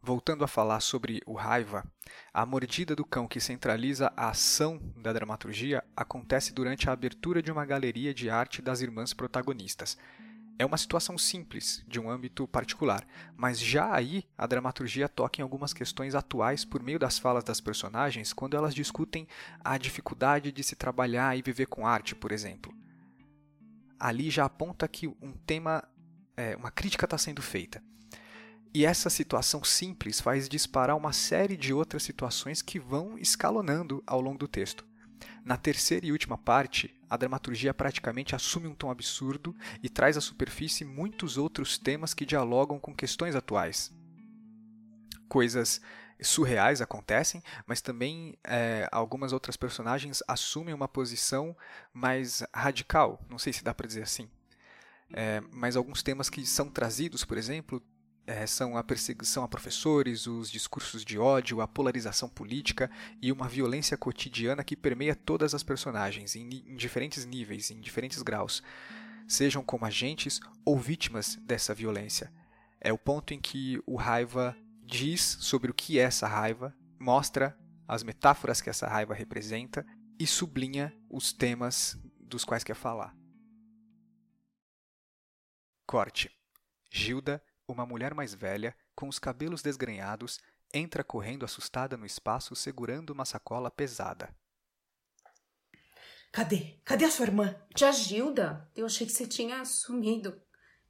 Voltando 0.00 0.44
a 0.44 0.48
falar 0.48 0.80
sobre 0.80 1.20
o 1.26 1.34
raiva, 1.34 1.84
a 2.32 2.46
mordida 2.46 2.94
do 2.94 3.04
cão 3.04 3.26
que 3.26 3.40
centraliza 3.40 4.12
a 4.16 4.30
ação 4.30 4.80
da 4.96 5.12
dramaturgia 5.12 5.82
acontece 5.94 6.54
durante 6.54 6.88
a 6.88 6.92
abertura 6.92 7.42
de 7.42 7.50
uma 7.50 7.66
galeria 7.66 8.14
de 8.14 8.30
arte 8.30 8.62
das 8.62 8.80
irmãs 8.80 9.12
protagonistas. 9.12 9.98
É 10.58 10.66
uma 10.66 10.76
situação 10.76 11.16
simples, 11.16 11.84
de 11.86 12.00
um 12.00 12.10
âmbito 12.10 12.48
particular, 12.48 13.06
mas 13.36 13.60
já 13.60 13.94
aí 13.94 14.24
a 14.36 14.44
dramaturgia 14.44 15.08
toca 15.08 15.40
em 15.40 15.42
algumas 15.42 15.72
questões 15.72 16.16
atuais 16.16 16.64
por 16.64 16.82
meio 16.82 16.98
das 16.98 17.16
falas 17.16 17.44
das 17.44 17.60
personagens 17.60 18.32
quando 18.32 18.56
elas 18.56 18.74
discutem 18.74 19.28
a 19.62 19.78
dificuldade 19.78 20.50
de 20.50 20.64
se 20.64 20.74
trabalhar 20.74 21.38
e 21.38 21.42
viver 21.42 21.66
com 21.66 21.86
arte, 21.86 22.16
por 22.16 22.32
exemplo. 22.32 22.74
Ali 24.00 24.30
já 24.30 24.46
aponta 24.46 24.88
que 24.88 25.06
um 25.06 25.32
tema, 25.46 25.84
é, 26.36 26.56
uma 26.56 26.72
crítica 26.72 27.04
está 27.04 27.16
sendo 27.16 27.40
feita. 27.40 27.80
E 28.74 28.84
essa 28.84 29.08
situação 29.08 29.62
simples 29.62 30.20
faz 30.20 30.48
disparar 30.48 30.96
uma 30.96 31.12
série 31.12 31.56
de 31.56 31.72
outras 31.72 32.02
situações 32.02 32.60
que 32.60 32.80
vão 32.80 33.16
escalonando 33.16 34.02
ao 34.04 34.20
longo 34.20 34.38
do 34.38 34.48
texto. 34.48 34.84
Na 35.48 35.56
terceira 35.56 36.04
e 36.04 36.12
última 36.12 36.36
parte, 36.36 36.94
a 37.08 37.16
dramaturgia 37.16 37.72
praticamente 37.72 38.34
assume 38.34 38.68
um 38.68 38.74
tom 38.74 38.90
absurdo 38.90 39.56
e 39.82 39.88
traz 39.88 40.14
à 40.14 40.20
superfície 40.20 40.84
muitos 40.84 41.38
outros 41.38 41.78
temas 41.78 42.12
que 42.12 42.26
dialogam 42.26 42.78
com 42.78 42.94
questões 42.94 43.34
atuais. 43.34 43.90
Coisas 45.26 45.80
surreais 46.20 46.82
acontecem, 46.82 47.42
mas 47.66 47.80
também 47.80 48.36
é, 48.44 48.86
algumas 48.92 49.32
outras 49.32 49.56
personagens 49.56 50.22
assumem 50.28 50.74
uma 50.74 50.86
posição 50.86 51.56
mais 51.94 52.42
radical, 52.54 53.18
não 53.30 53.38
sei 53.38 53.50
se 53.54 53.64
dá 53.64 53.72
para 53.72 53.86
dizer 53.86 54.02
assim. 54.02 54.28
É, 55.14 55.40
mas 55.50 55.76
alguns 55.76 56.02
temas 56.02 56.28
que 56.28 56.44
são 56.44 56.68
trazidos, 56.68 57.24
por 57.24 57.38
exemplo, 57.38 57.82
é, 58.28 58.46
são 58.46 58.76
a 58.76 58.84
perseguição 58.84 59.42
a 59.42 59.48
professores, 59.48 60.26
os 60.26 60.50
discursos 60.50 61.02
de 61.02 61.18
ódio, 61.18 61.62
a 61.62 61.66
polarização 61.66 62.28
política 62.28 62.90
e 63.22 63.32
uma 63.32 63.48
violência 63.48 63.96
cotidiana 63.96 64.62
que 64.62 64.76
permeia 64.76 65.16
todas 65.16 65.54
as 65.54 65.62
personagens, 65.62 66.36
em, 66.36 66.46
em 66.46 66.76
diferentes 66.76 67.24
níveis, 67.24 67.70
em 67.70 67.80
diferentes 67.80 68.20
graus, 68.20 68.62
sejam 69.26 69.64
como 69.64 69.86
agentes 69.86 70.40
ou 70.62 70.76
vítimas 70.78 71.36
dessa 71.36 71.72
violência. 71.72 72.30
É 72.78 72.92
o 72.92 72.98
ponto 72.98 73.32
em 73.32 73.40
que 73.40 73.80
o 73.86 73.96
raiva 73.96 74.54
diz 74.84 75.38
sobre 75.40 75.70
o 75.70 75.74
que 75.74 75.98
é 75.98 76.02
essa 76.02 76.28
raiva, 76.28 76.76
mostra 77.00 77.58
as 77.88 78.02
metáforas 78.02 78.60
que 78.60 78.68
essa 78.68 78.86
raiva 78.86 79.14
representa 79.14 79.86
e 80.18 80.26
sublinha 80.26 80.94
os 81.08 81.32
temas 81.32 81.98
dos 82.20 82.44
quais 82.44 82.62
quer 82.62 82.76
falar. 82.76 83.16
Corte. 85.86 86.30
Gilda 86.90 87.42
uma 87.68 87.86
mulher 87.86 88.14
mais 88.14 88.34
velha, 88.34 88.74
com 88.94 89.08
os 89.08 89.18
cabelos 89.18 89.62
desgrenhados, 89.62 90.40
entra 90.72 91.04
correndo 91.04 91.44
assustada 91.44 91.96
no 91.96 92.06
espaço 92.06 92.56
segurando 92.56 93.10
uma 93.10 93.24
sacola 93.24 93.70
pesada. 93.70 94.34
Cadê? 96.32 96.78
Cadê 96.84 97.04
a 97.04 97.10
sua 97.10 97.26
irmã? 97.26 97.54
Tia 97.74 97.92
Gilda, 97.92 98.68
eu 98.74 98.86
achei 98.86 99.06
que 99.06 99.12
você 99.12 99.26
tinha 99.26 99.64
sumido. 99.64 100.40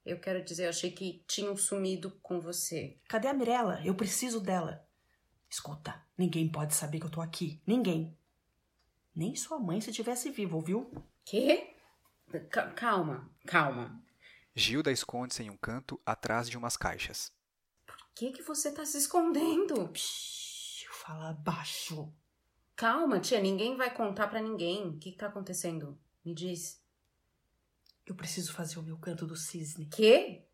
Eu 0.05 0.19
quero 0.19 0.43
dizer, 0.43 0.65
eu 0.65 0.71
achei 0.71 0.91
que 0.91 1.23
tinham 1.27 1.57
sumido 1.57 2.19
com 2.23 2.41
você. 2.41 2.99
Cadê 3.09 3.29
a 3.29 3.35
Mirella? 3.35 3.81
Eu 3.85 3.95
preciso 3.95 4.41
dela. 4.41 4.87
Escuta, 5.51 6.03
ninguém 6.17 6.51
pode 6.51 6.75
saber 6.75 6.99
que 6.99 7.07
eu 7.07 7.11
tô 7.11 7.21
aqui. 7.21 7.63
Ninguém. 7.67 8.17
Nem 9.15 9.35
sua 9.35 9.59
mãe 9.59 9.81
se 9.81 9.93
tivesse 9.93 10.31
viva, 10.31 10.57
ouviu? 10.57 10.91
Quê? 11.25 11.75
Calma, 12.75 13.31
calma. 13.47 14.03
Gilda 14.59 14.91
esconde-se 14.91 15.45
em 15.45 15.51
um 15.51 15.57
canto 15.57 16.01
atrás 16.05 16.51
de 16.51 16.59
umas 16.59 16.77
caixas. 16.77 17.33
Por 17.87 17.97
que, 18.13 18.33
que 18.33 18.43
você 18.43 18.73
tá 18.73 18.85
se 18.85 18.99
escondendo? 18.99 19.89
Psh, 19.89 20.85
fala 20.91 21.33
baixo. 21.33 22.13
Calma, 22.75 23.21
tia, 23.21 23.41
ninguém 23.41 23.77
vai 23.77 23.95
contar 23.95 24.27
para 24.27 24.43
ninguém. 24.43 24.89
O 24.89 24.99
que, 24.99 25.13
que 25.13 25.19
tá 25.19 25.29
acontecendo? 25.29 25.97
Me 26.25 26.35
diz. 26.35 26.83
Eu 28.05 28.17
preciso 28.17 28.53
fazer 28.53 28.81
o 28.81 28.83
meu 28.83 28.99
canto 28.99 29.27
do 29.27 29.37
cisne. 29.37 29.87
Quê? 29.87 30.45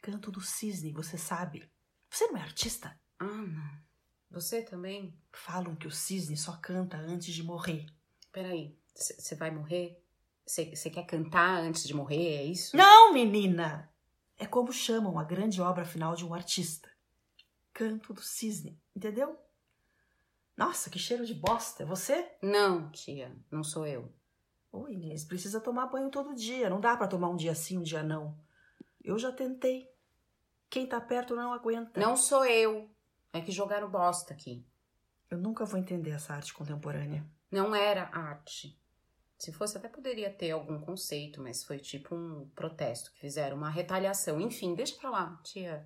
Canto 0.00 0.30
do 0.30 0.40
cisne, 0.40 0.90
você 0.90 1.18
sabe. 1.18 1.70
Você 2.08 2.26
não 2.28 2.38
é 2.38 2.40
artista? 2.40 2.98
Ah, 3.18 3.26
não. 3.26 3.82
Você 4.30 4.62
também? 4.62 5.14
Falam 5.30 5.76
que 5.76 5.86
o 5.86 5.90
cisne 5.90 6.36
só 6.36 6.56
canta 6.56 6.96
antes 6.96 7.34
de 7.34 7.42
morrer. 7.42 7.86
Peraí, 8.32 8.74
você 8.94 9.34
vai 9.34 9.50
morrer? 9.50 10.01
Você 10.44 10.90
quer 10.90 11.06
cantar 11.06 11.60
antes 11.60 11.84
de 11.84 11.94
morrer, 11.94 12.36
é 12.36 12.44
isso? 12.44 12.76
Não, 12.76 13.12
menina! 13.12 13.90
É 14.38 14.46
como 14.46 14.72
chamam 14.72 15.18
a 15.18 15.24
grande 15.24 15.62
obra 15.62 15.84
final 15.84 16.14
de 16.14 16.24
um 16.24 16.34
artista. 16.34 16.90
Canto 17.72 18.12
do 18.12 18.20
cisne, 18.20 18.80
entendeu? 18.94 19.38
Nossa, 20.56 20.90
que 20.90 20.98
cheiro 20.98 21.24
de 21.24 21.34
bosta. 21.34 21.84
É 21.84 21.86
você? 21.86 22.30
Não, 22.42 22.90
tia, 22.90 23.34
não 23.50 23.62
sou 23.62 23.86
eu. 23.86 24.12
Ô, 24.70 24.88
Inês, 24.88 25.24
precisa 25.24 25.60
tomar 25.60 25.86
banho 25.86 26.10
todo 26.10 26.34
dia. 26.34 26.68
Não 26.68 26.80
dá 26.80 26.96
pra 26.96 27.06
tomar 27.06 27.28
um 27.28 27.36
dia 27.36 27.54
sim, 27.54 27.78
um 27.78 27.82
dia 27.82 28.02
não. 28.02 28.36
Eu 29.02 29.18
já 29.18 29.30
tentei. 29.30 29.88
Quem 30.68 30.86
tá 30.86 31.00
perto 31.00 31.36
não 31.36 31.52
aguenta. 31.52 32.00
Não 32.00 32.16
sou 32.16 32.44
eu. 32.44 32.90
É 33.32 33.40
que 33.40 33.52
jogaram 33.52 33.90
bosta 33.90 34.32
aqui. 34.32 34.64
Eu 35.30 35.38
nunca 35.38 35.64
vou 35.64 35.78
entender 35.78 36.10
essa 36.10 36.34
arte 36.34 36.52
contemporânea. 36.52 37.24
Não 37.50 37.74
era 37.74 38.10
arte. 38.12 38.78
Se 39.42 39.50
fosse, 39.50 39.76
até 39.76 39.88
poderia 39.88 40.32
ter 40.32 40.52
algum 40.52 40.80
conceito, 40.80 41.42
mas 41.42 41.64
foi 41.64 41.76
tipo 41.76 42.14
um 42.14 42.48
protesto 42.54 43.10
que 43.10 43.18
fizeram, 43.18 43.56
uma 43.56 43.68
retaliação. 43.68 44.40
Enfim, 44.40 44.72
deixa 44.72 44.94
pra 44.94 45.10
lá, 45.10 45.40
tia. 45.42 45.84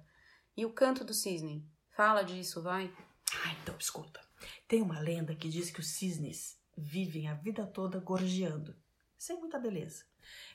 E 0.54 0.66
o 0.66 0.74
canto 0.74 1.02
do 1.02 1.14
cisne? 1.14 1.66
Fala 1.96 2.22
disso, 2.22 2.60
vai. 2.60 2.94
Ah, 3.32 3.56
então 3.62 3.74
escuta. 3.78 4.20
Tem 4.68 4.82
uma 4.82 5.00
lenda 5.00 5.34
que 5.34 5.48
diz 5.48 5.70
que 5.70 5.80
os 5.80 5.88
cisnes 5.88 6.60
vivem 6.76 7.28
a 7.28 7.34
vida 7.34 7.66
toda 7.66 7.98
gorjeando, 7.98 8.76
sem 9.16 9.40
muita 9.40 9.58
beleza. 9.58 10.04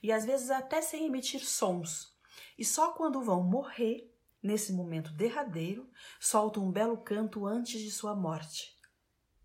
E 0.03 0.11
às 0.11 0.23
vezes 0.23 0.51
até 0.51 0.79
sem 0.79 1.07
emitir 1.07 1.43
sons. 1.43 2.15
E 2.55 2.63
só 2.63 2.91
quando 2.91 3.23
vão 3.23 3.41
morrer, 3.41 4.15
nesse 4.43 4.71
momento 4.71 5.11
derradeiro, 5.11 5.89
soltam 6.19 6.63
um 6.63 6.71
belo 6.71 6.97
canto 6.97 7.47
antes 7.47 7.81
de 7.81 7.89
sua 7.89 8.15
morte. 8.15 8.79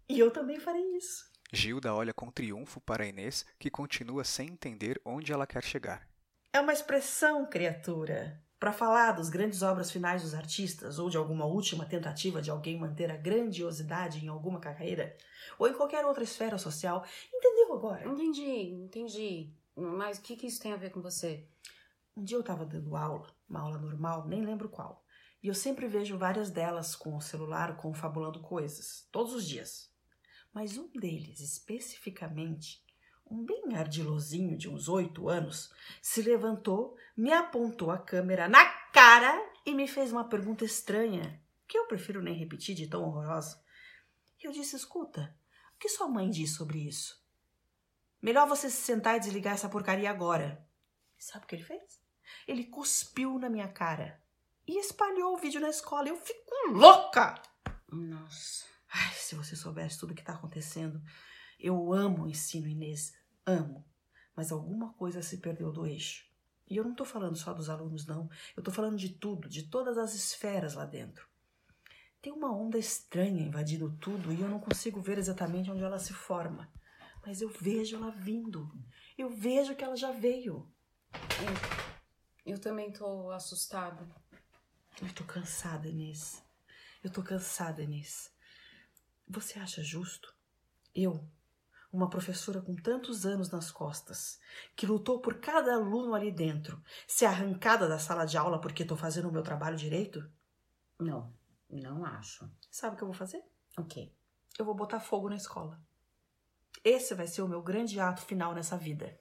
E 0.06 0.18
eu 0.18 0.30
também 0.30 0.60
farei 0.60 0.94
isso. 0.94 1.34
Gilda 1.56 1.94
olha 1.94 2.12
com 2.12 2.30
triunfo 2.30 2.78
para 2.82 3.06
Inês, 3.06 3.46
que 3.58 3.70
continua 3.70 4.24
sem 4.24 4.48
entender 4.48 5.00
onde 5.02 5.32
ela 5.32 5.46
quer 5.46 5.64
chegar. 5.64 6.06
É 6.52 6.60
uma 6.60 6.72
expressão, 6.72 7.46
criatura. 7.46 8.42
Para 8.60 8.74
falar 8.74 9.12
das 9.12 9.30
grandes 9.30 9.62
obras 9.62 9.90
finais 9.90 10.22
dos 10.22 10.34
artistas 10.34 10.98
ou 10.98 11.08
de 11.08 11.16
alguma 11.16 11.46
última 11.46 11.86
tentativa 11.86 12.42
de 12.42 12.50
alguém 12.50 12.78
manter 12.78 13.10
a 13.10 13.16
grandiosidade 13.16 14.22
em 14.22 14.28
alguma 14.28 14.60
carreira 14.60 15.16
ou 15.58 15.66
em 15.66 15.72
qualquer 15.72 16.04
outra 16.04 16.24
esfera 16.24 16.58
social. 16.58 17.04
Entendeu 17.32 17.72
agora? 17.72 18.06
Entendi, 18.06 18.72
entendi. 18.74 19.54
Mas 19.74 20.18
o 20.18 20.22
que, 20.22 20.36
que 20.36 20.46
isso 20.46 20.60
tem 20.60 20.74
a 20.74 20.76
ver 20.76 20.90
com 20.90 21.00
você? 21.00 21.48
Um 22.14 22.22
dia 22.22 22.36
eu 22.36 22.40
estava 22.40 22.66
dando 22.66 22.96
aula, 22.96 23.34
uma 23.48 23.60
aula 23.60 23.78
normal, 23.78 24.26
nem 24.26 24.44
lembro 24.44 24.68
qual. 24.68 25.02
E 25.42 25.48
eu 25.48 25.54
sempre 25.54 25.88
vejo 25.88 26.18
várias 26.18 26.50
delas 26.50 26.94
com 26.94 27.16
o 27.16 27.20
celular 27.20 27.78
confabulando 27.78 28.40
coisas, 28.40 29.08
todos 29.10 29.32
os 29.32 29.46
dias. 29.46 29.95
Mas 30.56 30.78
um 30.78 30.88
deles, 30.88 31.40
especificamente, 31.40 32.82
um 33.30 33.44
bem 33.44 33.76
ardilosinho 33.76 34.56
de 34.56 34.70
uns 34.70 34.88
oito 34.88 35.28
anos, 35.28 35.70
se 36.00 36.22
levantou, 36.22 36.96
me 37.14 37.30
apontou 37.30 37.90
a 37.90 37.98
câmera 37.98 38.48
na 38.48 38.64
cara 38.90 39.38
e 39.66 39.74
me 39.74 39.86
fez 39.86 40.12
uma 40.12 40.26
pergunta 40.26 40.64
estranha, 40.64 41.38
que 41.68 41.76
eu 41.76 41.84
prefiro 41.84 42.22
nem 42.22 42.34
repetir 42.34 42.74
de 42.74 42.86
tão 42.86 43.04
horrorosa. 43.04 43.62
Eu 44.42 44.50
disse: 44.50 44.76
Escuta, 44.76 45.36
o 45.74 45.78
que 45.78 45.90
sua 45.90 46.08
mãe 46.08 46.30
diz 46.30 46.54
sobre 46.56 46.78
isso? 46.78 47.22
Melhor 48.22 48.48
você 48.48 48.70
se 48.70 48.78
sentar 48.78 49.14
e 49.14 49.20
desligar 49.20 49.52
essa 49.52 49.68
porcaria 49.68 50.10
agora. 50.10 50.66
E 51.18 51.22
sabe 51.22 51.44
o 51.44 51.48
que 51.48 51.56
ele 51.56 51.64
fez? 51.64 52.00
Ele 52.48 52.64
cuspiu 52.64 53.38
na 53.38 53.50
minha 53.50 53.68
cara 53.68 54.22
e 54.66 54.80
espalhou 54.80 55.34
o 55.34 55.38
vídeo 55.38 55.60
na 55.60 55.68
escola. 55.68 56.08
Eu 56.08 56.16
fico 56.16 56.70
louca! 56.70 57.34
Nossa. 57.92 58.75
Ai, 58.98 59.12
se 59.12 59.34
você 59.34 59.54
soubesse 59.54 59.98
tudo 59.98 60.12
o 60.12 60.14
que 60.14 60.22
está 60.22 60.32
acontecendo. 60.32 61.02
Eu 61.60 61.92
amo 61.92 62.24
o 62.24 62.28
ensino, 62.28 62.66
Inês, 62.66 63.14
amo. 63.44 63.84
Mas 64.34 64.50
alguma 64.50 64.94
coisa 64.94 65.20
se 65.20 65.36
perdeu 65.36 65.70
do 65.70 65.86
eixo. 65.86 66.24
E 66.68 66.76
eu 66.76 66.84
não 66.84 66.92
estou 66.92 67.04
falando 67.04 67.36
só 67.36 67.52
dos 67.52 67.68
alunos, 67.68 68.06
não. 68.06 68.28
Eu 68.56 68.60
estou 68.62 68.72
falando 68.72 68.96
de 68.96 69.10
tudo, 69.10 69.48
de 69.50 69.64
todas 69.64 69.98
as 69.98 70.14
esferas 70.14 70.74
lá 70.74 70.86
dentro. 70.86 71.28
Tem 72.22 72.32
uma 72.32 72.50
onda 72.50 72.78
estranha 72.78 73.42
invadindo 73.42 73.94
tudo 73.98 74.32
e 74.32 74.40
eu 74.40 74.48
não 74.48 74.58
consigo 74.58 75.00
ver 75.00 75.18
exatamente 75.18 75.70
onde 75.70 75.84
ela 75.84 75.98
se 75.98 76.14
forma. 76.14 76.72
Mas 77.24 77.42
eu 77.42 77.50
vejo 77.50 77.96
ela 77.96 78.10
vindo. 78.10 78.72
Eu 79.16 79.28
vejo 79.28 79.76
que 79.76 79.84
ela 79.84 79.96
já 79.96 80.10
veio. 80.10 80.72
Eu, 82.44 82.54
eu 82.54 82.58
também 82.58 82.90
tô 82.90 83.30
assustada. 83.30 84.08
Eu 85.02 85.12
tô 85.14 85.24
cansada, 85.24 85.86
Inês. 85.86 86.42
Eu 87.04 87.10
tô 87.10 87.22
cansada, 87.22 87.82
Inês. 87.82 88.34
Você 89.28 89.58
acha 89.58 89.82
justo? 89.82 90.34
Eu, 90.94 91.28
uma 91.92 92.08
professora 92.08 92.60
com 92.60 92.76
tantos 92.76 93.26
anos 93.26 93.50
nas 93.50 93.70
costas, 93.70 94.38
que 94.76 94.86
lutou 94.86 95.20
por 95.20 95.40
cada 95.40 95.74
aluno 95.74 96.14
ali 96.14 96.30
dentro, 96.30 96.82
ser 97.06 97.26
arrancada 97.26 97.88
da 97.88 97.98
sala 97.98 98.24
de 98.24 98.36
aula 98.36 98.60
porque 98.60 98.82
estou 98.82 98.96
fazendo 98.96 99.28
o 99.28 99.32
meu 99.32 99.42
trabalho 99.42 99.76
direito? 99.76 100.30
Não, 100.98 101.34
não 101.68 102.04
acho. 102.04 102.48
Sabe 102.70 102.94
o 102.94 102.96
que 102.96 103.02
eu 103.02 103.08
vou 103.08 103.16
fazer? 103.16 103.42
O 103.76 103.84
quê? 103.84 104.12
Eu 104.58 104.64
vou 104.64 104.74
botar 104.74 105.00
fogo 105.00 105.28
na 105.28 105.36
escola. 105.36 105.80
Esse 106.84 107.14
vai 107.14 107.26
ser 107.26 107.42
o 107.42 107.48
meu 107.48 107.62
grande 107.62 107.98
ato 107.98 108.22
final 108.22 108.54
nessa 108.54 108.76
vida. 108.76 109.18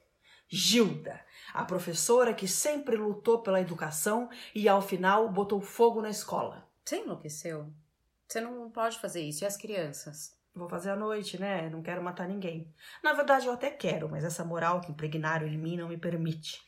Gilda, 0.48 1.26
a 1.54 1.66
professora 1.66 2.34
que 2.34 2.48
sempre 2.48 2.96
lutou 2.96 3.42
pela 3.42 3.60
educação 3.60 4.30
e 4.54 4.70
ao 4.70 4.82
final 4.82 5.32
botou 5.32 5.60
fogo 5.60 6.02
na 6.02 6.10
escola. 6.10 6.70
Você 6.84 6.98
enlouqueceu? 6.98 7.74
Você 8.28 8.42
não 8.42 8.70
pode 8.70 9.00
fazer 9.00 9.22
isso. 9.22 9.44
E 9.44 9.48
as 9.48 9.58
crianças? 9.58 10.36
Vou 10.54 10.70
fazer 10.70 10.92
à 10.92 10.96
noite, 10.96 11.40
né? 11.40 11.70
Não 11.70 11.82
quero 11.82 12.02
matar 12.02 12.28
ninguém. 12.28 12.74
Na 13.04 13.14
verdade, 13.14 13.46
eu 13.46 13.54
até 13.54 13.70
quero, 13.70 14.10
mas 14.10 14.24
essa 14.24 14.46
moral 14.46 14.80
que 14.80 14.92
impregnaram 14.92 15.46
em 15.46 15.58
mim 15.58 15.76
não 15.76 15.90
me 15.90 15.98
permite. 15.98 16.64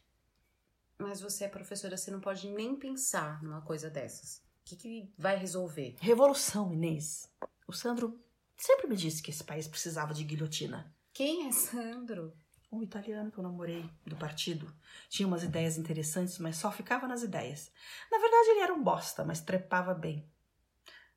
Mas 1.00 1.22
você 1.22 1.46
é 1.46 1.48
professora, 1.48 1.96
você 1.96 2.12
não 2.12 2.20
pode 2.20 2.50
nem 2.50 2.76
pensar 2.76 3.42
numa 3.42 3.62
coisa 3.62 3.90
dessas. 3.90 4.40
O 4.62 4.66
que, 4.66 4.76
que 4.76 5.14
vai 5.18 5.38
resolver? 5.38 5.96
Revolução, 6.02 6.74
Inês. 6.74 7.32
O 7.66 7.72
Sandro 7.72 8.20
sempre 8.58 8.88
me 8.88 8.96
disse 8.96 9.22
que 9.22 9.32
esse 9.32 9.44
país 9.44 9.68
precisava 9.68 10.14
de 10.14 10.24
guilhotina. 10.24 10.94
Quem 11.14 11.48
é 11.48 11.52
Sandro? 11.52 12.34
Um 12.70 12.84
italiano 12.84 13.32
que 13.32 13.38
eu 13.38 13.44
namorei 13.44 13.90
do 14.06 14.18
partido. 14.18 14.68
Tinha 15.08 15.26
umas 15.26 15.44
ideias 15.44 15.78
interessantes, 15.78 16.38
mas 16.40 16.58
só 16.58 16.70
ficava 16.72 17.08
nas 17.08 17.24
ideias. 17.24 17.72
Na 18.12 18.18
verdade, 18.18 18.50
ele 18.50 18.60
era 18.60 18.74
um 18.74 18.84
bosta, 18.84 19.24
mas 19.24 19.40
trepava 19.40 19.94
bem. 19.94 20.30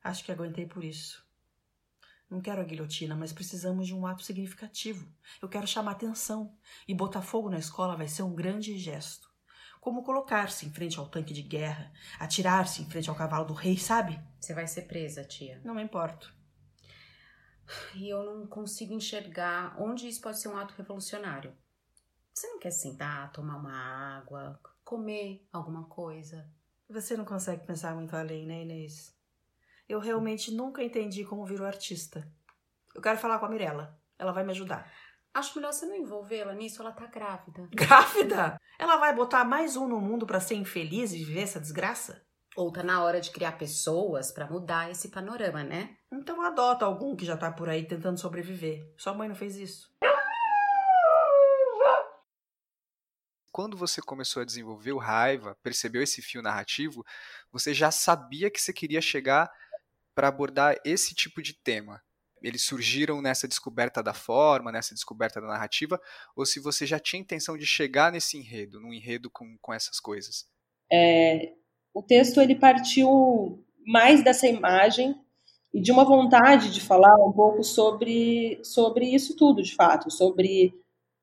Acho 0.03 0.23
que 0.23 0.31
aguentei 0.31 0.65
por 0.65 0.83
isso. 0.83 1.23
Não 2.29 2.39
quero 2.39 2.61
a 2.61 2.63
guilhotina, 2.63 3.13
mas 3.13 3.33
precisamos 3.33 3.85
de 3.85 3.93
um 3.93 4.07
ato 4.07 4.23
significativo. 4.23 5.13
Eu 5.41 5.49
quero 5.49 5.67
chamar 5.67 5.91
atenção. 5.91 6.57
E 6.87 6.93
botar 6.93 7.21
fogo 7.21 7.49
na 7.49 7.59
escola 7.59 7.97
vai 7.97 8.07
ser 8.07 8.23
um 8.23 8.33
grande 8.33 8.77
gesto. 8.77 9.29
Como 9.81 10.03
colocar-se 10.03 10.65
em 10.65 10.71
frente 10.71 10.97
ao 10.97 11.09
tanque 11.09 11.33
de 11.33 11.41
guerra, 11.41 11.91
atirar-se 12.19 12.81
em 12.81 12.89
frente 12.89 13.09
ao 13.09 13.15
cavalo 13.15 13.45
do 13.45 13.53
rei, 13.53 13.77
sabe? 13.77 14.17
Você 14.39 14.53
vai 14.53 14.67
ser 14.67 14.83
presa, 14.83 15.25
tia. 15.25 15.59
Não 15.65 15.75
me 15.75 15.83
importo. 15.83 16.33
E 17.95 18.07
eu 18.07 18.23
não 18.23 18.47
consigo 18.47 18.93
enxergar 18.93 19.75
onde 19.81 20.07
isso 20.07 20.21
pode 20.21 20.39
ser 20.39 20.47
um 20.49 20.57
ato 20.57 20.73
revolucionário. 20.75 21.53
Você 22.33 22.47
não 22.47 22.59
quer 22.59 22.71
sentar, 22.71 23.31
tomar 23.31 23.57
uma 23.57 24.17
água, 24.17 24.59
comer 24.85 25.45
alguma 25.51 25.85
coisa? 25.85 26.49
Você 26.89 27.17
não 27.17 27.25
consegue 27.25 27.65
pensar 27.65 27.93
muito 27.93 28.15
além, 28.15 28.45
né, 28.45 28.61
Inês? 28.61 29.13
Eu 29.91 29.99
realmente 29.99 30.53
nunca 30.53 30.81
entendi 30.81 31.25
como 31.25 31.45
virou 31.45 31.67
artista. 31.67 32.25
Eu 32.95 33.01
quero 33.01 33.19
falar 33.19 33.39
com 33.39 33.45
a 33.45 33.49
Mirella. 33.49 33.99
Ela 34.17 34.31
vai 34.31 34.41
me 34.41 34.51
ajudar. 34.51 34.89
Acho 35.33 35.53
melhor 35.57 35.73
você 35.73 35.85
não 35.85 35.97
envolvê-la 35.97 36.53
nisso, 36.53 36.81
ela 36.81 36.93
tá 36.93 37.07
grávida. 37.07 37.67
Grávida? 37.75 38.57
Ela 38.79 38.95
vai 38.95 39.13
botar 39.13 39.43
mais 39.43 39.75
um 39.75 39.89
no 39.89 39.99
mundo 39.99 40.25
para 40.25 40.39
ser 40.39 40.55
infeliz 40.55 41.11
e 41.11 41.17
viver 41.17 41.41
essa 41.41 41.59
desgraça? 41.59 42.25
Ou 42.55 42.71
tá 42.71 42.81
na 42.81 43.03
hora 43.03 43.19
de 43.19 43.31
criar 43.31 43.57
pessoas 43.57 44.31
para 44.31 44.49
mudar 44.49 44.89
esse 44.89 45.09
panorama, 45.09 45.61
né? 45.61 45.97
Então 46.09 46.41
adota 46.41 46.85
algum 46.85 47.13
que 47.13 47.25
já 47.25 47.35
tá 47.35 47.51
por 47.51 47.67
aí 47.67 47.85
tentando 47.85 48.17
sobreviver. 48.17 48.89
Sua 48.97 49.13
mãe 49.13 49.27
não 49.27 49.35
fez 49.35 49.57
isso. 49.57 49.93
Quando 53.51 53.75
você 53.75 54.01
começou 54.01 54.41
a 54.41 54.45
desenvolver 54.45 54.93
o 54.93 54.97
raiva, 54.97 55.57
percebeu 55.61 56.01
esse 56.01 56.21
fio 56.21 56.41
narrativo, 56.41 57.05
você 57.51 57.73
já 57.73 57.91
sabia 57.91 58.49
que 58.49 58.61
você 58.61 58.71
queria 58.71 59.01
chegar 59.01 59.51
para 60.21 60.27
abordar 60.27 60.75
esse 60.85 61.15
tipo 61.15 61.41
de 61.41 61.51
tema. 61.51 61.99
Eles 62.43 62.61
surgiram 62.61 63.23
nessa 63.23 63.47
descoberta 63.47 64.03
da 64.03 64.13
forma, 64.13 64.71
nessa 64.71 64.93
descoberta 64.93 65.41
da 65.41 65.47
narrativa, 65.47 65.99
ou 66.35 66.45
se 66.45 66.59
você 66.59 66.85
já 66.85 66.99
tinha 66.99 67.19
intenção 67.19 67.57
de 67.57 67.65
chegar 67.65 68.11
nesse 68.11 68.37
enredo, 68.37 68.79
num 68.79 68.93
enredo 68.93 69.31
com, 69.31 69.57
com 69.59 69.73
essas 69.73 69.99
coisas? 69.99 70.45
É, 70.93 71.53
o 71.91 72.03
texto 72.03 72.39
ele 72.39 72.53
partiu 72.53 73.65
mais 73.83 74.23
dessa 74.23 74.47
imagem 74.47 75.19
e 75.73 75.81
de 75.81 75.91
uma 75.91 76.05
vontade 76.05 76.71
de 76.71 76.81
falar 76.81 77.15
um 77.27 77.31
pouco 77.31 77.63
sobre, 77.63 78.59
sobre 78.63 79.07
isso 79.07 79.35
tudo, 79.35 79.63
de 79.63 79.73
fato, 79.73 80.11
sobre 80.11 80.71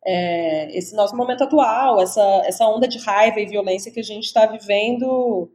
é, 0.05 0.77
esse 0.77 0.97
nosso 0.97 1.17
momento 1.17 1.45
atual, 1.45 2.03
essa, 2.03 2.43
essa 2.45 2.67
onda 2.67 2.89
de 2.89 2.99
raiva 2.99 3.39
e 3.39 3.47
violência 3.47 3.93
que 3.93 4.01
a 4.01 4.05
gente 4.05 4.25
está 4.25 4.45
vivendo 4.45 5.49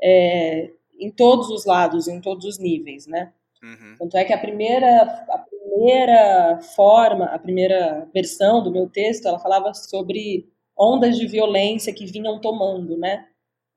é, 0.00 0.70
em 0.98 1.10
todos 1.10 1.48
os 1.50 1.64
lados, 1.64 2.08
em 2.08 2.20
todos 2.20 2.44
os 2.44 2.58
níveis, 2.58 3.06
né? 3.06 3.32
Uhum. 3.62 3.94
Tanto 3.98 4.16
é 4.16 4.24
que 4.24 4.32
a 4.32 4.38
primeira, 4.38 5.02
a 5.02 5.38
primeira 5.38 6.60
forma, 6.74 7.26
a 7.26 7.38
primeira 7.38 8.08
versão 8.12 8.62
do 8.62 8.70
meu 8.70 8.88
texto, 8.88 9.26
ela 9.26 9.38
falava 9.38 9.72
sobre 9.72 10.48
ondas 10.76 11.16
de 11.18 11.26
violência 11.26 11.94
que 11.94 12.06
vinham 12.06 12.40
tomando, 12.40 12.96
né? 12.96 13.26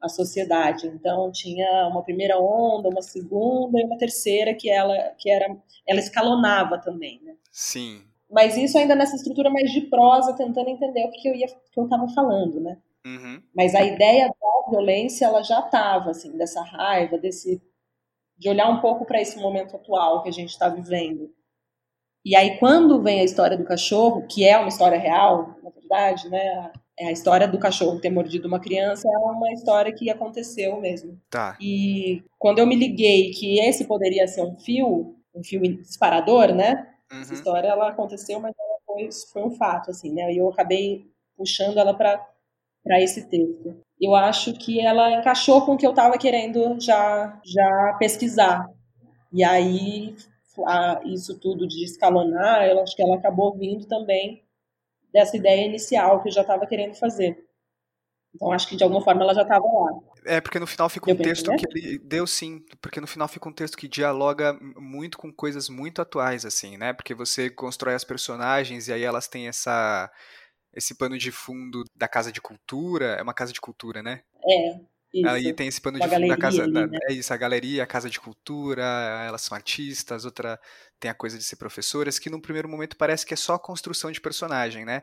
a 0.02 0.08
sociedade. 0.08 0.88
Então 0.88 1.32
tinha 1.32 1.88
uma 1.88 2.04
primeira 2.04 2.40
onda, 2.40 2.90
uma 2.90 3.02
segunda 3.02 3.80
e 3.80 3.84
uma 3.84 3.98
terceira 3.98 4.54
que 4.54 4.70
ela 4.70 4.96
que 5.18 5.30
era 5.30 5.56
ela 5.88 6.00
escalonava 6.00 6.78
também, 6.78 7.20
né? 7.24 7.36
Sim. 7.52 8.02
Mas 8.30 8.58
isso 8.58 8.78
ainda 8.78 8.96
nessa 8.96 9.16
estrutura 9.16 9.50
mais 9.50 9.72
de 9.72 9.82
prosa, 9.82 10.34
tentando 10.34 10.70
entender 10.70 11.06
o 11.06 11.12
que 11.12 11.28
eu 11.28 11.36
ia 11.36 11.48
que 11.48 11.80
eu 11.80 11.86
estava 11.86 12.08
falando, 12.10 12.60
né? 12.60 12.78
Uhum. 13.08 13.42
Mas 13.56 13.74
a 13.74 13.84
ideia 13.84 14.28
da 14.28 14.70
violência 14.72 15.26
ela 15.26 15.42
já 15.42 15.60
estava 15.60 16.12
assim, 16.12 16.38
dessa 16.38 16.62
raiva, 16.62 17.18
desse 17.18 17.62
de 18.38 18.50
olhar 18.50 18.70
um 18.70 18.82
pouco 18.82 19.06
para 19.06 19.22
esse 19.22 19.40
momento 19.40 19.76
atual 19.76 20.22
que 20.22 20.30
a 20.30 20.34
gente 20.34 20.50
está 20.50 20.70
vivendo. 20.70 21.32
E 22.24 22.36
aí 22.36 22.60
quando 22.60 23.02
vem 23.02 23.22
a 23.22 23.24
história 23.24 23.58
do 23.58 23.64
cachorro, 23.64 24.28
que 24.28 24.46
é 24.46 24.58
uma 24.58 24.68
história 24.68 25.00
real, 25.00 25.56
na 25.64 25.70
verdade, 25.70 26.30
né? 26.30 26.72
É 27.00 27.08
a 27.08 27.12
história 27.12 27.48
do 27.48 27.60
cachorro 27.60 28.02
ter 28.02 28.10
mordido 28.10 28.48
uma 28.48 28.60
criança 28.60 29.08
é 29.08 29.18
uma 29.18 29.52
história 29.54 29.94
que 29.94 30.10
aconteceu 30.10 30.80
mesmo. 30.82 31.20
Tá. 31.30 31.56
E 31.62 32.24
quando 32.38 32.60
eu 32.60 32.68
me 32.68 32.76
liguei 32.76 33.32
que 33.32 33.60
esse 33.60 33.86
poderia 33.86 34.28
ser 34.28 34.42
um 34.42 34.58
fio, 34.60 35.16
um 35.34 35.44
fio 35.44 35.62
disparador, 35.62 36.54
né? 36.54 36.92
Uhum. 37.12 37.22
Essa 37.22 37.34
história 37.34 37.68
ela 37.68 37.90
aconteceu, 37.90 38.40
mas 38.40 38.54
ela 38.60 38.80
foi, 38.86 39.10
foi 39.32 39.44
um 39.44 39.52
fato, 39.52 39.92
assim, 39.92 40.12
né? 40.12 40.34
E 40.34 40.38
eu 40.38 40.50
acabei 40.50 41.06
puxando 41.38 41.78
ela 41.78 41.94
para 41.94 42.28
para 42.88 43.02
esse 43.02 43.28
texto. 43.30 43.76
Eu 44.00 44.16
acho 44.16 44.54
que 44.54 44.80
ela 44.80 45.12
encaixou 45.12 45.66
com 45.66 45.74
o 45.74 45.78
que 45.78 45.86
eu 45.86 45.90
estava 45.90 46.18
querendo 46.18 46.80
já 46.80 47.40
já 47.44 47.96
pesquisar. 48.00 48.70
E 49.34 49.44
aí 49.44 50.16
a, 50.66 51.02
isso 51.06 51.38
tudo 51.40 51.68
de 51.68 51.84
escalonar, 51.84 52.66
eu 52.66 52.82
acho 52.82 52.96
que 52.96 53.02
ela 53.02 53.18
acabou 53.18 53.58
vindo 53.58 53.86
também 53.86 54.44
dessa 55.14 55.36
ideia 55.36 55.66
inicial 55.66 56.22
que 56.22 56.30
eu 56.30 56.34
já 56.34 56.42
estava 56.42 56.66
querendo 56.66 56.96
fazer. 56.96 57.38
Então 58.34 58.52
acho 58.52 58.68
que 58.68 58.76
de 58.76 58.84
alguma 58.84 59.04
forma 59.04 59.24
ela 59.24 59.34
já 59.34 59.42
estava 59.42 59.66
lá. 59.66 60.00
É, 60.26 60.42
porque 60.42 60.60
no 60.60 60.68
final 60.68 60.90
fica 60.90 61.12
um 61.12 61.16
texto 61.16 61.50
que 61.56 61.66
ele 61.70 61.98
deu 61.98 62.28
sim, 62.28 62.64
porque 62.82 63.02
no 63.02 63.08
final 63.08 63.28
fica 63.28 63.50
um 63.50 63.54
texto 63.54 63.78
que 63.78 63.88
dialoga 63.88 64.54
muito 64.78 65.18
com 65.18 65.32
coisas 65.32 65.70
muito 65.70 66.02
atuais 66.02 66.46
assim, 66.46 66.78
né? 66.78 66.94
Porque 66.94 67.16
você 67.16 67.50
constrói 67.50 67.96
as 67.96 68.04
personagens 68.04 68.88
e 68.88 68.94
aí 68.94 69.04
elas 69.04 69.28
têm 69.28 69.48
essa 69.48 70.12
esse 70.78 70.96
pano 70.96 71.18
de 71.18 71.32
fundo 71.32 71.84
da 71.96 72.08
casa 72.08 72.32
de 72.32 72.40
cultura, 72.40 73.16
é 73.20 73.22
uma 73.24 73.34
casa 73.34 73.52
de 73.52 73.60
cultura, 73.60 74.04
né? 74.04 74.22
É, 74.46 74.80
isso. 75.14 75.28
Aí 75.28 75.52
tem 75.54 75.68
esse 75.68 75.82
pano 75.82 75.98
Uma 75.98 76.08
de 76.08 76.14
fundo 76.16 76.28
da 76.28 76.38
casa. 76.38 76.64
ali, 76.64 76.74
da- 76.74 76.88
né? 76.88 77.00
É 77.10 77.14
isso, 77.14 77.34
a 77.34 77.38
galeria, 77.38 77.84
a 77.84 77.88
casa 77.88 78.10
de 78.10 78.20
cultura, 78.20 78.84
elas 79.26 79.42
são 79.42 79.56
artistas, 79.56 80.24
outra 80.26 80.60
tem 81.00 81.10
a 81.10 81.16
coisa 81.16 81.38
de 81.38 81.44
ser 81.44 81.56
professoras, 81.56 82.20
que 82.20 82.30
num 82.30 82.40
primeiro 82.42 82.70
momento 82.70 82.96
parece 82.96 83.26
que 83.26 83.34
é 83.34 83.38
só 83.38 83.58
construção 83.58 84.12
de 84.12 84.22
personagem, 84.22 84.86
né? 84.86 85.02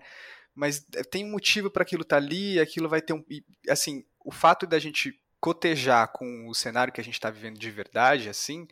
Mas 0.54 0.86
é, 0.94 1.02
tem 1.02 1.24
um 1.24 1.30
motivo 1.32 1.68
para 1.70 1.82
aquilo 1.82 2.02
estar 2.02 2.16
ali, 2.18 2.60
aquilo 2.60 2.88
vai 2.88 3.02
ter 3.02 3.12
um. 3.12 3.24
Assim, 3.68 4.04
o 4.24 4.30
fato 4.30 4.66
da 4.66 4.78
gente 4.78 5.18
cotejar 5.40 6.08
com 6.12 6.48
o 6.48 6.54
cenário 6.54 6.92
que 6.92 7.00
a 7.00 7.04
gente 7.04 7.14
está 7.14 7.28
vivendo 7.28 7.58
de 7.58 7.70
verdade, 7.70 8.28
assim, 8.28 8.66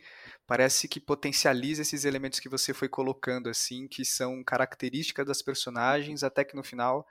parece 0.53 0.87
que 0.87 0.99
potencializa 0.99 1.81
esses 1.81 2.05
elementos 2.05 2.39
que 2.39 2.47
você 2.47 2.75
foi 2.75 2.87
colocando, 2.87 3.49
assim, 3.49 3.87
que 3.87 4.05
são 4.05 4.43
características 4.43 5.25
das 5.25 5.41
personagens, 5.41 6.23
até 6.23 6.43
que 6.43 6.55
no 6.55 6.63
final 6.63 7.07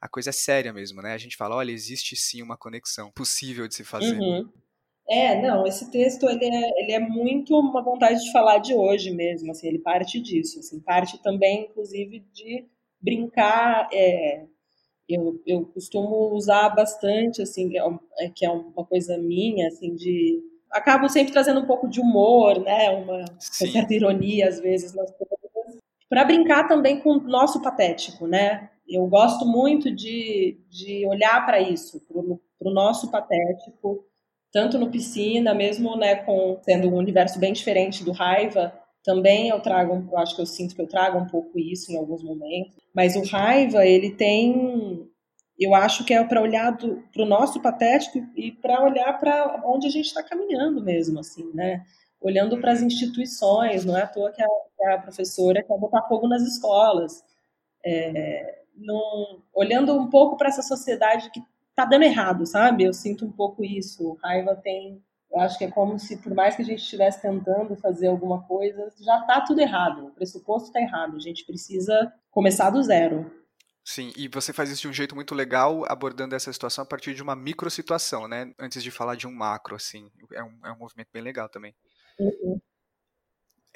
a 0.00 0.08
coisa 0.08 0.30
é 0.30 0.32
séria 0.32 0.72
mesmo, 0.72 1.02
né? 1.02 1.12
A 1.12 1.18
gente 1.18 1.36
fala, 1.36 1.54
olha, 1.54 1.70
existe 1.70 2.16
sim 2.16 2.40
uma 2.40 2.56
conexão 2.56 3.10
possível 3.12 3.68
de 3.68 3.74
se 3.74 3.84
fazer. 3.84 4.18
Uhum. 4.18 4.48
É, 5.06 5.38
não, 5.42 5.66
esse 5.66 5.90
texto 5.90 6.26
ele 6.26 6.46
é, 6.46 6.82
ele 6.82 6.92
é 6.92 6.98
muito 6.98 7.54
uma 7.58 7.82
vontade 7.82 8.24
de 8.24 8.32
falar 8.32 8.56
de 8.56 8.72
hoje 8.72 9.10
mesmo, 9.10 9.50
assim, 9.50 9.68
ele 9.68 9.78
parte 9.78 10.18
disso, 10.18 10.58
assim, 10.58 10.80
parte 10.80 11.22
também, 11.22 11.66
inclusive, 11.66 12.20
de 12.32 12.64
brincar, 12.98 13.86
é, 13.92 14.46
eu, 15.06 15.42
eu 15.46 15.66
costumo 15.66 16.34
usar 16.34 16.70
bastante, 16.70 17.42
assim, 17.42 17.76
é 17.76 17.82
é, 18.24 18.30
que 18.30 18.46
é 18.46 18.50
uma 18.50 18.86
coisa 18.86 19.18
minha, 19.18 19.68
assim, 19.68 19.94
de... 19.94 20.51
Acabo 20.72 21.08
sempre 21.08 21.32
trazendo 21.32 21.60
um 21.60 21.66
pouco 21.66 21.88
de 21.88 22.00
humor, 22.00 22.60
né, 22.60 22.90
uma, 22.90 23.18
uma 23.18 23.26
certa 23.40 23.94
ironia, 23.94 24.48
às 24.48 24.60
vezes, 24.60 24.94
nas 24.94 25.10
coisas, 25.10 25.38
para 26.08 26.24
brincar 26.24 26.68
também 26.68 27.00
com 27.00 27.10
o 27.10 27.20
nosso 27.20 27.62
patético, 27.62 28.26
né? 28.26 28.70
Eu 28.86 29.06
gosto 29.06 29.46
muito 29.46 29.94
de, 29.94 30.58
de 30.68 31.06
olhar 31.06 31.44
para 31.46 31.60
isso, 31.60 32.00
para 32.06 32.68
o 32.68 32.74
nosso 32.74 33.10
patético, 33.10 34.04
tanto 34.52 34.78
no 34.78 34.90
piscina, 34.90 35.54
mesmo 35.54 35.96
né, 35.96 36.16
com 36.16 36.58
sendo 36.62 36.88
um 36.88 36.96
universo 36.96 37.38
bem 37.38 37.52
diferente 37.52 38.04
do 38.04 38.12
raiva, 38.12 38.78
também 39.04 39.48
eu 39.48 39.60
trago, 39.60 40.06
eu 40.10 40.18
acho 40.18 40.36
que 40.36 40.42
eu 40.42 40.46
sinto 40.46 40.74
que 40.74 40.82
eu 40.82 40.86
trago 40.86 41.18
um 41.18 41.26
pouco 41.26 41.58
isso 41.58 41.90
em 41.90 41.96
alguns 41.96 42.22
momentos. 42.22 42.72
Mas 42.94 43.16
o 43.16 43.24
raiva, 43.24 43.84
ele 43.86 44.10
tem, 44.10 45.08
eu 45.64 45.74
acho 45.74 46.04
que 46.04 46.14
é 46.14 46.24
para 46.24 46.40
olhar 46.40 46.76
para 46.76 47.22
o 47.22 47.26
nosso 47.26 47.60
patético 47.60 48.18
e 48.36 48.52
para 48.52 48.82
olhar 48.82 49.18
para 49.18 49.62
onde 49.64 49.86
a 49.86 49.90
gente 49.90 50.06
está 50.06 50.22
caminhando 50.22 50.82
mesmo, 50.82 51.20
assim, 51.20 51.50
né? 51.54 51.84
Olhando 52.20 52.60
para 52.60 52.72
as 52.72 52.80
instituições, 52.80 53.84
não 53.84 53.96
é 53.96 54.02
à 54.02 54.06
toa 54.06 54.32
que 54.32 54.42
a, 54.42 54.46
que 54.46 54.84
a 54.86 54.98
professora 54.98 55.62
quer 55.62 55.78
botar 55.78 56.02
fogo 56.02 56.28
nas 56.28 56.42
escolas. 56.42 57.22
É, 57.84 58.62
olhando 59.52 59.94
um 59.94 60.08
pouco 60.08 60.36
para 60.36 60.48
essa 60.48 60.62
sociedade 60.62 61.30
que 61.30 61.42
tá 61.74 61.84
dando 61.84 62.04
errado, 62.04 62.46
sabe? 62.46 62.84
Eu 62.84 62.92
sinto 62.92 63.26
um 63.26 63.32
pouco 63.32 63.64
isso. 63.64 64.16
Raiva 64.22 64.54
tem. 64.54 65.02
Eu 65.30 65.40
acho 65.40 65.58
que 65.58 65.64
é 65.64 65.70
como 65.70 65.98
se, 65.98 66.18
por 66.18 66.34
mais 66.34 66.54
que 66.54 66.62
a 66.62 66.64
gente 66.64 66.82
estivesse 66.82 67.20
tentando 67.22 67.74
fazer 67.76 68.08
alguma 68.08 68.42
coisa, 68.42 68.92
já 69.00 69.20
tá 69.22 69.40
tudo 69.40 69.60
errado. 69.60 70.06
O 70.06 70.10
pressuposto 70.10 70.70
tá 70.70 70.80
errado. 70.80 71.16
A 71.16 71.20
gente 71.20 71.44
precisa 71.44 72.12
começar 72.30 72.70
do 72.70 72.82
zero. 72.82 73.41
Sim, 73.84 74.12
e 74.16 74.28
você 74.28 74.52
faz 74.52 74.70
isso 74.70 74.82
de 74.82 74.88
um 74.88 74.92
jeito 74.92 75.14
muito 75.14 75.34
legal, 75.34 75.84
abordando 75.88 76.36
essa 76.36 76.52
situação 76.52 76.84
a 76.84 76.86
partir 76.86 77.14
de 77.14 77.22
uma 77.22 77.34
micro 77.34 77.68
situação, 77.68 78.28
né? 78.28 78.52
Antes 78.58 78.82
de 78.82 78.90
falar 78.92 79.16
de 79.16 79.26
um 79.26 79.32
macro, 79.32 79.74
assim. 79.74 80.08
É 80.32 80.42
um, 80.42 80.66
é 80.66 80.72
um 80.72 80.78
movimento 80.78 81.08
bem 81.12 81.22
legal 81.22 81.48
também. 81.48 81.74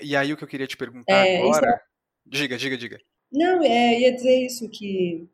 E 0.00 0.14
aí 0.14 0.32
o 0.32 0.36
que 0.36 0.44
eu 0.44 0.48
queria 0.48 0.66
te 0.66 0.76
perguntar 0.76 1.26
É, 1.26 1.40
isso 1.40 1.58
agora. 1.58 1.82
Diga, 2.24 2.56
diga, 2.56 2.76
diga. 2.76 2.98
Não, 3.32 3.62
é, 3.62 4.00
ia 4.00 4.14
dizer 4.14 4.46
isso, 4.46 4.68
que 4.70 5.28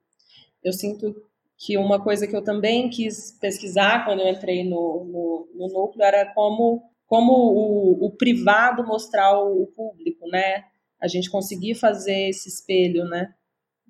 eu 0.64 0.73
sinto 0.73 1.14
que 1.59 1.77
uma 1.77 2.03
coisa 2.03 2.27
que 2.27 2.35
eu 2.35 2.43
também 2.43 2.89
quis 2.89 3.33
pesquisar 3.41 4.05
quando 4.05 4.20
eu 4.20 4.29
entrei 4.29 4.64
no, 4.64 5.05
no, 5.05 5.49
no 5.55 5.68
núcleo 5.68 6.03
era 6.03 6.33
como, 6.35 6.83
como 7.07 7.33
o, 7.33 8.07
o 8.07 8.11
privado 8.16 8.87
mostrar 8.87 9.39
o, 9.39 9.62
o 9.62 9.66
público, 9.66 10.27
né? 10.29 10.64
A 11.01 11.07
gente 11.07 11.31
conseguir 11.31 11.75
fazer 11.75 12.31
esse 12.31 12.49
espelho, 12.49 13.05
né? 13.05 13.35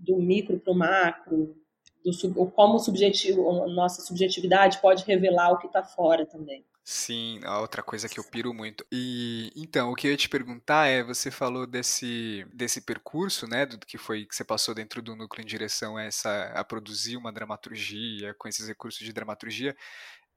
Do 0.02 0.16
micro 0.16 0.58
para 0.58 0.72
o 0.72 0.76
macro, 0.76 1.56
do 2.04 2.12
sub, 2.12 2.34
como 2.52 2.78
subjetivo, 2.78 3.66
nossa 3.68 4.02
subjetividade 4.02 4.80
pode 4.80 5.04
revelar 5.04 5.52
o 5.52 5.58
que 5.58 5.66
está 5.66 5.82
fora 5.82 6.26
também. 6.26 6.64
Sim, 6.84 7.40
a 7.44 7.60
outra 7.60 7.80
coisa 7.80 8.08
que 8.08 8.18
eu 8.18 8.24
piro 8.24 8.52
muito. 8.52 8.84
E 8.90 9.52
então, 9.54 9.92
o 9.92 9.94
que 9.94 10.08
eu 10.08 10.10
ia 10.10 10.16
te 10.16 10.28
perguntar 10.28 10.88
é, 10.88 11.02
você 11.02 11.30
falou 11.30 11.64
desse 11.64 12.44
desse 12.52 12.80
percurso, 12.80 13.46
né, 13.46 13.64
do 13.64 13.78
que 13.78 13.96
foi 13.96 14.26
que 14.26 14.34
você 14.34 14.44
passou 14.44 14.74
dentro 14.74 15.00
do 15.00 15.14
núcleo 15.14 15.44
em 15.44 15.46
direção 15.46 15.96
a 15.96 16.02
essa 16.02 16.46
a 16.54 16.64
produzir 16.64 17.16
uma 17.16 17.32
dramaturgia 17.32 18.34
com 18.34 18.48
esses 18.48 18.66
recursos 18.66 19.04
de 19.04 19.12
dramaturgia. 19.12 19.76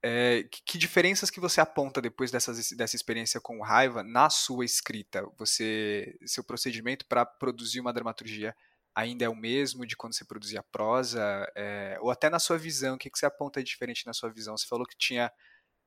É, 0.02 0.44
que, 0.44 0.62
que 0.62 0.78
diferenças 0.78 1.30
que 1.30 1.40
você 1.40 1.60
aponta 1.60 2.00
depois 2.00 2.30
dessas, 2.30 2.70
dessa 2.72 2.94
experiência 2.94 3.40
com 3.40 3.60
raiva 3.60 4.04
na 4.04 4.30
sua 4.30 4.64
escrita? 4.64 5.26
Você 5.38 6.16
seu 6.26 6.44
procedimento 6.44 7.06
para 7.06 7.26
produzir 7.26 7.80
uma 7.80 7.92
dramaturgia 7.92 8.54
ainda 8.96 9.26
é 9.26 9.28
o 9.28 9.36
mesmo 9.36 9.84
de 9.84 9.94
quando 9.94 10.14
você 10.14 10.24
produzia 10.24 10.62
prosa? 10.62 11.20
É, 11.54 11.98
ou 12.00 12.10
até 12.10 12.30
na 12.30 12.38
sua 12.38 12.56
visão, 12.56 12.94
o 12.94 12.98
que, 12.98 13.10
que 13.10 13.18
você 13.18 13.26
aponta 13.26 13.62
diferente 13.62 14.06
na 14.06 14.14
sua 14.14 14.30
visão? 14.30 14.56
Você 14.56 14.66
falou 14.66 14.86
que 14.86 14.96
tinha 14.96 15.30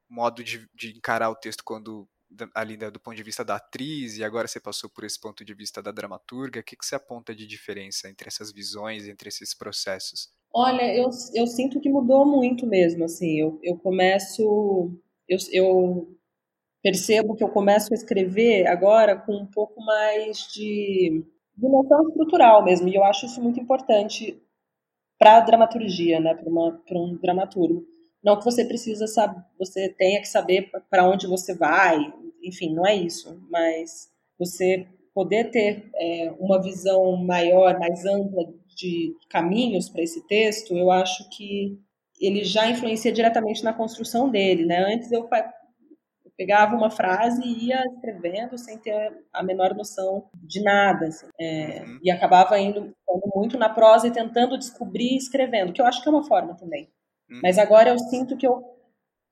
modo 0.07 0.43
de, 0.43 0.69
de 0.75 0.95
encarar 0.95 1.31
o 1.31 1.35
texto 1.35 1.63
quando 1.63 2.07
ali 2.53 2.77
do 2.77 2.99
ponto 2.99 3.17
de 3.17 3.23
vista 3.23 3.43
da 3.43 3.55
atriz 3.55 4.17
e 4.17 4.23
agora 4.23 4.47
você 4.47 4.59
passou 4.59 4.87
por 4.87 5.03
esse 5.03 5.19
ponto 5.19 5.43
de 5.43 5.51
vista 5.55 5.81
da 5.81 5.91
dramaturga, 5.91 6.59
o 6.59 6.63
que, 6.63 6.75
que 6.75 6.85
você 6.85 6.93
aponta 6.93 7.33
de 7.33 7.47
diferença 7.47 8.07
entre 8.07 8.27
essas 8.27 8.51
visões, 8.51 9.07
entre 9.07 9.29
esses 9.29 9.55
processos? 9.55 10.31
Olha, 10.53 10.95
eu, 10.95 11.09
eu 11.33 11.47
sinto 11.47 11.79
que 11.79 11.89
mudou 11.89 12.25
muito 12.27 12.67
mesmo, 12.67 13.03
assim, 13.03 13.39
eu, 13.39 13.59
eu 13.63 13.77
começo, 13.77 14.91
eu, 15.27 15.37
eu 15.51 16.17
percebo 16.83 17.35
que 17.35 17.43
eu 17.43 17.49
começo 17.49 17.91
a 17.91 17.95
escrever 17.95 18.67
agora 18.67 19.15
com 19.15 19.35
um 19.35 19.47
pouco 19.47 19.83
mais 19.83 20.47
de, 20.53 21.25
de 21.59 21.67
noção 21.67 22.07
estrutural 22.07 22.63
mesmo, 22.63 22.87
e 22.87 22.95
eu 22.95 23.03
acho 23.03 23.25
isso 23.25 23.41
muito 23.41 23.59
importante 23.59 24.41
para 25.17 25.37
a 25.37 25.41
dramaturgia, 25.41 26.19
né, 26.19 26.33
para 26.33 26.97
um 26.97 27.15
dramaturgo. 27.15 27.85
Não 28.23 28.37
que 28.37 28.45
você 28.45 28.65
precisa 28.65 29.07
saber, 29.07 29.41
você 29.57 29.89
tenha 29.89 30.21
que 30.21 30.27
saber 30.27 30.71
para 30.89 31.07
onde 31.07 31.27
você 31.27 31.53
vai, 31.53 31.97
enfim, 32.41 32.73
não 32.73 32.85
é 32.85 32.95
isso, 32.95 33.41
mas 33.49 34.09
você 34.37 34.87
poder 35.13 35.51
ter 35.51 35.89
é, 35.95 36.33
uma 36.39 36.61
visão 36.61 37.15
maior, 37.17 37.77
mais 37.77 38.05
ampla 38.05 38.53
de 38.75 39.13
caminhos 39.29 39.89
para 39.89 40.01
esse 40.01 40.25
texto, 40.27 40.77
eu 40.77 40.89
acho 40.89 41.29
que 41.29 41.77
ele 42.19 42.43
já 42.43 42.69
influencia 42.69 43.11
diretamente 43.11 43.63
na 43.63 43.73
construção 43.73 44.29
dele, 44.29 44.65
né? 44.65 44.93
Antes 44.93 45.11
eu 45.11 45.27
pegava 46.39 46.73
uma 46.73 46.89
frase 46.89 47.41
e 47.43 47.67
ia 47.67 47.83
escrevendo 47.93 48.57
sem 48.57 48.77
ter 48.77 49.11
a 49.33 49.43
menor 49.43 49.75
noção 49.75 50.29
de 50.33 50.63
nada, 50.63 51.07
assim, 51.07 51.27
é, 51.37 51.83
uhum. 51.83 51.99
e 52.01 52.09
acabava 52.09 52.57
indo 52.57 52.93
muito 53.35 53.57
na 53.57 53.67
prosa 53.67 54.07
e 54.07 54.11
tentando 54.11 54.57
descobrir 54.57 55.17
escrevendo, 55.17 55.73
que 55.73 55.81
eu 55.81 55.85
acho 55.85 56.01
que 56.01 56.07
é 56.07 56.11
uma 56.11 56.23
forma 56.23 56.55
também. 56.55 56.89
Mas 57.43 57.59
agora 57.59 57.89
eu 57.89 57.99
sinto 57.99 58.37
que 58.37 58.47
eu 58.47 58.63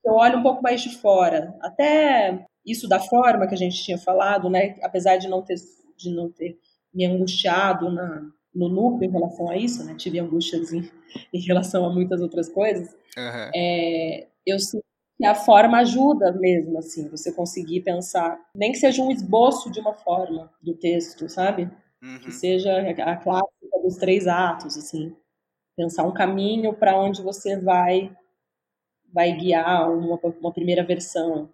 eu 0.05 0.13
olho 0.13 0.37
um 0.37 0.43
pouco 0.43 0.61
mais 0.61 0.81
de 0.81 0.95
fora. 0.97 1.53
Até 1.61 2.45
isso 2.65 2.87
da 2.87 2.99
forma 2.99 3.47
que 3.47 3.53
a 3.53 3.57
gente 3.57 3.83
tinha 3.83 3.97
falado, 3.97 4.49
né? 4.49 4.77
Apesar 4.81 5.17
de 5.17 5.27
não 5.27 5.41
ter, 5.41 5.55
de 5.97 6.09
não 6.09 6.31
ter 6.31 6.57
me 6.93 7.05
angustiado 7.05 7.89
na, 7.91 8.25
no 8.55 8.69
núcleo 8.69 9.09
em 9.09 9.11
relação 9.11 9.49
a 9.49 9.57
isso, 9.57 9.83
né? 9.83 9.95
Tive 9.95 10.19
angústias 10.19 10.71
em, 10.71 10.89
em 11.33 11.39
relação 11.41 11.85
a 11.85 11.93
muitas 11.93 12.21
outras 12.21 12.47
coisas. 12.47 12.95
Uhum. 13.17 13.51
É, 13.53 14.27
eu 14.45 14.59
sinto 14.59 14.85
que 15.17 15.25
a 15.25 15.33
forma 15.33 15.79
ajuda 15.79 16.31
mesmo, 16.31 16.77
assim, 16.77 17.09
você 17.09 17.31
conseguir 17.31 17.81
pensar, 17.81 18.39
nem 18.53 18.71
que 18.71 18.77
seja 18.77 19.01
um 19.01 19.11
esboço 19.11 19.71
de 19.71 19.79
uma 19.79 19.93
forma 19.93 20.51
do 20.61 20.75
texto, 20.75 21.27
sabe? 21.27 21.69
Uhum. 22.01 22.19
Que 22.19 22.31
seja 22.31 22.79
a 22.81 23.15
clássica 23.17 23.79
dos 23.83 23.97
três 23.97 24.27
atos, 24.27 24.77
assim, 24.77 25.15
pensar 25.75 26.03
um 26.03 26.13
caminho 26.13 26.73
para 26.73 26.99
onde 26.99 27.21
você 27.21 27.57
vai 27.59 28.15
vai 29.11 29.31
guiar 29.31 29.89
uma, 29.89 30.19
uma 30.39 30.51
primeira 30.51 30.83
versão. 30.83 31.49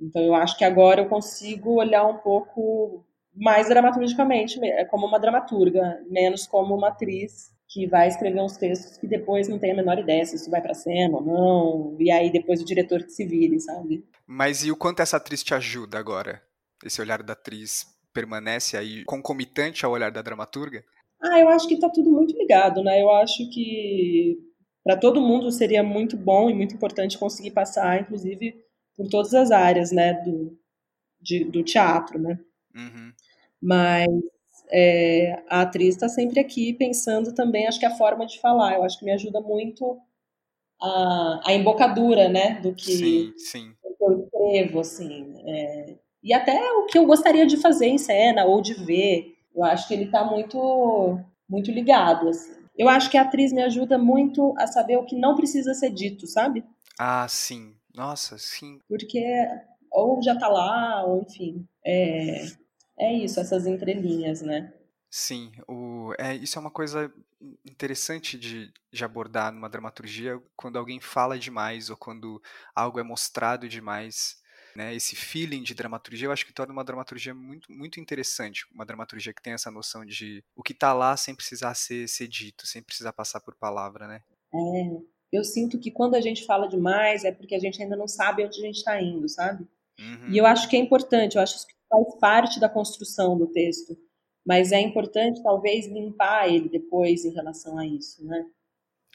Então 0.00 0.22
eu 0.22 0.34
acho 0.34 0.56
que 0.56 0.64
agora 0.64 1.00
eu 1.00 1.08
consigo 1.08 1.76
olhar 1.76 2.06
um 2.06 2.18
pouco 2.18 3.04
mais 3.34 3.68
dramaturgicamente, 3.68 4.60
como 4.90 5.06
uma 5.06 5.18
dramaturga, 5.18 6.04
menos 6.08 6.46
como 6.46 6.74
uma 6.74 6.88
atriz 6.88 7.55
que 7.68 7.86
vai 7.86 8.08
escrever 8.08 8.40
uns 8.40 8.56
textos 8.56 8.96
que 8.96 9.06
depois 9.06 9.48
não 9.48 9.58
tem 9.58 9.72
a 9.72 9.76
menor 9.76 9.98
ideia 9.98 10.24
se 10.24 10.36
isso 10.36 10.50
vai 10.50 10.62
para 10.62 10.74
cena 10.74 11.16
ou 11.16 11.22
não, 11.22 11.96
e 12.00 12.10
aí 12.10 12.30
depois 12.30 12.60
o 12.60 12.64
diretor 12.64 13.02
que 13.02 13.10
se 13.10 13.26
vire, 13.26 13.58
sabe? 13.60 14.04
Mas 14.26 14.64
e 14.64 14.70
o 14.70 14.76
quanto 14.76 15.00
essa 15.00 15.16
atriz 15.16 15.42
te 15.42 15.54
ajuda 15.54 15.98
agora? 15.98 16.42
Esse 16.84 17.00
olhar 17.00 17.22
da 17.22 17.32
atriz 17.32 17.86
permanece 18.12 18.76
aí 18.76 19.04
concomitante 19.04 19.84
ao 19.84 19.92
olhar 19.92 20.10
da 20.10 20.22
dramaturga? 20.22 20.84
Ah, 21.20 21.40
eu 21.40 21.48
acho 21.48 21.66
que 21.66 21.78
tá 21.78 21.88
tudo 21.88 22.10
muito 22.10 22.36
ligado, 22.36 22.82
né? 22.82 23.02
Eu 23.02 23.10
acho 23.10 23.50
que 23.50 24.38
para 24.84 24.96
todo 24.96 25.20
mundo 25.20 25.50
seria 25.50 25.82
muito 25.82 26.16
bom 26.16 26.48
e 26.48 26.54
muito 26.54 26.74
importante 26.74 27.18
conseguir 27.18 27.50
passar, 27.50 28.00
inclusive, 28.00 28.54
por 28.96 29.08
todas 29.08 29.34
as 29.34 29.50
áreas, 29.50 29.90
né, 29.90 30.14
do, 30.14 30.56
de, 31.20 31.44
do 31.44 31.64
teatro, 31.64 32.18
né? 32.18 32.38
Uhum. 32.74 33.12
Mas 33.60 34.06
é, 34.70 35.42
a 35.48 35.62
atriz 35.62 35.94
está 35.94 36.08
sempre 36.08 36.40
aqui 36.40 36.72
pensando 36.72 37.34
também, 37.34 37.66
acho 37.66 37.78
que 37.78 37.86
a 37.86 37.96
forma 37.96 38.26
de 38.26 38.40
falar, 38.40 38.74
eu 38.74 38.84
acho 38.84 38.98
que 38.98 39.04
me 39.04 39.12
ajuda 39.12 39.40
muito 39.40 39.98
a, 40.80 41.40
a 41.44 41.52
embocadura, 41.54 42.28
né, 42.28 42.60
do 42.60 42.74
que, 42.74 42.92
sim, 42.92 43.32
sim. 43.36 43.72
Do 43.82 43.94
que 43.96 44.04
eu 44.04 44.22
escrevo, 44.24 44.80
assim, 44.80 45.34
é, 45.46 45.96
e 46.22 46.32
até 46.32 46.58
o 46.72 46.86
que 46.86 46.98
eu 46.98 47.06
gostaria 47.06 47.46
de 47.46 47.56
fazer 47.56 47.86
em 47.86 47.98
cena 47.98 48.44
ou 48.44 48.60
de 48.60 48.74
ver, 48.74 49.36
eu 49.54 49.64
acho 49.64 49.86
que 49.86 49.94
ele 49.94 50.04
está 50.04 50.24
muito, 50.24 51.18
muito 51.48 51.70
ligado, 51.70 52.28
assim. 52.28 52.56
Eu 52.76 52.88
acho 52.88 53.10
que 53.10 53.16
a 53.16 53.22
atriz 53.22 53.52
me 53.52 53.62
ajuda 53.62 53.96
muito 53.96 54.54
a 54.58 54.66
saber 54.66 54.98
o 54.98 55.04
que 55.04 55.16
não 55.16 55.34
precisa 55.34 55.72
ser 55.72 55.90
dito, 55.90 56.26
sabe? 56.26 56.62
Ah, 56.98 57.26
sim. 57.28 57.74
Nossa, 57.94 58.36
sim. 58.36 58.80
Porque 58.86 59.24
ou 59.90 60.22
já 60.22 60.36
tá 60.36 60.48
lá, 60.48 61.04
ou 61.04 61.22
enfim. 61.22 61.66
É, 61.84 62.44
é 62.98 63.12
isso, 63.12 63.38
essas 63.40 63.66
entrelinhas, 63.66 64.42
né? 64.42 64.72
Sim, 65.10 65.52
o, 65.68 66.12
é, 66.18 66.34
isso 66.34 66.58
é 66.58 66.60
uma 66.60 66.70
coisa 66.70 67.12
interessante 67.64 68.38
de, 68.38 68.72
de 68.92 69.04
abordar 69.04 69.52
numa 69.52 69.68
dramaturgia 69.68 70.40
quando 70.56 70.78
alguém 70.78 71.00
fala 71.00 71.38
demais 71.38 71.90
ou 71.90 71.96
quando 71.96 72.42
algo 72.74 72.98
é 72.98 73.02
mostrado 73.02 73.68
demais. 73.68 74.44
Né, 74.74 74.94
esse 74.94 75.16
feeling 75.16 75.62
de 75.62 75.74
dramaturgia, 75.74 76.26
eu 76.26 76.32
acho 76.32 76.44
que 76.44 76.52
torna 76.52 76.70
uma 76.70 76.84
dramaturgia 76.84 77.32
muito, 77.32 77.72
muito 77.72 77.98
interessante. 77.98 78.66
Uma 78.70 78.84
dramaturgia 78.84 79.32
que 79.32 79.40
tem 79.40 79.54
essa 79.54 79.70
noção 79.70 80.04
de 80.04 80.44
o 80.54 80.62
que 80.62 80.74
está 80.74 80.92
lá 80.92 81.16
sem 81.16 81.34
precisar 81.34 81.72
ser, 81.72 82.06
ser 82.06 82.28
dito, 82.28 82.66
sem 82.66 82.82
precisar 82.82 83.14
passar 83.14 83.40
por 83.40 83.54
palavra, 83.54 84.06
né? 84.06 84.20
É, 84.52 85.00
eu 85.32 85.42
sinto 85.44 85.78
que 85.78 85.90
quando 85.90 86.14
a 86.14 86.20
gente 86.20 86.44
fala 86.44 86.68
demais 86.68 87.24
é 87.24 87.32
porque 87.32 87.54
a 87.54 87.58
gente 87.58 87.82
ainda 87.82 87.96
não 87.96 88.06
sabe 88.06 88.44
onde 88.44 88.58
a 88.60 88.66
gente 88.66 88.76
está 88.76 89.00
indo, 89.00 89.26
sabe? 89.30 89.66
Uhum. 89.98 90.28
E 90.28 90.36
eu 90.36 90.44
acho 90.44 90.68
que 90.68 90.76
é 90.76 90.78
importante, 90.78 91.36
eu 91.36 91.42
acho 91.42 91.66
que 91.66 91.75
faz 91.88 92.14
parte 92.20 92.60
da 92.60 92.68
construção 92.68 93.36
do 93.36 93.46
texto, 93.46 93.96
mas 94.44 94.72
é 94.72 94.80
importante 94.80 95.42
talvez 95.42 95.86
limpar 95.86 96.48
ele 96.48 96.68
depois 96.68 97.24
em 97.24 97.32
relação 97.32 97.78
a 97.78 97.86
isso, 97.86 98.24
né? 98.24 98.46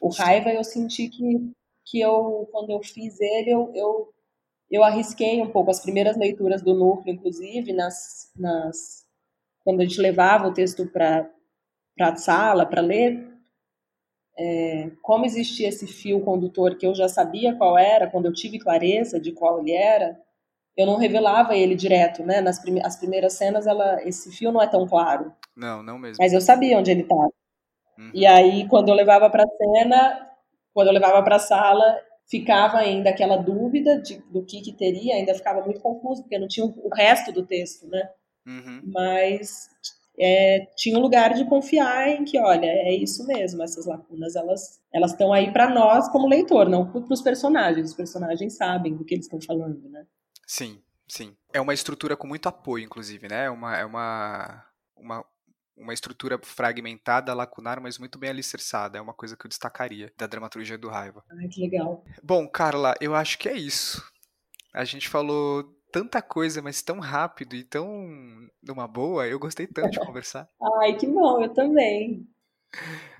O 0.01 0.09
raiva 0.09 0.51
eu 0.51 0.63
senti 0.63 1.09
que 1.09 1.51
que 1.85 1.99
eu 1.99 2.47
quando 2.51 2.71
eu 2.71 2.81
fiz 2.83 3.19
ele 3.19 3.51
eu, 3.51 3.71
eu 3.73 4.13
eu 4.69 4.83
arrisquei 4.83 5.41
um 5.41 5.51
pouco 5.51 5.69
as 5.71 5.81
primeiras 5.81 6.15
leituras 6.17 6.61
do 6.61 6.73
núcleo, 6.73 7.13
inclusive 7.13 7.73
nas, 7.73 8.31
nas 8.35 9.05
quando 9.65 9.81
a 9.81 9.83
gente 9.83 9.99
levava 9.99 10.47
o 10.47 10.53
texto 10.53 10.87
para 10.87 11.29
para 11.97 12.13
a 12.13 12.15
sala 12.15 12.65
para 12.65 12.81
ler, 12.81 13.31
é, 14.37 14.91
como 15.01 15.25
existia 15.25 15.69
esse 15.69 15.85
fio 15.85 16.21
condutor 16.21 16.77
que 16.77 16.87
eu 16.87 16.95
já 16.95 17.07
sabia 17.07 17.55
qual 17.55 17.77
era, 17.77 18.09
quando 18.09 18.25
eu 18.25 18.33
tive 18.33 18.57
clareza 18.57 19.19
de 19.19 19.31
qual 19.31 19.59
ele 19.59 19.73
era, 19.73 20.19
eu 20.77 20.85
não 20.85 20.97
revelava 20.97 21.55
ele 21.55 21.75
direto, 21.75 22.23
né? 22.23 22.41
Nas 22.41 22.59
prime 22.59 22.81
as 22.83 22.95
primeiras 22.95 23.33
cenas, 23.33 23.67
ela, 23.67 24.01
esse 24.03 24.31
fio 24.31 24.51
não 24.51 24.61
é 24.61 24.67
tão 24.67 24.87
claro. 24.87 25.33
Não, 25.55 25.83
não 25.83 25.97
mesmo. 25.97 26.17
Mas 26.19 26.33
eu 26.33 26.41
sabia 26.41 26.77
onde 26.77 26.91
ele 26.91 27.01
estava. 27.01 27.31
Uhum. 27.97 28.11
E 28.13 28.25
aí, 28.25 28.67
quando 28.67 28.89
eu 28.89 28.95
levava 28.95 29.29
para 29.29 29.43
a 29.43 29.47
cena, 29.47 30.29
quando 30.73 30.87
eu 30.87 30.93
levava 30.93 31.21
para 31.23 31.35
a 31.35 31.39
sala, 31.39 31.97
ficava 32.29 32.77
ainda 32.77 33.09
aquela 33.09 33.37
dúvida 33.37 34.01
de, 34.01 34.17
do 34.31 34.43
que, 34.43 34.61
que 34.61 34.71
teria, 34.71 35.15
ainda 35.15 35.35
ficava 35.35 35.61
muito 35.61 35.81
confuso, 35.81 36.21
porque 36.21 36.39
não 36.39 36.47
tinha 36.47 36.65
o 36.65 36.89
resto 36.93 37.31
do 37.31 37.45
texto, 37.45 37.87
né? 37.87 38.09
Uhum. 38.47 38.81
Mas 38.85 39.69
é, 40.17 40.67
tinha 40.75 40.97
um 40.97 41.01
lugar 41.01 41.33
de 41.33 41.45
confiar 41.45 42.07
em 42.09 42.23
que, 42.23 42.39
olha, 42.39 42.67
é 42.67 42.93
isso 42.93 43.25
mesmo, 43.27 43.61
essas 43.61 43.85
lacunas, 43.85 44.35
elas 44.35 44.79
elas 44.93 45.11
estão 45.11 45.31
aí 45.31 45.51
para 45.51 45.69
nós 45.69 46.09
como 46.09 46.27
leitor, 46.27 46.69
não 46.69 46.85
para 46.85 47.13
os 47.13 47.21
personagens. 47.21 47.89
Os 47.89 47.95
personagens 47.95 48.57
sabem 48.57 48.93
do 48.95 49.05
que 49.05 49.15
eles 49.15 49.25
estão 49.25 49.39
falando, 49.39 49.89
né? 49.89 50.05
Sim, 50.51 50.81
sim. 51.07 51.33
É 51.53 51.61
uma 51.61 51.73
estrutura 51.73 52.17
com 52.17 52.27
muito 52.27 52.49
apoio, 52.49 52.83
inclusive, 52.83 53.25
né? 53.29 53.45
É 53.45 53.49
uma, 53.49 53.77
é 53.77 53.85
uma, 53.85 54.65
uma, 54.97 55.25
uma 55.77 55.93
estrutura 55.93 56.37
fragmentada, 56.43 57.33
lacunar, 57.33 57.79
mas 57.79 57.97
muito 57.97 58.19
bem 58.19 58.31
alicerçada. 58.31 58.97
É 58.97 59.01
uma 59.01 59.13
coisa 59.13 59.37
que 59.37 59.45
eu 59.45 59.49
destacaria 59.49 60.11
da 60.17 60.27
dramaturgia 60.27 60.77
do 60.77 60.89
Raiva. 60.89 61.23
Ai, 61.39 61.47
que 61.47 61.61
legal. 61.61 62.03
Bom, 62.21 62.45
Carla, 62.49 62.95
eu 62.99 63.15
acho 63.15 63.39
que 63.39 63.47
é 63.47 63.53
isso. 63.53 64.03
A 64.73 64.83
gente 64.83 65.07
falou 65.07 65.73
tanta 65.89 66.21
coisa, 66.21 66.61
mas 66.61 66.81
tão 66.81 66.99
rápido 66.99 67.55
e 67.55 67.63
tão 67.63 67.87
numa 68.61 68.89
boa. 68.89 69.25
Eu 69.25 69.39
gostei 69.39 69.67
tanto 69.67 69.91
de 69.91 69.99
conversar. 70.05 70.49
Ai, 70.81 70.97
que 70.97 71.07
bom, 71.07 71.41
eu 71.41 71.53
também. 71.53 72.27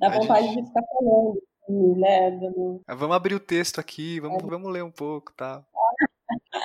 Dá 0.02 0.08
a 0.08 0.20
vontade 0.20 0.48
gente... 0.48 0.64
de 0.64 0.68
ficar 0.68 0.84
falando, 0.94 1.96
né? 1.96 2.84
Vamos 2.90 3.16
abrir 3.16 3.36
o 3.36 3.40
texto 3.40 3.80
aqui, 3.80 4.20
vamos, 4.20 4.44
é. 4.44 4.48
vamos 4.48 4.70
ler 4.70 4.84
um 4.84 4.92
pouco, 4.92 5.32
tá? 5.32 5.66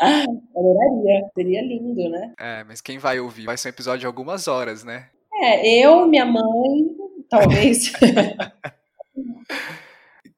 Adoraria, 0.01 1.31
seria 1.35 1.63
lindo, 1.63 2.09
né? 2.09 2.35
É, 2.39 2.65
mas 2.65 2.81
quem 2.81 2.99
vai 2.99 3.19
ouvir? 3.19 3.47
Vai 3.47 3.57
ser 3.57 3.69
um 3.69 3.71
episódio 3.71 4.01
de 4.01 4.07
algumas 4.07 4.47
horas, 4.47 4.85
né? 4.85 5.09
É, 5.35 5.69
eu, 5.85 6.07
minha 6.07 6.25
mãe, 6.25 6.97
talvez. 7.29 7.93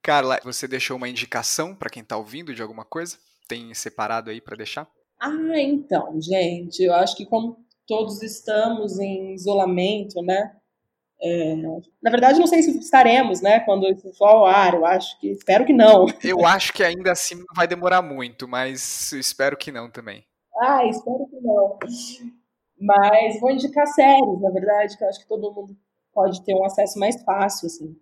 Carla, 0.03 0.41
você 0.43 0.67
deixou 0.67 0.97
uma 0.97 1.09
indicação 1.09 1.75
para 1.75 1.91
quem 1.91 2.03
está 2.03 2.17
ouvindo 2.17 2.55
de 2.55 2.63
alguma 2.63 2.85
coisa? 2.85 3.19
Tem 3.47 3.73
separado 3.75 4.31
aí 4.31 4.41
para 4.41 4.57
deixar? 4.57 4.89
Ah, 5.21 5.61
então, 5.61 6.21
gente, 6.21 6.83
eu 6.83 6.95
acho 6.95 7.17
que 7.17 7.27
como 7.27 7.59
todos 7.87 8.23
estamos 8.23 8.99
em 8.99 9.35
isolamento, 9.35 10.23
né? 10.23 10.53
É, 11.21 11.57
na 12.01 12.11
verdade, 12.11 12.39
não 12.39 12.47
sei 12.47 12.62
se 12.62 12.79
estaremos, 12.79 13.41
né, 13.41 13.61
quando 13.61 13.89
isso 13.89 14.12
for 14.14 14.29
ao 14.29 14.47
ar. 14.47 14.75
Eu 14.75 14.87
acho 14.87 15.19
que 15.19 15.29
espero 15.29 15.64
que 15.64 15.73
não. 15.73 16.07
Eu 16.23 16.47
acho 16.47 16.73
que 16.73 16.83
ainda 16.83 17.12
assim 17.12 17.35
não 17.35 17.55
vai 17.55 17.66
demorar 17.66 18.03
muito, 18.03 18.47
mas 18.47 19.12
espero 19.12 19.57
que 19.57 19.73
não 19.73 19.91
também. 19.91 20.25
Ah, 20.61 20.87
espero 20.87 21.27
que 21.29 21.41
não. 21.41 21.79
Mas 22.81 23.41
vou 23.41 23.51
indicar 23.51 23.87
séries, 23.89 24.41
na 24.41 24.51
verdade, 24.51 24.97
que 24.97 25.03
eu 25.03 25.09
acho 25.09 25.21
que 25.21 25.29
todo 25.29 25.53
mundo 25.53 25.77
pode 26.12 26.45
ter 26.45 26.55
um 26.55 26.64
acesso 26.64 26.99
mais 26.99 27.21
fácil, 27.23 27.66
assim. 27.66 27.97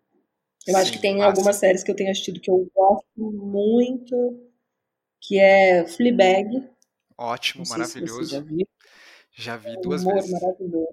Eu 0.67 0.75
Sim, 0.75 0.81
acho 0.81 0.93
que 0.93 1.01
tem 1.01 1.23
algumas 1.23 1.57
séries 1.57 1.83
que 1.83 1.91
eu 1.91 1.97
tenho 1.97 2.11
assistido 2.11 2.41
que 2.41 2.51
eu 2.51 2.69
gosto 2.75 3.07
muito, 3.17 4.51
que 5.23 5.39
é 5.39 5.87
Fleabag. 5.87 6.69
Ótimo, 7.17 7.65
maravilhoso. 7.69 8.31
já, 8.31 8.41
viu. 8.41 8.67
já 9.33 9.57
vi 9.57 9.71
é 9.71 9.81
duas 9.81 10.05
vezes. 10.05 10.31
maravilhoso 10.31 10.89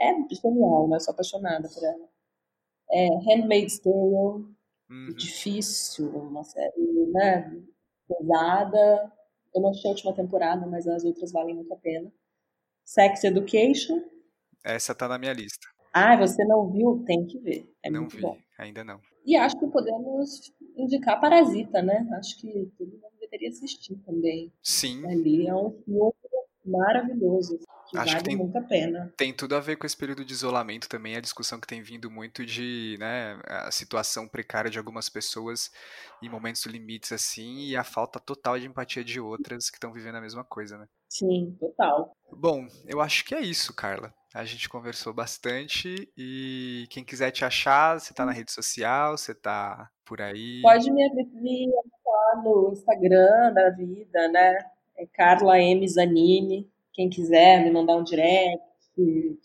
é 0.00 0.14
genial, 0.34 0.88
né? 0.88 0.98
Sou 0.98 1.12
apaixonada 1.12 1.68
por 1.68 1.84
ela. 1.84 2.08
É 2.90 3.08
Handmaid's 3.26 3.78
Tale, 3.78 3.94
uhum. 3.94 5.14
difícil, 5.16 6.08
uma 6.08 6.42
série, 6.42 7.06
né? 7.12 7.62
Pesada. 8.08 9.12
Eu 9.54 9.62
não 9.62 9.70
achei 9.70 9.90
a 9.90 9.92
última 9.92 10.14
temporada, 10.14 10.66
mas 10.66 10.86
as 10.86 11.04
outras 11.04 11.32
valem 11.32 11.54
muito 11.54 11.72
a 11.72 11.76
pena. 11.76 12.10
Sex 12.84 13.24
Education. 13.24 14.02
Essa 14.64 14.94
tá 14.94 15.06
na 15.06 15.18
minha 15.18 15.32
lista. 15.32 15.68
Ah, 15.92 16.16
você 16.16 16.44
não 16.44 16.70
viu? 16.70 17.02
Tem 17.06 17.26
que 17.26 17.38
ver. 17.38 17.72
É 17.82 17.90
não 17.90 18.08
vi, 18.08 18.20
bom. 18.20 18.36
ainda 18.58 18.84
não. 18.84 19.00
E 19.24 19.36
acho 19.36 19.58
que 19.58 19.66
podemos 19.66 20.52
indicar 20.76 21.20
Parasita, 21.20 21.82
né? 21.82 22.08
Acho 22.12 22.40
que 22.40 22.72
todo 22.78 22.90
mundo 22.90 23.12
deveria 23.20 23.48
assistir 23.48 23.96
também. 24.06 24.52
Sim. 24.62 25.04
Ali 25.06 25.46
é 25.46 25.54
um 25.54 25.70
filme 25.84 26.12
maravilhoso 26.70 27.58
que 27.90 27.98
Acho 27.98 28.12
vale 28.12 28.18
que 28.18 28.24
tem, 28.24 28.36
muito 28.36 28.56
a 28.56 28.62
pena. 28.62 29.12
Tem 29.16 29.32
tudo 29.32 29.56
a 29.56 29.60
ver 29.60 29.76
com 29.76 29.84
esse 29.84 29.96
período 29.96 30.24
de 30.24 30.32
isolamento 30.32 30.88
também, 30.88 31.16
a 31.16 31.20
discussão 31.20 31.60
que 31.60 31.66
tem 31.66 31.82
vindo 31.82 32.10
muito 32.10 32.46
de, 32.46 32.96
né, 33.00 33.38
a 33.46 33.70
situação 33.70 34.28
precária 34.28 34.70
de 34.70 34.78
algumas 34.78 35.08
pessoas 35.08 35.72
em 36.22 36.28
momentos 36.28 36.64
limites 36.66 37.10
assim, 37.10 37.66
e 37.66 37.76
a 37.76 37.82
falta 37.82 38.20
total 38.20 38.58
de 38.58 38.66
empatia 38.66 39.02
de 39.02 39.20
outras 39.20 39.68
que 39.68 39.76
estão 39.76 39.92
vivendo 39.92 40.14
a 40.16 40.20
mesma 40.20 40.44
coisa, 40.44 40.78
né? 40.78 40.86
Sim, 41.08 41.56
total. 41.58 42.12
Bom, 42.32 42.68
eu 42.86 43.00
acho 43.00 43.24
que 43.24 43.34
é 43.34 43.40
isso, 43.40 43.74
Carla. 43.74 44.14
A 44.32 44.44
gente 44.44 44.68
conversou 44.68 45.12
bastante 45.12 46.08
e 46.16 46.86
quem 46.90 47.04
quiser 47.04 47.32
te 47.32 47.44
achar, 47.44 47.98
você 47.98 48.14
tá 48.14 48.24
na 48.24 48.30
rede 48.30 48.52
social, 48.52 49.18
você 49.18 49.34
tá 49.34 49.90
por 50.04 50.20
aí. 50.20 50.62
Pode 50.62 50.88
me, 50.92 51.08
me 51.34 51.66
no 52.44 52.70
Instagram 52.72 53.52
da 53.52 53.70
vida, 53.70 54.28
né? 54.28 54.56
É 55.00 55.06
Carla 55.06 55.58
M. 55.58 55.88
Zanini 55.88 56.70
quem 57.00 57.08
quiser 57.08 57.64
me 57.64 57.70
mandar 57.70 57.96
um 57.96 58.04
direct, 58.04 58.62
me 58.98 59.38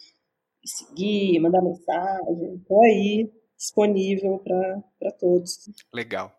seguir, 0.66 1.39
mandar 1.39 1.62
mensagem, 1.62 2.56
estou 2.56 2.84
aí 2.84 3.32
disponível 3.56 4.39
para 4.99 5.12
todos. 5.14 5.70
Legal. 5.93 6.32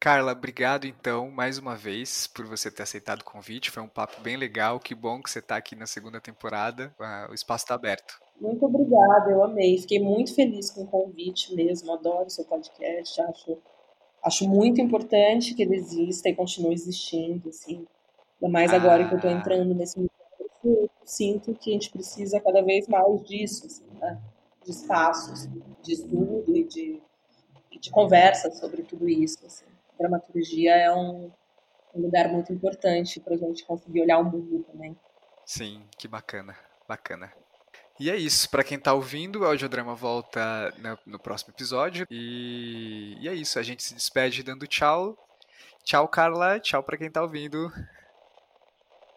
Carla, 0.00 0.32
obrigado 0.32 0.86
então 0.86 1.28
mais 1.30 1.58
uma 1.58 1.74
vez 1.76 2.28
por 2.28 2.46
você 2.46 2.70
ter 2.70 2.84
aceitado 2.84 3.20
o 3.20 3.24
convite. 3.24 3.70
Foi 3.70 3.82
um 3.82 3.88
papo 3.88 4.22
bem 4.22 4.36
legal. 4.36 4.78
Que 4.78 4.94
bom 4.94 5.20
que 5.20 5.28
você 5.28 5.40
está 5.40 5.56
aqui 5.56 5.74
na 5.76 5.86
segunda 5.86 6.20
temporada. 6.20 6.94
O 7.28 7.34
espaço 7.34 7.64
está 7.64 7.74
aberto. 7.74 8.14
Muito 8.40 8.64
obrigada, 8.64 9.30
eu 9.30 9.42
amei. 9.42 9.76
Fiquei 9.78 9.98
muito 9.98 10.34
feliz 10.34 10.70
com 10.70 10.82
o 10.82 10.86
convite 10.86 11.52
mesmo. 11.54 11.92
Adoro 11.92 12.30
seu 12.30 12.44
podcast. 12.44 13.20
Acho, 13.20 13.58
acho 14.22 14.48
muito 14.48 14.80
importante 14.80 15.52
que 15.52 15.62
ele 15.64 15.74
exista 15.74 16.28
e 16.28 16.34
continue 16.34 16.72
existindo. 16.72 17.48
Assim. 17.48 17.84
Ainda 18.40 18.52
mais 18.52 18.72
agora 18.72 19.06
que 19.06 19.14
eu 19.14 19.16
estou 19.16 19.30
ah. 19.30 19.34
entrando 19.34 19.74
nesse 19.74 19.98
eu 20.64 20.90
sinto 21.04 21.54
que 21.54 21.70
a 21.70 21.72
gente 21.72 21.90
precisa 21.90 22.40
cada 22.40 22.62
vez 22.62 22.88
mais 22.88 23.22
disso, 23.24 23.66
assim, 23.66 23.86
né? 24.00 24.20
de 24.64 24.70
espaços 24.70 25.48
de 25.82 25.92
estudo 25.92 26.56
e 26.56 26.64
de, 26.64 27.02
e 27.70 27.78
de 27.78 27.90
conversa 27.90 28.50
sobre 28.50 28.82
tudo 28.82 29.08
isso. 29.08 29.38
Assim. 29.46 29.64
A 29.94 29.98
dramaturgia 29.98 30.74
é 30.74 30.92
um, 30.92 31.30
um 31.94 32.02
lugar 32.02 32.28
muito 32.28 32.52
importante 32.52 33.20
para 33.20 33.34
a 33.34 33.38
gente 33.38 33.64
conseguir 33.64 34.02
olhar 34.02 34.18
o 34.18 34.24
mundo 34.24 34.64
também. 34.64 34.96
Sim, 35.44 35.82
que 35.96 36.06
bacana, 36.06 36.56
bacana. 36.86 37.32
E 37.98 38.10
é 38.10 38.16
isso, 38.16 38.48
para 38.48 38.62
quem 38.62 38.78
está 38.78 38.92
ouvindo, 38.92 39.40
o 39.40 39.44
audiodrama 39.44 39.94
volta 39.94 40.72
no, 40.78 40.98
no 41.14 41.18
próximo 41.18 41.52
episódio. 41.52 42.06
E, 42.10 43.16
e, 43.20 43.28
é 43.28 43.34
isso, 43.34 43.58
a 43.58 43.62
gente 43.62 43.82
se 43.82 43.94
despede 43.94 44.42
dando 44.42 44.66
tchau. 44.66 45.16
Tchau, 45.82 46.06
Carla. 46.06 46.60
Tchau 46.60 46.82
para 46.82 46.96
quem 46.96 47.08
está 47.08 47.22
ouvindo. 47.22 47.72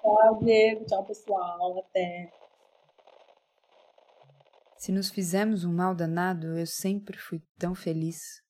Tchau, 0.01 0.39
Diego. 0.39 0.85
Tchau, 0.85 1.05
pessoal. 1.05 1.79
Até. 1.79 2.31
Se 4.77 4.91
nos 4.91 5.11
fizemos 5.11 5.63
um 5.63 5.71
mal 5.71 5.93
danado, 5.93 6.57
eu 6.57 6.65
sempre 6.65 7.17
fui 7.19 7.39
tão 7.59 7.75
feliz. 7.75 8.41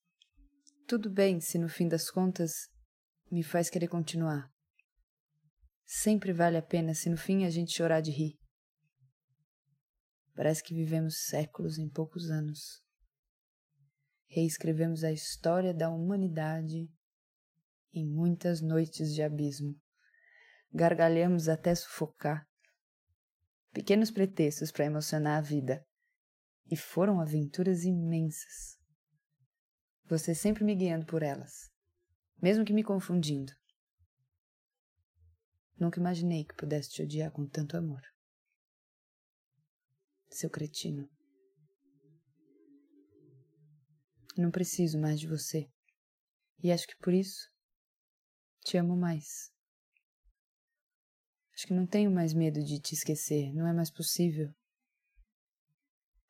Tudo 0.87 1.09
bem 1.09 1.41
se 1.41 1.57
no 1.57 1.67
fim 1.67 1.89
das 1.89 2.09
contas 2.09 2.69
me 3.29 3.43
faz 3.43 3.69
querer 3.69 3.89
continuar. 3.89 4.49
Sempre 5.85 6.31
vale 6.31 6.55
a 6.55 6.61
pena 6.61 6.93
se 6.93 7.09
no 7.09 7.17
fim 7.17 7.43
a 7.43 7.49
gente 7.49 7.73
chorar 7.73 8.01
de 8.01 8.11
rir. 8.11 8.39
Parece 10.33 10.63
que 10.63 10.73
vivemos 10.73 11.25
séculos 11.25 11.77
em 11.77 11.89
poucos 11.89 12.31
anos. 12.31 12.81
Reescrevemos 14.29 15.03
a 15.03 15.11
história 15.11 15.73
da 15.73 15.89
humanidade 15.89 16.89
em 17.93 18.07
muitas 18.07 18.61
noites 18.61 19.13
de 19.13 19.21
abismo 19.21 19.75
gargalhamos 20.73 21.49
até 21.49 21.75
sufocar. 21.75 22.47
Pequenos 23.71 24.11
pretextos 24.11 24.71
para 24.71 24.85
emocionar 24.85 25.37
a 25.37 25.41
vida. 25.41 25.85
E 26.69 26.77
foram 26.77 27.19
aventuras 27.19 27.83
imensas. 27.83 28.79
Você 30.05 30.33
sempre 30.33 30.63
me 30.63 30.75
guiando 30.75 31.05
por 31.05 31.21
elas, 31.23 31.69
mesmo 32.41 32.63
que 32.63 32.73
me 32.73 32.83
confundindo. 32.83 33.51
Nunca 35.77 35.99
imaginei 35.99 36.45
que 36.45 36.55
pudesse 36.55 36.89
te 36.91 37.01
odiar 37.01 37.31
com 37.31 37.47
tanto 37.47 37.75
amor. 37.75 38.01
Seu 40.29 40.49
cretino. 40.49 41.09
Não 44.37 44.51
preciso 44.51 44.99
mais 44.99 45.19
de 45.19 45.27
você. 45.27 45.69
E 46.63 46.71
acho 46.71 46.87
que 46.87 46.97
por 46.97 47.13
isso 47.13 47.49
te 48.63 48.77
amo 48.77 48.95
mais. 48.95 49.51
Acho 51.61 51.67
que 51.67 51.73
não 51.75 51.85
tenho 51.85 52.09
mais 52.09 52.33
medo 52.33 52.63
de 52.63 52.79
te 52.79 52.95
esquecer, 52.95 53.53
não 53.53 53.67
é 53.67 53.71
mais 53.71 53.91
possível. 53.91 54.51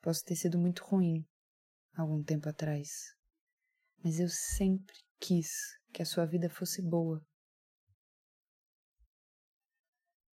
Posso 0.01 0.25
ter 0.25 0.35
sido 0.35 0.59
muito 0.59 0.83
ruim 0.83 1.25
algum 1.95 2.21
tempo 2.21 2.49
atrás, 2.49 3.15
mas 4.03 4.19
eu 4.19 4.27
sempre 4.27 4.93
quis 5.21 5.79
que 5.93 6.01
a 6.01 6.05
sua 6.05 6.25
vida 6.25 6.49
fosse 6.49 6.81
boa. 6.81 7.25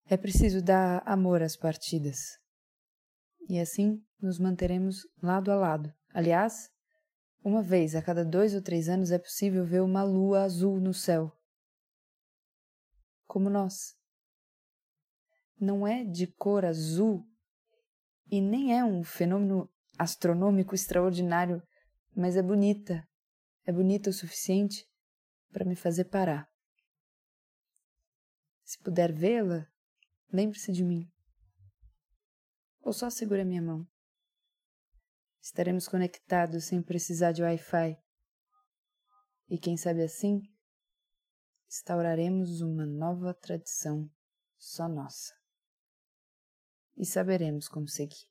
É 0.06 0.16
preciso 0.16 0.60
dar 0.60 1.00
amor 1.06 1.42
às 1.42 1.54
partidas. 1.54 2.36
E 3.48 3.60
assim 3.60 4.04
nos 4.20 4.40
manteremos 4.40 5.06
lado 5.22 5.52
a 5.52 5.54
lado. 5.54 5.94
Aliás, 6.12 6.72
uma 7.44 7.62
vez 7.62 7.94
a 7.94 8.02
cada 8.02 8.24
dois 8.24 8.52
ou 8.52 8.60
três 8.60 8.88
anos 8.88 9.12
é 9.12 9.18
possível 9.20 9.64
ver 9.64 9.80
uma 9.80 10.02
lua 10.02 10.42
azul 10.42 10.80
no 10.80 10.92
céu. 10.92 11.30
Como 13.28 13.48
nós 13.48 13.96
não 15.60 15.86
é 15.86 16.04
de 16.04 16.26
cor 16.26 16.64
azul 16.64 17.26
e 18.30 18.40
nem 18.40 18.78
é 18.78 18.84
um 18.84 19.02
fenômeno 19.02 19.70
astronômico 19.98 20.74
extraordinário, 20.74 21.62
mas 22.14 22.36
é 22.36 22.42
bonita. 22.42 23.06
É 23.64 23.72
bonita 23.72 24.10
o 24.10 24.12
suficiente 24.12 24.86
para 25.50 25.64
me 25.64 25.74
fazer 25.74 26.04
parar. 26.04 26.48
Se 28.64 28.78
puder 28.82 29.12
vê-la, 29.12 29.66
lembre-se 30.32 30.72
de 30.72 30.84
mim. 30.84 31.10
Ou 32.80 32.92
só 32.92 33.10
segure 33.10 33.40
a 33.40 33.44
minha 33.44 33.62
mão. 33.62 33.86
Estaremos 35.40 35.88
conectados 35.88 36.64
sem 36.64 36.82
precisar 36.82 37.32
de 37.32 37.42
Wi-Fi. 37.42 37.98
E 39.48 39.58
quem 39.58 39.76
sabe 39.76 40.02
assim, 40.02 40.42
instauraremos 41.66 42.60
uma 42.60 42.84
nova 42.84 43.32
tradição 43.32 44.10
só 44.58 44.88
nossa 44.88 45.38
e 46.98 47.06
saberemos 47.06 47.68
como 47.68 47.88
seguir. 47.88 48.26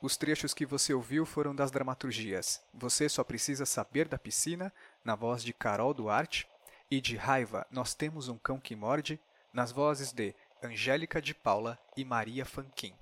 Os 0.00 0.16
trechos 0.16 0.52
que 0.52 0.66
você 0.66 0.92
ouviu 0.92 1.24
foram 1.24 1.54
das 1.54 1.70
dramaturgias 1.70 2.60
Você 2.74 3.08
Só 3.08 3.22
Precisa 3.22 3.64
Saber 3.64 4.08
da 4.08 4.18
Piscina, 4.18 4.72
na 5.04 5.14
voz 5.14 5.44
de 5.44 5.52
Carol 5.52 5.94
Duarte, 5.94 6.48
e 6.90 7.00
de 7.00 7.16
Raiva, 7.16 7.64
Nós 7.70 7.94
Temos 7.94 8.28
um 8.28 8.36
Cão 8.36 8.58
que 8.58 8.74
Morde, 8.74 9.20
nas 9.52 9.70
vozes 9.70 10.12
de 10.12 10.34
Angélica 10.60 11.22
de 11.22 11.34
Paula 11.34 11.78
e 11.96 12.04
Maria 12.04 12.44
Fanquin. 12.44 12.94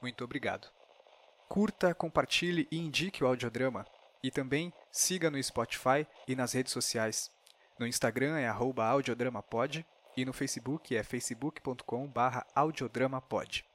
Muito 0.00 0.22
obrigado. 0.22 0.68
Curta, 1.48 1.94
compartilhe 1.94 2.68
e 2.70 2.78
indique 2.78 3.24
o 3.24 3.26
audiodrama. 3.26 3.86
E 4.22 4.30
também 4.30 4.72
siga 4.90 5.30
no 5.30 5.42
Spotify 5.42 6.06
e 6.26 6.36
nas 6.36 6.52
redes 6.52 6.72
sociais. 6.72 7.30
No 7.78 7.86
Instagram 7.86 8.38
é 8.38 8.48
audiodramapod 8.86 9.84
e 10.16 10.24
no 10.24 10.32
Facebook 10.32 10.96
é 10.96 11.04
facebook.com/audiodramapod. 11.04 13.67